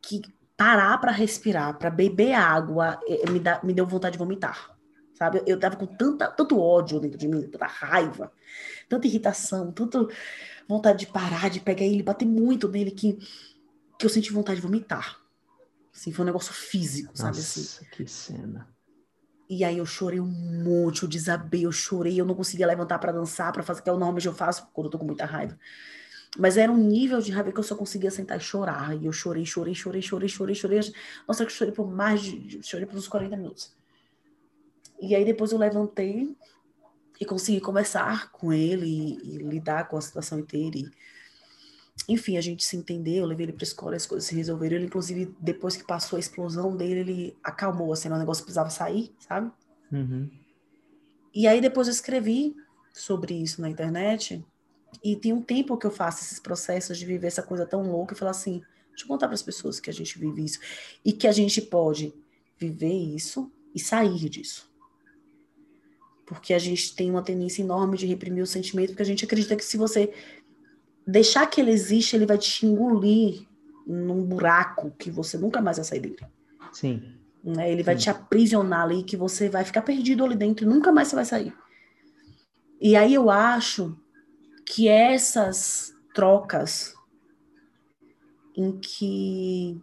que 0.00 0.22
parar 0.56 0.98
para 0.98 1.12
respirar, 1.12 1.78
para 1.78 1.90
beber 1.90 2.32
água, 2.32 2.98
eh, 3.06 3.30
me, 3.30 3.38
dá- 3.38 3.60
me 3.62 3.74
deu 3.74 3.86
vontade 3.86 4.12
de 4.14 4.18
vomitar. 4.18 4.75
Sabe? 5.16 5.42
Eu 5.46 5.58
tava 5.58 5.76
com 5.76 5.86
tanta, 5.86 6.28
tanto 6.28 6.60
ódio 6.60 7.00
dentro 7.00 7.16
de 7.16 7.26
mim, 7.26 7.48
tanta 7.48 7.66
raiva, 7.66 8.30
tanta 8.86 9.06
irritação, 9.06 9.72
tanta 9.72 10.06
vontade 10.68 11.00
de 11.00 11.06
parar, 11.06 11.48
de 11.48 11.58
pegar 11.58 11.84
ele, 11.84 12.02
bater 12.02 12.26
muito 12.26 12.68
nele, 12.68 12.90
que, 12.90 13.18
que 13.98 14.04
eu 14.04 14.10
senti 14.10 14.30
vontade 14.30 14.56
de 14.56 14.62
vomitar. 14.62 15.18
Assim, 15.94 16.12
foi 16.12 16.22
um 16.22 16.26
negócio 16.26 16.52
físico, 16.52 17.16
sabe? 17.16 17.38
Assim. 17.38 17.60
Nossa, 17.60 17.84
que 17.86 18.06
cena. 18.06 18.68
E 19.48 19.64
aí 19.64 19.78
eu 19.78 19.86
chorei 19.86 20.20
um 20.20 20.26
monte, 20.26 21.04
eu 21.04 21.08
desabei, 21.08 21.64
eu 21.64 21.72
chorei, 21.72 22.20
eu 22.20 22.26
não 22.26 22.34
conseguia 22.34 22.66
levantar 22.66 22.98
para 22.98 23.12
dançar, 23.12 23.52
para 23.52 23.62
fazer, 23.62 23.80
que 23.80 23.88
é 23.88 23.92
o 23.92 23.96
normalmente 23.96 24.26
eu 24.26 24.34
faço 24.34 24.68
quando 24.74 24.86
eu 24.86 24.90
tô 24.90 24.98
com 24.98 25.06
muita 25.06 25.24
raiva. 25.24 25.56
Mas 26.36 26.58
era 26.58 26.70
um 26.70 26.76
nível 26.76 27.20
de 27.22 27.32
raiva 27.32 27.50
que 27.50 27.58
eu 27.58 27.64
só 27.64 27.74
conseguia 27.74 28.10
sentar 28.10 28.36
e 28.36 28.40
chorar. 28.40 28.94
E 29.00 29.06
eu 29.06 29.12
chorei, 29.12 29.46
chorei, 29.46 29.74
chorei, 29.74 30.02
chorei, 30.02 30.28
chorei, 30.28 30.54
chorei. 30.54 30.80
Nossa, 31.26 31.44
eu 31.44 31.48
chorei 31.48 31.72
por 31.72 31.90
mais 31.90 32.20
de. 32.20 32.60
Chorei 32.62 32.84
por 32.84 32.98
uns 32.98 33.08
40 33.08 33.34
minutos. 33.36 33.74
E 35.00 35.14
aí 35.14 35.24
depois 35.24 35.52
eu 35.52 35.58
levantei 35.58 36.34
e 37.20 37.24
consegui 37.24 37.60
conversar 37.60 38.30
com 38.30 38.52
ele 38.52 38.86
e, 38.86 39.36
e 39.36 39.38
lidar 39.38 39.88
com 39.88 39.96
a 39.96 40.00
situação 40.00 40.38
inteira. 40.38 40.78
E, 40.78 40.90
enfim, 42.08 42.36
a 42.36 42.40
gente 42.40 42.64
se 42.64 42.76
entendeu, 42.76 43.22
eu 43.22 43.26
levei 43.26 43.46
ele 43.46 43.52
para 43.52 43.64
escola, 43.64 43.96
as 43.96 44.06
coisas 44.06 44.28
se 44.28 44.34
resolveram. 44.34 44.76
Ele, 44.76 44.86
inclusive, 44.86 45.34
depois 45.40 45.76
que 45.76 45.84
passou 45.84 46.16
a 46.16 46.20
explosão 46.20 46.76
dele, 46.76 47.00
ele 47.00 47.36
acalmou, 47.42 47.92
assim, 47.92 48.08
o 48.08 48.18
negócio 48.18 48.44
precisava 48.44 48.70
sair, 48.70 49.14
sabe? 49.18 49.50
Uhum. 49.90 50.30
E 51.34 51.46
aí 51.46 51.60
depois 51.60 51.86
eu 51.86 51.92
escrevi 51.92 52.56
sobre 52.92 53.34
isso 53.34 53.60
na 53.60 53.68
internet. 53.68 54.44
E 55.04 55.16
tem 55.16 55.32
um 55.32 55.42
tempo 55.42 55.76
que 55.76 55.86
eu 55.86 55.90
faço 55.90 56.22
esses 56.22 56.38
processos 56.38 56.98
de 56.98 57.04
viver 57.04 57.26
essa 57.26 57.42
coisa 57.42 57.66
tão 57.66 57.82
louca 57.90 58.14
e 58.14 58.18
falar 58.18 58.30
assim, 58.30 58.62
deixa 58.88 59.04
eu 59.04 59.08
contar 59.08 59.26
para 59.26 59.34
as 59.34 59.42
pessoas 59.42 59.78
que 59.78 59.90
a 59.90 59.92
gente 59.92 60.18
vive 60.18 60.44
isso 60.44 60.58
e 61.04 61.12
que 61.12 61.26
a 61.26 61.32
gente 61.32 61.60
pode 61.60 62.14
viver 62.58 62.92
isso 62.92 63.52
e 63.74 63.78
sair 63.78 64.30
disso. 64.30 64.70
Porque 66.26 66.52
a 66.52 66.58
gente 66.58 66.94
tem 66.94 67.10
uma 67.10 67.22
tendência 67.22 67.62
enorme 67.62 67.96
de 67.96 68.04
reprimir 68.04 68.42
o 68.42 68.46
sentimento, 68.46 68.88
porque 68.88 69.02
a 69.02 69.06
gente 69.06 69.24
acredita 69.24 69.56
que 69.56 69.64
se 69.64 69.76
você 69.76 70.12
deixar 71.06 71.46
que 71.46 71.60
ele 71.60 71.70
existe, 71.70 72.16
ele 72.16 72.26
vai 72.26 72.36
te 72.36 72.66
engolir 72.66 73.46
num 73.86 74.24
buraco 74.24 74.90
que 74.98 75.10
você 75.10 75.38
nunca 75.38 75.62
mais 75.62 75.76
vai 75.76 75.84
sair 75.84 76.00
dele. 76.00 76.18
Sim. 76.72 77.14
Né? 77.44 77.70
Ele 77.70 77.84
vai 77.84 77.94
Sim. 77.94 78.02
te 78.02 78.10
aprisionar 78.10 78.82
ali, 78.82 79.04
que 79.04 79.16
você 79.16 79.48
vai 79.48 79.64
ficar 79.64 79.82
perdido 79.82 80.24
ali 80.24 80.34
dentro 80.34 80.66
e 80.66 80.68
nunca 80.68 80.90
mais 80.90 81.08
você 81.08 81.14
vai 81.14 81.24
sair. 81.24 81.54
E 82.80 82.96
aí 82.96 83.14
eu 83.14 83.30
acho 83.30 83.96
que 84.66 84.88
essas 84.88 85.94
trocas 86.12 86.92
em 88.56 88.76
que 88.78 89.80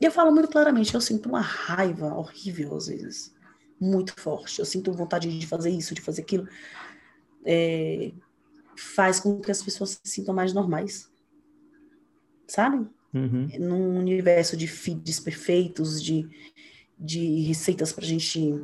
eu 0.00 0.10
falo 0.10 0.30
muito 0.30 0.48
claramente, 0.48 0.94
eu 0.94 1.00
sinto 1.00 1.28
uma 1.28 1.40
raiva 1.40 2.14
horrível 2.14 2.76
às 2.76 2.86
vezes, 2.86 3.34
muito 3.80 4.14
forte. 4.20 4.58
Eu 4.58 4.66
sinto 4.66 4.92
vontade 4.92 5.36
de 5.38 5.46
fazer 5.46 5.70
isso, 5.70 5.94
de 5.94 6.00
fazer 6.00 6.22
aquilo. 6.22 6.46
É, 7.44 8.12
faz 8.76 9.20
com 9.20 9.40
que 9.40 9.50
as 9.50 9.62
pessoas 9.62 10.00
se 10.02 10.12
sintam 10.12 10.34
mais 10.34 10.52
normais. 10.52 11.10
Sabe? 12.46 12.86
Uhum. 13.12 13.48
num 13.58 13.98
universo 13.98 14.56
de 14.56 14.68
feeds 14.68 15.18
perfeitos, 15.18 16.00
de, 16.00 16.28
de 16.96 17.40
receitas 17.40 17.92
para 17.92 18.04
a 18.04 18.06
gente 18.06 18.54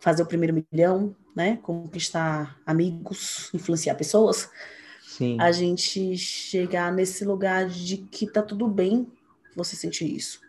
fazer 0.00 0.24
o 0.24 0.26
primeiro 0.26 0.64
milhão, 0.72 1.14
né? 1.34 1.58
Conquistar 1.62 2.60
amigos, 2.66 3.50
influenciar 3.54 3.94
pessoas, 3.94 4.50
Sim. 5.00 5.36
a 5.40 5.52
gente 5.52 6.16
chegar 6.18 6.92
nesse 6.92 7.24
lugar 7.24 7.68
de 7.68 7.98
que 7.98 8.26
tá 8.26 8.42
tudo 8.42 8.66
bem 8.66 9.06
você 9.54 9.76
sentir 9.76 10.12
isso. 10.12 10.40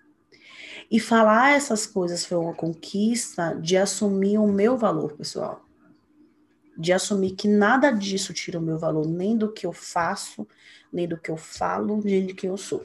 E 0.89 0.99
falar 0.99 1.55
essas 1.55 1.85
coisas 1.85 2.25
foi 2.25 2.37
uma 2.37 2.53
conquista 2.53 3.53
de 3.61 3.77
assumir 3.77 4.37
o 4.37 4.47
meu 4.47 4.77
valor, 4.77 5.13
pessoal. 5.13 5.65
De 6.77 6.91
assumir 6.91 7.31
que 7.31 7.47
nada 7.47 7.91
disso 7.91 8.33
tira 8.33 8.59
o 8.59 8.61
meu 8.61 8.77
valor, 8.77 9.07
nem 9.07 9.37
do 9.37 9.51
que 9.51 9.65
eu 9.65 9.73
faço, 9.73 10.47
nem 10.91 11.07
do 11.07 11.17
que 11.17 11.31
eu 11.31 11.37
falo, 11.37 12.01
nem 12.03 12.25
de 12.25 12.33
quem 12.33 12.49
eu 12.49 12.57
sou. 12.57 12.83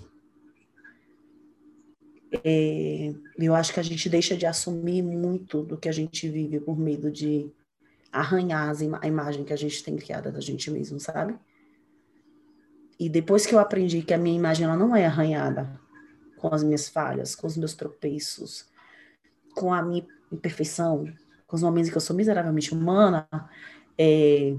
É, 2.44 3.14
eu 3.38 3.54
acho 3.54 3.72
que 3.72 3.80
a 3.80 3.82
gente 3.82 4.08
deixa 4.08 4.36
de 4.36 4.44
assumir 4.44 5.02
muito 5.02 5.62
do 5.62 5.78
que 5.78 5.88
a 5.88 5.92
gente 5.92 6.28
vive 6.28 6.60
por 6.60 6.78
medo 6.78 7.10
de 7.10 7.50
arranhar 8.12 8.74
a 9.00 9.06
imagem 9.06 9.44
que 9.44 9.52
a 9.52 9.56
gente 9.56 9.82
tem 9.82 9.96
criada 9.96 10.30
da 10.30 10.40
gente 10.40 10.70
mesmo, 10.70 11.00
sabe? 11.00 11.38
E 12.98 13.08
depois 13.08 13.46
que 13.46 13.54
eu 13.54 13.58
aprendi 13.58 14.02
que 14.02 14.12
a 14.12 14.18
minha 14.18 14.36
imagem 14.36 14.66
ela 14.66 14.76
não 14.76 14.94
é 14.94 15.06
arranhada 15.06 15.80
com 16.38 16.54
as 16.54 16.62
minhas 16.62 16.88
falhas, 16.88 17.34
com 17.34 17.46
os 17.46 17.56
meus 17.56 17.74
tropeços, 17.74 18.66
com 19.54 19.72
a 19.72 19.82
minha 19.82 20.06
imperfeição, 20.32 21.04
com 21.46 21.56
os 21.56 21.62
momentos 21.62 21.88
em 21.88 21.92
que 21.92 21.96
eu 21.96 22.02
sou 22.02 22.16
miseravelmente 22.16 22.72
humana, 22.72 23.28
é, 23.96 24.54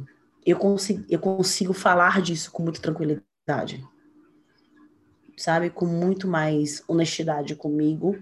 eu, 0.45 0.57
consigo, 0.57 1.05
eu 1.09 1.19
consigo 1.19 1.73
falar 1.73 2.21
disso 2.21 2.51
com 2.51 2.63
muita 2.63 2.81
tranquilidade 2.81 3.83
sabe? 5.39 5.69
Com 5.69 5.85
muito 5.85 6.27
mais 6.27 6.83
honestidade 6.87 7.55
comigo 7.55 8.17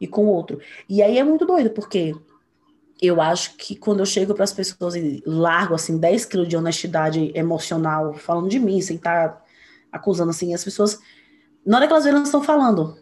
e 0.00 0.06
com 0.06 0.24
o 0.24 0.28
outro. 0.28 0.60
E 0.88 1.02
aí 1.02 1.18
é 1.18 1.22
muito 1.22 1.44
doido, 1.44 1.70
porque 1.70 2.14
eu 3.00 3.20
acho 3.20 3.56
que 3.56 3.76
quando 3.76 4.00
eu 4.00 4.06
chego 4.06 4.34
para 4.34 4.44
as 4.44 4.52
pessoas 4.52 4.94
e 4.96 5.22
largo, 5.26 5.74
assim, 5.74 5.98
10 5.98 6.24
quilos 6.24 6.48
de 6.48 6.56
honestidade 6.56 7.30
emocional, 7.34 8.14
falando 8.14 8.48
de 8.48 8.58
mim, 8.58 8.80
sem 8.80 8.96
estar 8.96 9.44
acusando, 9.92 10.30
assim, 10.30 10.54
as 10.54 10.64
pessoas, 10.64 10.98
na 11.64 11.76
hora 11.76 11.86
que 11.86 11.92
elas 11.92 12.04
veem, 12.04 12.16
elas 12.16 12.28
estão 12.28 12.42
falando 12.42 12.96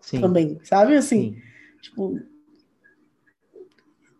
Sim. 0.00 0.20
também, 0.20 0.60
sabe? 0.64 0.96
Assim, 0.96 1.34
Sim. 1.34 1.42
tipo, 1.80 2.20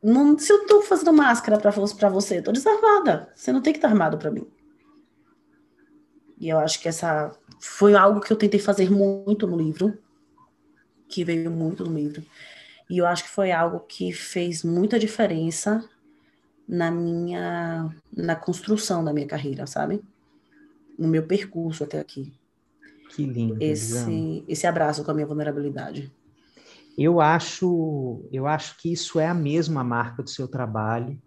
não, 0.02 0.38
se 0.38 0.52
eu 0.52 0.62
estou 0.62 0.82
fazendo 0.82 1.12
máscara 1.12 1.58
para 1.58 2.08
você, 2.08 2.36
estou 2.36 2.52
desarmada. 2.52 3.32
Você 3.34 3.52
não 3.52 3.60
tem 3.60 3.72
que 3.72 3.78
estar 3.78 3.88
armado 3.88 4.16
para 4.18 4.30
mim. 4.30 4.46
E 6.38 6.48
eu 6.48 6.58
acho 6.58 6.80
que 6.80 6.88
essa 6.88 7.32
foi 7.60 7.94
algo 7.94 8.20
que 8.20 8.32
eu 8.32 8.36
tentei 8.36 8.60
fazer 8.60 8.90
muito 8.90 9.46
no 9.46 9.56
livro, 9.56 9.98
que 11.08 11.24
veio 11.24 11.50
muito 11.50 11.84
no 11.84 11.92
livro. 11.96 12.24
E 12.88 12.98
eu 12.98 13.06
acho 13.06 13.24
que 13.24 13.30
foi 13.30 13.50
algo 13.50 13.80
que 13.80 14.12
fez 14.12 14.62
muita 14.62 14.98
diferença 14.98 15.88
na 16.68 16.90
minha 16.90 17.90
na 18.16 18.36
construção 18.36 19.04
da 19.04 19.12
minha 19.12 19.26
carreira, 19.26 19.66
sabe? 19.66 20.02
No 20.98 21.08
meu 21.08 21.26
percurso 21.26 21.84
até 21.84 21.98
aqui. 21.98 22.32
Que 23.16 23.24
lindo. 23.24 23.56
Esse 23.58 24.44
esse 24.46 24.66
abraço 24.66 25.02
com 25.02 25.10
a 25.10 25.14
minha 25.14 25.26
vulnerabilidade. 25.26 26.12
Eu 26.98 27.18
acho, 27.18 28.28
eu 28.30 28.46
acho 28.46 28.76
que 28.76 28.92
isso 28.92 29.18
é 29.18 29.26
a 29.26 29.32
mesma 29.32 29.82
marca 29.82 30.22
do 30.22 30.28
seu 30.28 30.46
trabalho, 30.46 31.18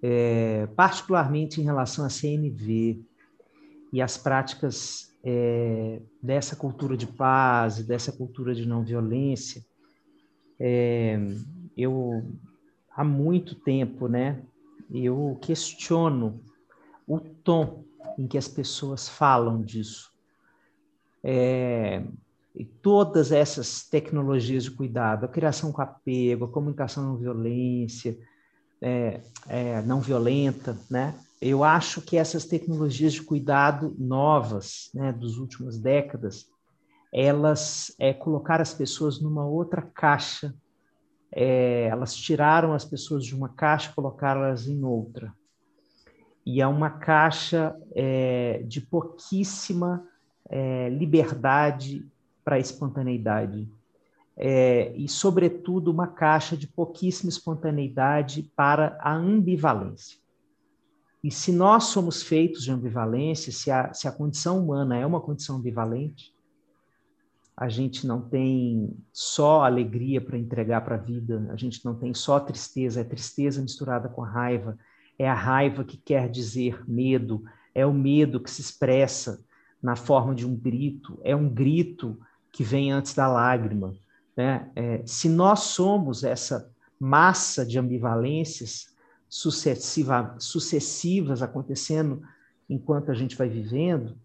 é, 0.00 0.68
particularmente 0.76 1.60
em 1.60 1.64
relação 1.64 2.04
à 2.04 2.08
CNV 2.08 3.04
e 3.92 4.00
as 4.00 4.16
práticas 4.16 5.12
é, 5.24 6.00
dessa 6.22 6.54
cultura 6.54 6.96
de 6.96 7.08
paz, 7.08 7.84
dessa 7.84 8.12
cultura 8.12 8.54
de 8.54 8.64
não 8.64 8.84
violência. 8.84 9.64
É, 10.60 11.18
eu 11.76 12.24
há 12.94 13.02
muito 13.02 13.56
tempo, 13.56 14.06
né? 14.06 14.42
Eu 14.92 15.36
questiono 15.42 16.40
o 17.04 17.18
tom 17.18 17.84
em 18.16 18.28
que 18.28 18.38
as 18.38 18.46
pessoas 18.46 19.08
falam 19.08 19.60
disso. 19.60 20.15
É, 21.28 22.04
todas 22.80 23.32
essas 23.32 23.82
tecnologias 23.82 24.62
de 24.62 24.70
cuidado, 24.70 25.24
a 25.24 25.28
criação 25.28 25.72
com 25.72 25.82
apego, 25.82 26.44
a 26.44 26.48
comunicação 26.48 27.04
não 27.04 27.16
violência, 27.16 28.16
é, 28.80 29.20
é, 29.48 29.82
não 29.82 30.00
violenta, 30.00 30.78
né? 30.88 31.18
Eu 31.42 31.64
acho 31.64 32.00
que 32.00 32.16
essas 32.16 32.44
tecnologias 32.44 33.14
de 33.14 33.22
cuidado 33.22 33.94
novas, 33.98 34.88
né, 34.94 35.12
dos 35.12 35.36
últimas 35.36 35.78
décadas, 35.78 36.46
elas 37.12 37.94
é, 37.98 38.14
colocaram 38.14 38.62
as 38.62 38.72
pessoas 38.72 39.20
numa 39.20 39.44
outra 39.44 39.82
caixa, 39.82 40.54
é, 41.32 41.88
elas 41.88 42.14
tiraram 42.14 42.72
as 42.72 42.84
pessoas 42.84 43.24
de 43.24 43.34
uma 43.34 43.48
caixa 43.48 43.92
colocaram-las 43.94 44.66
em 44.66 44.82
outra. 44.84 45.34
E 46.44 46.62
é 46.62 46.66
uma 46.66 46.90
caixa 46.90 47.76
é, 47.94 48.62
de 48.66 48.80
pouquíssima 48.80 50.06
é, 50.48 50.88
liberdade 50.88 52.06
para 52.44 52.56
a 52.56 52.60
espontaneidade. 52.60 53.68
É, 54.36 54.92
e, 54.96 55.08
sobretudo, 55.08 55.90
uma 55.90 56.06
caixa 56.06 56.56
de 56.56 56.66
pouquíssima 56.66 57.30
espontaneidade 57.30 58.50
para 58.54 58.98
a 59.00 59.14
ambivalência. 59.14 60.18
E 61.24 61.30
se 61.30 61.50
nós 61.50 61.84
somos 61.84 62.22
feitos 62.22 62.62
de 62.62 62.70
ambivalência, 62.70 63.50
se 63.50 63.70
a, 63.70 63.92
se 63.92 64.06
a 64.06 64.12
condição 64.12 64.62
humana 64.62 64.96
é 64.96 65.04
uma 65.04 65.20
condição 65.20 65.56
ambivalente, 65.56 66.32
a 67.56 67.68
gente 67.68 68.06
não 68.06 68.20
tem 68.20 68.94
só 69.10 69.64
alegria 69.64 70.20
para 70.20 70.36
entregar 70.36 70.82
para 70.82 70.96
a 70.96 70.98
vida, 70.98 71.48
a 71.50 71.56
gente 71.56 71.82
não 71.84 71.94
tem 71.94 72.12
só 72.12 72.38
tristeza, 72.38 73.00
é 73.00 73.04
tristeza 73.04 73.62
misturada 73.62 74.10
com 74.10 74.20
raiva, 74.20 74.78
é 75.18 75.26
a 75.26 75.34
raiva 75.34 75.82
que 75.82 75.96
quer 75.96 76.30
dizer 76.30 76.84
medo, 76.86 77.42
é 77.74 77.86
o 77.86 77.94
medo 77.94 78.38
que 78.38 78.50
se 78.50 78.60
expressa 78.60 79.42
na 79.82 79.96
forma 79.96 80.34
de 80.34 80.46
um 80.46 80.54
grito, 80.54 81.18
é 81.22 81.34
um 81.34 81.48
grito 81.48 82.18
que 82.52 82.64
vem 82.64 82.90
antes 82.90 83.14
da 83.14 83.28
lágrima. 83.28 83.94
Né? 84.36 84.70
É, 84.74 85.02
se 85.04 85.28
nós 85.28 85.60
somos 85.60 86.24
essa 86.24 86.70
massa 86.98 87.64
de 87.64 87.78
ambivalências 87.78 88.94
sucessiva, 89.28 90.34
sucessivas 90.38 91.42
acontecendo 91.42 92.22
enquanto 92.68 93.10
a 93.10 93.14
gente 93.14 93.36
vai 93.36 93.48
vivendo, 93.48 94.16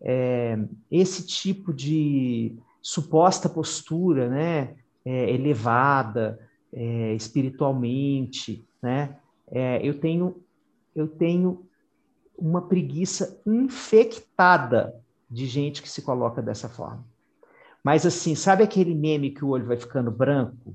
é, 0.00 0.58
esse 0.90 1.26
tipo 1.26 1.72
de 1.72 2.56
suposta 2.82 3.48
postura 3.48 4.28
né, 4.28 4.74
é, 5.04 5.30
elevada 5.32 6.38
é, 6.72 7.14
espiritualmente, 7.14 8.64
né, 8.82 9.16
é, 9.50 9.80
eu, 9.86 9.98
tenho, 9.98 10.42
eu 10.94 11.08
tenho 11.08 11.65
uma 12.38 12.62
preguiça 12.62 13.40
infectada 13.46 14.94
de 15.30 15.46
gente 15.46 15.82
que 15.82 15.88
se 15.88 16.02
coloca 16.02 16.40
dessa 16.40 16.68
forma. 16.68 17.04
Mas 17.82 18.04
assim, 18.04 18.34
sabe 18.34 18.62
aquele 18.62 18.94
meme 18.94 19.30
que 19.30 19.44
o 19.44 19.48
olho 19.48 19.66
vai 19.66 19.76
ficando 19.76 20.10
branco? 20.10 20.74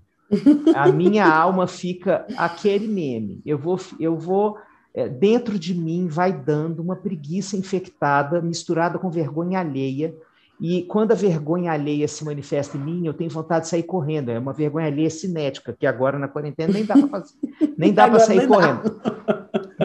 A 0.75 0.91
minha 0.91 1.25
alma 1.27 1.67
fica 1.67 2.25
aquele 2.37 2.87
meme. 2.87 3.41
Eu 3.45 3.57
vou, 3.57 3.79
eu 3.99 4.17
vou 4.17 4.57
é, 4.93 5.07
dentro 5.07 5.57
de 5.57 5.73
mim 5.73 6.07
vai 6.07 6.33
dando 6.33 6.81
uma 6.81 6.95
preguiça 6.95 7.55
infectada 7.55 8.41
misturada 8.41 8.99
com 8.99 9.09
vergonha 9.09 9.59
alheia. 9.59 10.13
E 10.59 10.83
quando 10.83 11.11
a 11.11 11.15
vergonha 11.15 11.71
alheia 11.71 12.07
se 12.07 12.23
manifesta 12.23 12.77
em 12.77 12.81
mim, 12.81 13.07
eu 13.07 13.13
tenho 13.13 13.29
vontade 13.31 13.65
de 13.65 13.69
sair 13.69 13.83
correndo. 13.83 14.29
É 14.29 14.37
uma 14.37 14.53
vergonha 14.53 14.87
alheia 14.87 15.09
cinética, 15.09 15.75
que 15.77 15.87
agora 15.87 16.19
na 16.19 16.27
quarentena 16.27 16.71
nem 16.71 16.85
dá 16.85 16.93
para 16.93 17.07
fazer, 17.07 17.35
nem 17.77 17.93
dá 17.93 18.07
para 18.07 18.19
sair 18.19 18.47
correndo. 18.47 18.81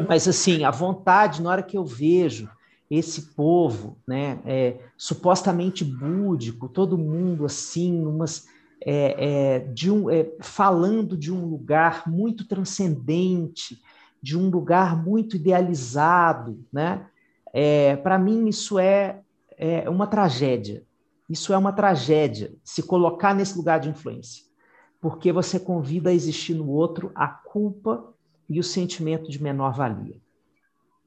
Mas 0.08 0.28
assim, 0.28 0.64
a 0.64 0.70
vontade, 0.70 1.42
na 1.42 1.50
hora 1.50 1.62
que 1.62 1.76
eu 1.76 1.84
vejo 1.84 2.48
esse 2.90 3.34
povo, 3.34 3.98
né, 4.06 4.38
é, 4.44 4.78
supostamente 4.96 5.84
búdico, 5.84 6.68
todo 6.68 6.96
mundo 6.96 7.44
assim, 7.44 8.04
umas, 8.04 8.46
é, 8.80 9.16
é, 9.18 9.58
de 9.58 9.90
um, 9.90 10.08
é, 10.08 10.30
falando 10.40 11.16
de 11.16 11.32
um 11.32 11.44
lugar 11.44 12.08
muito 12.08 12.46
transcendente, 12.46 13.82
de 14.22 14.38
um 14.38 14.48
lugar 14.48 15.02
muito 15.02 15.36
idealizado, 15.36 16.64
né? 16.72 17.06
É, 17.52 17.96
Para 17.96 18.18
mim 18.18 18.48
isso 18.48 18.78
é, 18.78 19.20
é 19.56 19.88
uma 19.88 20.06
tragédia. 20.06 20.82
Isso 21.28 21.52
é 21.52 21.58
uma 21.58 21.72
tragédia 21.72 22.52
se 22.62 22.82
colocar 22.82 23.34
nesse 23.34 23.56
lugar 23.56 23.80
de 23.80 23.88
influência, 23.88 24.44
porque 25.00 25.32
você 25.32 25.58
convida 25.58 26.10
a 26.10 26.14
existir 26.14 26.54
no 26.54 26.68
outro 26.68 27.10
a 27.14 27.26
culpa 27.26 28.14
e 28.48 28.60
o 28.60 28.64
sentimento 28.64 29.30
de 29.30 29.42
menor 29.42 29.74
valia. 29.74 30.20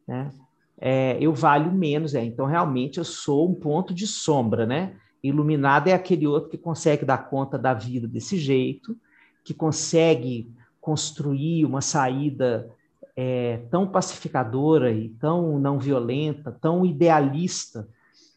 Né? 0.07 0.31
é, 0.79 1.17
eu 1.19 1.33
valho 1.33 1.71
menos, 1.71 2.15
é, 2.15 2.23
então 2.23 2.45
realmente 2.45 2.99
eu 2.99 3.05
sou 3.05 3.49
um 3.49 3.53
ponto 3.53 3.93
de 3.93 4.07
sombra, 4.07 4.65
né? 4.65 4.95
Iluminado 5.21 5.89
é 5.89 5.93
aquele 5.93 6.25
outro 6.25 6.49
que 6.49 6.57
consegue 6.57 7.03
dar 7.03 7.29
conta 7.29 7.57
da 7.57 7.73
vida 7.73 8.07
desse 8.07 8.37
jeito, 8.37 8.97
que 9.43 9.53
consegue 9.53 10.49
construir 10.79 11.65
uma 11.65 11.81
saída 11.81 12.69
é, 13.15 13.57
tão 13.69 13.85
pacificadora 13.85 14.91
e 14.91 15.09
tão 15.09 15.59
não 15.59 15.77
violenta, 15.77 16.57
tão 16.61 16.85
idealista 16.85 17.85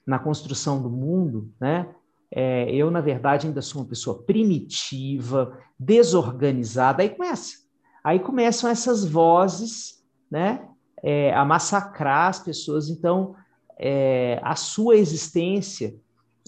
na 0.05 0.19
construção 0.19 0.83
do 0.83 0.91
mundo, 0.91 1.53
né? 1.61 1.89
É, 2.35 2.75
eu, 2.75 2.91
na 2.91 3.01
verdade, 3.01 3.47
ainda 3.47 3.61
sou 3.61 3.83
uma 3.83 3.89
pessoa 3.89 4.23
primitiva, 4.23 5.57
desorganizada. 5.79 7.03
Aí 7.03 7.11
começa. 7.11 7.62
Aí 8.05 8.19
começam 8.19 8.69
essas 8.69 9.05
vozes, 9.05 10.03
né? 10.31 10.69
é, 11.03 11.35
a 11.35 11.45
massacrar 11.45 12.29
as 12.29 12.39
pessoas. 12.39 12.89
Então, 12.89 13.35
é, 13.79 14.39
a 14.43 14.55
sua 14.55 14.97
existência, 14.97 15.95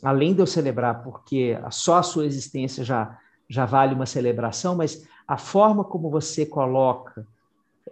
além 0.02 0.32
de 0.32 0.40
eu 0.40 0.46
celebrar, 0.46 1.02
porque 1.02 1.58
só 1.70 1.96
a 1.96 2.02
sua 2.02 2.24
existência 2.24 2.84
já, 2.84 3.18
já 3.48 3.66
vale 3.66 3.94
uma 3.94 4.06
celebração, 4.06 4.76
mas 4.76 5.06
a 5.26 5.36
forma 5.36 5.82
como 5.82 6.10
você 6.10 6.46
coloca 6.46 7.26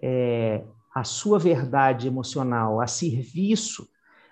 é, 0.01 0.63
a 0.95 1.03
sua 1.03 1.39
verdade 1.39 2.07
emocional 2.07 2.81
a 2.81 2.87
serviço 2.87 3.89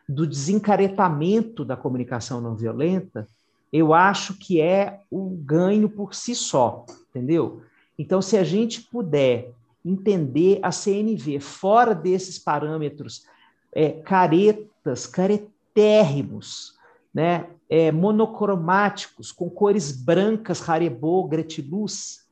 do 0.08 0.26
desencaretamento 0.26 1.64
da 1.64 1.76
comunicação 1.76 2.40
não 2.40 2.54
violenta, 2.54 3.26
eu 3.72 3.94
acho 3.94 4.34
que 4.34 4.60
é 4.60 5.00
o 5.10 5.30
ganho 5.30 5.88
por 5.88 6.14
si 6.14 6.34
só, 6.34 6.84
entendeu? 7.08 7.62
Então, 8.00 8.22
se 8.22 8.38
a 8.38 8.42
gente 8.42 8.80
puder 8.80 9.52
entender 9.84 10.58
a 10.62 10.72
CNV 10.72 11.38
fora 11.38 11.94
desses 11.94 12.38
parâmetros 12.38 13.26
é, 13.74 13.90
caretas, 13.90 15.06
caretérrimos, 15.06 16.78
né? 17.12 17.46
É, 17.68 17.92
monocromáticos, 17.92 19.30
com 19.30 19.50
cores 19.50 19.92
brancas, 19.92 20.66
Haribo, 20.66 21.28
Gratiluz, 21.28 22.26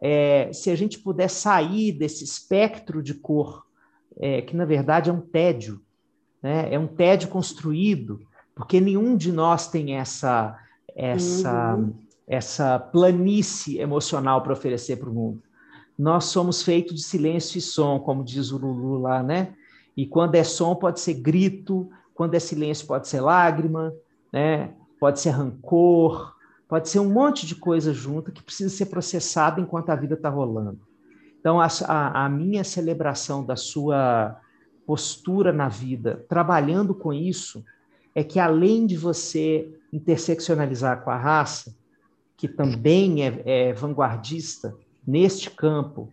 é, 0.00 0.50
se 0.52 0.68
a 0.68 0.74
gente 0.74 0.98
puder 0.98 1.30
sair 1.30 1.92
desse 1.92 2.24
espectro 2.24 3.00
de 3.00 3.14
cor, 3.14 3.64
é, 4.18 4.42
que 4.42 4.56
na 4.56 4.64
verdade 4.64 5.10
é 5.10 5.12
um 5.12 5.20
tédio, 5.20 5.80
né? 6.42 6.74
é 6.74 6.78
um 6.78 6.88
tédio 6.88 7.28
construído, 7.28 8.20
porque 8.52 8.80
nenhum 8.80 9.16
de 9.16 9.30
nós 9.30 9.68
tem 9.68 9.96
essa, 9.96 10.58
essa, 10.94 11.76
uhum. 11.76 11.94
Essa 12.26 12.78
planície 12.78 13.78
emocional 13.78 14.42
para 14.42 14.52
oferecer 14.52 14.96
para 14.96 15.10
o 15.10 15.14
mundo 15.14 15.42
nós 15.98 16.24
somos 16.24 16.62
feitos 16.62 16.94
de 16.96 17.02
silêncio 17.02 17.58
e 17.58 17.60
som, 17.60 18.00
como 18.00 18.24
diz 18.24 18.50
o 18.50 18.58
Lulu 18.58 18.98
lá, 18.98 19.22
né? 19.22 19.54
E 19.96 20.04
quando 20.06 20.34
é 20.34 20.42
som 20.42 20.74
pode 20.74 21.00
ser 21.00 21.14
grito, 21.14 21.88
quando 22.12 22.34
é 22.34 22.40
silêncio 22.40 22.86
pode 22.86 23.06
ser 23.06 23.20
lágrima, 23.20 23.94
né? 24.32 24.74
Pode 24.98 25.20
ser 25.20 25.30
rancor, 25.30 26.34
pode 26.68 26.88
ser 26.88 26.98
um 26.98 27.12
monte 27.12 27.46
de 27.46 27.54
coisa 27.54 27.92
junto 27.92 28.32
que 28.32 28.42
precisa 28.42 28.74
ser 28.74 28.86
processada 28.86 29.60
enquanto 29.60 29.90
a 29.90 29.96
vida 29.96 30.14
está 30.14 30.28
rolando. 30.28 30.80
Então, 31.38 31.60
a, 31.60 31.68
a, 31.86 32.24
a 32.24 32.28
minha 32.28 32.64
celebração 32.64 33.44
da 33.44 33.54
sua 33.54 34.36
postura 34.86 35.52
na 35.52 35.68
vida, 35.68 36.24
trabalhando 36.28 36.94
com 36.94 37.12
isso, 37.12 37.64
é 38.14 38.24
que 38.24 38.40
além 38.40 38.86
de 38.86 38.96
você 38.96 39.70
interseccionalizar 39.92 41.02
com 41.02 41.10
a 41.10 41.16
raça, 41.16 41.74
que 42.44 42.48
também 42.48 43.24
é, 43.24 43.42
é 43.46 43.72
vanguardista 43.72 44.76
neste 45.06 45.50
campo, 45.50 46.12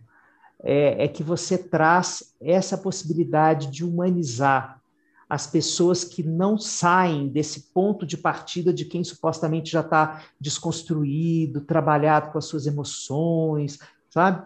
é, 0.62 1.04
é, 1.04 1.08
que 1.08 1.22
você 1.22 1.58
traz 1.58 2.34
essa 2.40 2.78
possibilidade 2.78 3.70
de 3.70 3.84
humanizar 3.84 4.80
as 5.28 5.46
pessoas 5.46 6.04
que 6.04 6.22
não 6.22 6.56
saem 6.56 7.28
desse 7.28 7.64
ponto 7.74 8.06
de 8.06 8.16
partida 8.16 8.72
de 8.72 8.86
quem 8.86 9.04
supostamente 9.04 9.70
já 9.70 9.80
está 9.80 10.22
desconstruído, 10.40 11.60
trabalhado 11.60 12.32
com 12.32 12.38
as 12.38 12.46
suas 12.46 12.66
emoções, 12.66 13.78
sabe? 14.08 14.42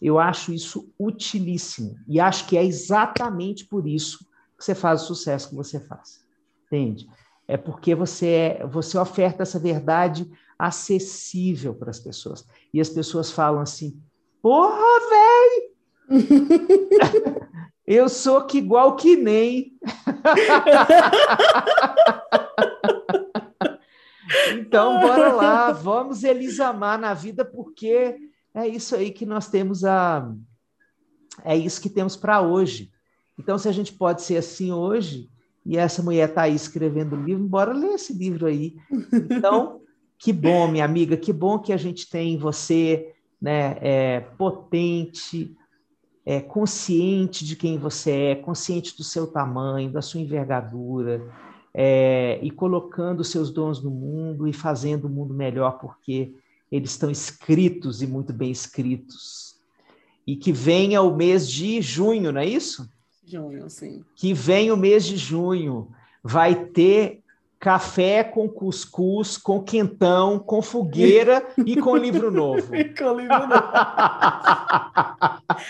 Eu 0.00 0.18
acho 0.18 0.54
isso 0.54 0.88
utilíssimo 0.98 1.98
e 2.08 2.18
acho 2.18 2.46
que 2.46 2.56
é 2.56 2.64
exatamente 2.64 3.66
por 3.66 3.86
isso 3.86 4.20
que 4.56 4.64
você 4.64 4.74
faz 4.74 5.02
o 5.02 5.06
sucesso 5.06 5.50
que 5.50 5.54
você 5.54 5.78
faz, 5.80 6.24
entende? 6.66 7.06
É 7.46 7.58
porque 7.58 7.94
você 7.94 8.26
é, 8.26 8.66
você 8.66 8.96
oferta 8.96 9.42
essa 9.42 9.58
verdade 9.58 10.26
acessível 10.58 11.74
para 11.74 11.90
as 11.90 12.00
pessoas 12.00 12.46
e 12.72 12.80
as 12.80 12.88
pessoas 12.88 13.30
falam 13.30 13.60
assim, 13.60 14.00
porra, 14.40 14.80
velho, 15.10 15.76
eu 17.86 18.08
sou 18.08 18.44
que 18.44 18.58
igual 18.58 18.96
que 18.96 19.16
nem. 19.16 19.76
então, 24.58 25.00
bora 25.00 25.32
lá, 25.32 25.70
vamos 25.72 26.24
Elisamar 26.24 26.98
na 26.98 27.14
vida, 27.14 27.44
porque 27.44 28.16
é 28.54 28.66
isso 28.66 28.96
aí 28.96 29.10
que 29.10 29.26
nós 29.26 29.48
temos 29.48 29.84
a. 29.84 30.32
É 31.44 31.56
isso 31.56 31.80
que 31.80 31.90
temos 31.90 32.16
para 32.16 32.40
hoje. 32.40 32.90
Então, 33.38 33.58
se 33.58 33.68
a 33.68 33.72
gente 33.72 33.92
pode 33.92 34.22
ser 34.22 34.38
assim 34.38 34.72
hoje, 34.72 35.30
e 35.64 35.76
essa 35.76 36.02
mulher 36.02 36.28
está 36.28 36.42
aí 36.42 36.54
escrevendo 36.54 37.14
o 37.14 37.22
livro, 37.22 37.44
bora 37.44 37.72
ler 37.72 37.94
esse 37.94 38.12
livro 38.12 38.46
aí. 38.46 38.74
Então, 39.12 39.80
que 40.18 40.32
bom, 40.32 40.68
minha 40.68 40.84
amiga, 40.84 41.16
que 41.16 41.32
bom 41.32 41.58
que 41.58 41.72
a 41.72 41.76
gente 41.76 42.08
tem 42.08 42.36
você, 42.36 43.14
né, 43.40 43.76
é, 43.80 44.20
potente, 44.20 45.54
é, 46.24 46.40
consciente 46.40 47.44
de 47.44 47.54
quem 47.54 47.78
você 47.78 48.10
é, 48.10 48.34
consciente 48.34 48.96
do 48.96 49.04
seu 49.04 49.26
tamanho, 49.26 49.92
da 49.92 50.02
sua 50.02 50.20
envergadura, 50.20 51.22
é, 51.72 52.38
e 52.42 52.50
colocando 52.50 53.22
seus 53.22 53.50
dons 53.50 53.82
no 53.82 53.90
mundo 53.90 54.48
e 54.48 54.52
fazendo 54.52 55.04
o 55.04 55.10
mundo 55.10 55.34
melhor, 55.34 55.78
porque 55.78 56.32
eles 56.72 56.90
estão 56.90 57.10
escritos 57.10 58.02
e 58.02 58.06
muito 58.06 58.32
bem 58.32 58.50
escritos. 58.50 59.56
E 60.26 60.34
que 60.34 60.52
venha 60.52 61.02
o 61.02 61.14
mês 61.14 61.48
de 61.48 61.80
junho, 61.80 62.32
não 62.32 62.40
é 62.40 62.46
isso? 62.46 62.90
Junho, 63.24 63.68
sim. 63.70 64.02
Que 64.16 64.32
venha 64.32 64.74
o 64.74 64.76
mês 64.76 65.04
de 65.04 65.16
junho. 65.16 65.88
Vai 66.24 66.64
ter 66.66 67.22
café 67.66 68.22
com 68.22 68.48
cuscuz, 68.48 69.36
com 69.36 69.60
quentão, 69.60 70.38
com 70.38 70.62
fogueira 70.62 71.44
e 71.66 71.74
com 71.80 71.96
livro 71.96 72.30
novo. 72.30 72.68
com 72.96 73.12
livro 73.12 73.40
novo. 73.40 73.54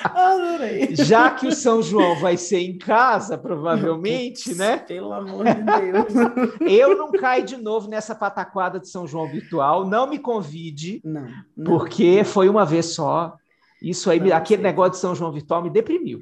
Adorei. 0.05 0.95
Já 0.95 1.31
que 1.31 1.47
o 1.47 1.53
São 1.53 1.81
João 1.81 2.21
vai 2.21 2.37
ser 2.37 2.59
em 2.59 2.77
casa, 2.77 3.39
provavelmente, 3.39 4.55
né? 4.55 4.77
Pelo 4.77 5.11
amor 5.11 5.47
de 5.47 5.55
Deus. 5.55 6.61
Eu 6.71 6.99
não 6.99 7.11
caio 7.13 7.47
de 7.47 7.57
novo 7.57 7.89
nessa 7.89 8.15
pataquada 8.15 8.79
de 8.79 8.91
São 8.91 9.07
João 9.07 9.27
virtual. 9.27 9.87
Não 9.87 10.07
me 10.07 10.19
convide, 10.19 11.01
não, 11.03 11.27
não. 11.57 11.65
porque 11.65 12.25
foi 12.25 12.51
uma 12.51 12.67
vez 12.67 12.93
só. 12.93 13.35
Isso 13.81 14.11
aí, 14.11 14.21
não, 14.21 14.37
aquele 14.37 14.63
negócio 14.63 14.93
de 14.93 14.99
São 14.99 15.15
João 15.15 15.33
virtual 15.33 15.63
me 15.63 15.71
deprimiu. 15.71 16.21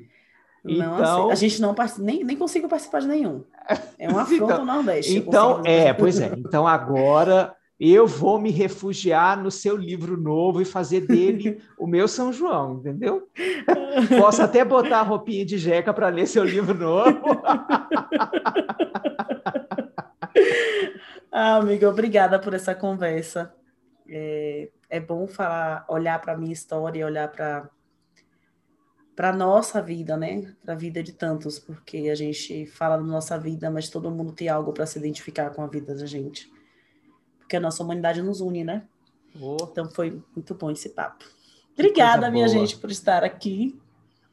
Não, 0.64 0.98
então, 0.98 1.30
a 1.30 1.34
gente 1.34 1.60
não 1.60 1.74
nem, 1.98 2.24
nem 2.24 2.36
consigo 2.36 2.66
participar 2.68 3.00
de 3.00 3.08
nenhum. 3.08 3.44
É 3.98 4.08
uma 4.08 4.22
afronta 4.24 4.54
então, 4.54 4.64
Nordeste. 4.64 5.18
Então, 5.18 5.62
é, 5.64 5.92
pois 5.92 6.18
é. 6.18 6.32
Então 6.38 6.66
agora 6.66 7.54
eu 7.78 8.06
vou 8.06 8.40
me 8.40 8.50
refugiar 8.50 9.36
no 9.42 9.50
seu 9.50 9.76
livro 9.76 10.16
novo 10.16 10.62
e 10.62 10.64
fazer 10.64 11.02
dele 11.02 11.60
o 11.78 11.86
meu 11.86 12.08
São 12.08 12.32
João, 12.32 12.78
entendeu? 12.78 13.28
Posso 14.18 14.42
até 14.42 14.64
botar 14.64 15.00
a 15.00 15.02
roupinha 15.02 15.44
de 15.44 15.58
jeca 15.58 15.92
para 15.92 16.08
ler 16.08 16.26
seu 16.26 16.44
livro 16.44 16.72
novo. 16.72 17.20
ah, 21.30 21.56
amiga, 21.56 21.90
obrigada 21.90 22.38
por 22.38 22.54
essa 22.54 22.74
conversa. 22.74 23.52
É, 24.08 24.70
é 24.88 25.00
bom 25.00 25.26
falar, 25.26 25.84
olhar 25.88 26.18
para 26.20 26.32
a 26.34 26.38
minha 26.38 26.52
história, 26.52 27.04
olhar 27.04 27.28
para 27.28 27.68
para 29.14 29.32
nossa 29.32 29.80
vida, 29.80 30.16
né? 30.16 30.54
Para 30.62 30.74
a 30.74 30.76
vida 30.76 31.02
de 31.02 31.12
tantos, 31.12 31.58
porque 31.58 32.08
a 32.10 32.14
gente 32.14 32.66
fala 32.66 32.96
da 32.96 33.02
nossa 33.02 33.38
vida, 33.38 33.70
mas 33.70 33.88
todo 33.88 34.10
mundo 34.10 34.32
tem 34.32 34.48
algo 34.48 34.72
para 34.72 34.86
se 34.86 34.98
identificar 34.98 35.50
com 35.50 35.62
a 35.62 35.66
vida 35.66 35.94
da 35.94 36.06
gente. 36.06 36.50
Porque 37.38 37.56
a 37.56 37.60
nossa 37.60 37.82
humanidade 37.82 38.22
nos 38.22 38.40
une, 38.40 38.64
né? 38.64 38.82
Oh. 39.40 39.56
Então 39.70 39.88
foi 39.90 40.22
muito 40.34 40.54
bom 40.54 40.70
esse 40.70 40.88
papo. 40.90 41.24
Obrigada, 41.74 42.30
minha 42.30 42.48
gente, 42.48 42.76
por 42.76 42.90
estar 42.90 43.24
aqui. 43.24 43.78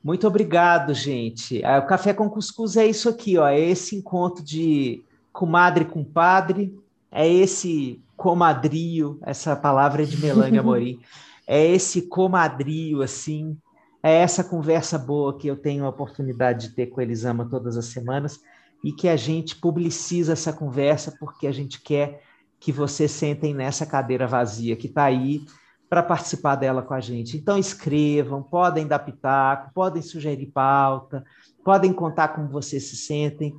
Muito 0.04 0.28
obrigado, 0.28 0.94
gente. 0.94 1.64
Ah, 1.64 1.80
o 1.80 1.86
Café 1.86 2.14
com 2.14 2.30
Cuscuz 2.30 2.76
é 2.76 2.86
isso 2.86 3.08
aqui, 3.08 3.38
ó. 3.38 3.48
É 3.48 3.60
esse 3.60 3.96
encontro 3.96 4.44
de 4.44 5.04
comadre 5.32 5.86
com 5.86 6.04
padre, 6.04 6.76
é 7.12 7.28
esse 7.28 8.02
comadrio, 8.18 9.20
essa 9.22 9.56
palavra 9.56 10.04
é 10.04 10.06
de 10.06 10.18
Melania 10.18 10.60
Amorim, 10.60 11.00
é 11.46 11.66
esse 11.68 12.04
comadrio, 12.04 13.02
assim, 13.02 13.58
é 14.04 14.14
essa 14.16 14.44
conversa 14.44 14.98
boa 14.98 15.38
que 15.38 15.48
eu 15.48 15.56
tenho 15.56 15.86
a 15.86 15.90
oportunidade 15.90 16.70
de 16.70 16.76
ter 16.76 16.88
com 16.88 17.00
a 17.00 17.04
Elisama 17.04 17.48
todas 17.48 17.78
as 17.78 17.86
semanas 17.86 18.40
e 18.84 18.92
que 18.92 19.08
a 19.08 19.16
gente 19.16 19.56
publiciza 19.56 20.34
essa 20.34 20.52
conversa 20.52 21.16
porque 21.20 21.46
a 21.46 21.52
gente 21.52 21.82
quer 21.82 22.24
que 22.60 22.72
vocês 22.72 23.12
sentem 23.12 23.54
nessa 23.54 23.86
cadeira 23.86 24.28
vazia 24.28 24.76
que 24.76 24.88
está 24.88 25.04
aí 25.04 25.46
para 25.90 26.02
participar 26.02 26.56
dela 26.56 26.82
com 26.82 26.94
a 26.94 27.02
gente. 27.02 27.38
Então 27.38 27.58
escrevam, 27.58 28.42
podem 28.42 28.88
dar 28.88 29.00
pitaco, 29.00 29.74
podem 29.74 30.02
sugerir 30.02 30.48
pauta, 30.48 31.24
podem 31.64 31.92
contar 31.92 32.30
como 32.30 32.48
vocês 32.48 32.84
se 32.84 32.96
sentem, 32.96 33.56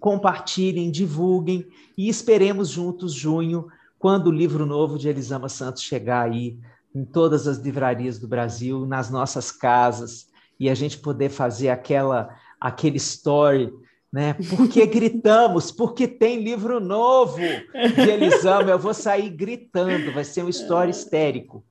compartilhem, 0.00 0.90
divulguem 0.90 1.66
e 1.96 2.08
esperemos 2.08 2.68
juntos 2.68 3.14
junho, 3.14 3.68
quando 3.98 4.26
o 4.26 4.32
livro 4.32 4.66
novo 4.66 4.98
de 4.98 5.08
Elisama 5.08 5.48
Santos 5.48 5.82
chegar 5.82 6.28
aí 6.28 6.58
em 6.94 7.04
todas 7.04 7.48
as 7.48 7.58
livrarias 7.58 8.18
do 8.18 8.28
Brasil, 8.28 8.86
nas 8.86 9.10
nossas 9.10 9.50
casas, 9.50 10.28
e 10.58 10.70
a 10.70 10.74
gente 10.74 10.98
poder 10.98 11.30
fazer 11.30 11.70
aquela 11.70 12.28
aquele 12.60 12.96
story, 12.96 13.72
né? 14.12 14.36
Porque 14.48 14.86
gritamos, 14.86 15.72
porque 15.72 16.06
tem 16.06 16.42
livro 16.42 16.78
novo 16.80 17.38
de 17.38 18.10
Elisama, 18.10 18.70
eu 18.70 18.78
vou 18.78 18.94
sair 18.94 19.28
gritando, 19.28 20.12
vai 20.12 20.24
ser 20.24 20.44
um 20.44 20.48
story 20.48 20.90
histérico. 20.90 21.64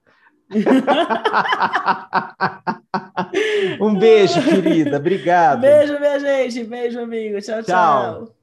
um 3.79 3.97
beijo, 3.97 4.43
querida. 4.43 4.97
Obrigado. 4.97 5.61
Beijo, 5.61 5.97
minha 5.99 6.19
gente. 6.19 6.65
Beijo, 6.65 6.99
amigo. 6.99 7.39
tchau. 7.41 7.63
tchau. 7.63 8.25
tchau. 8.25 8.35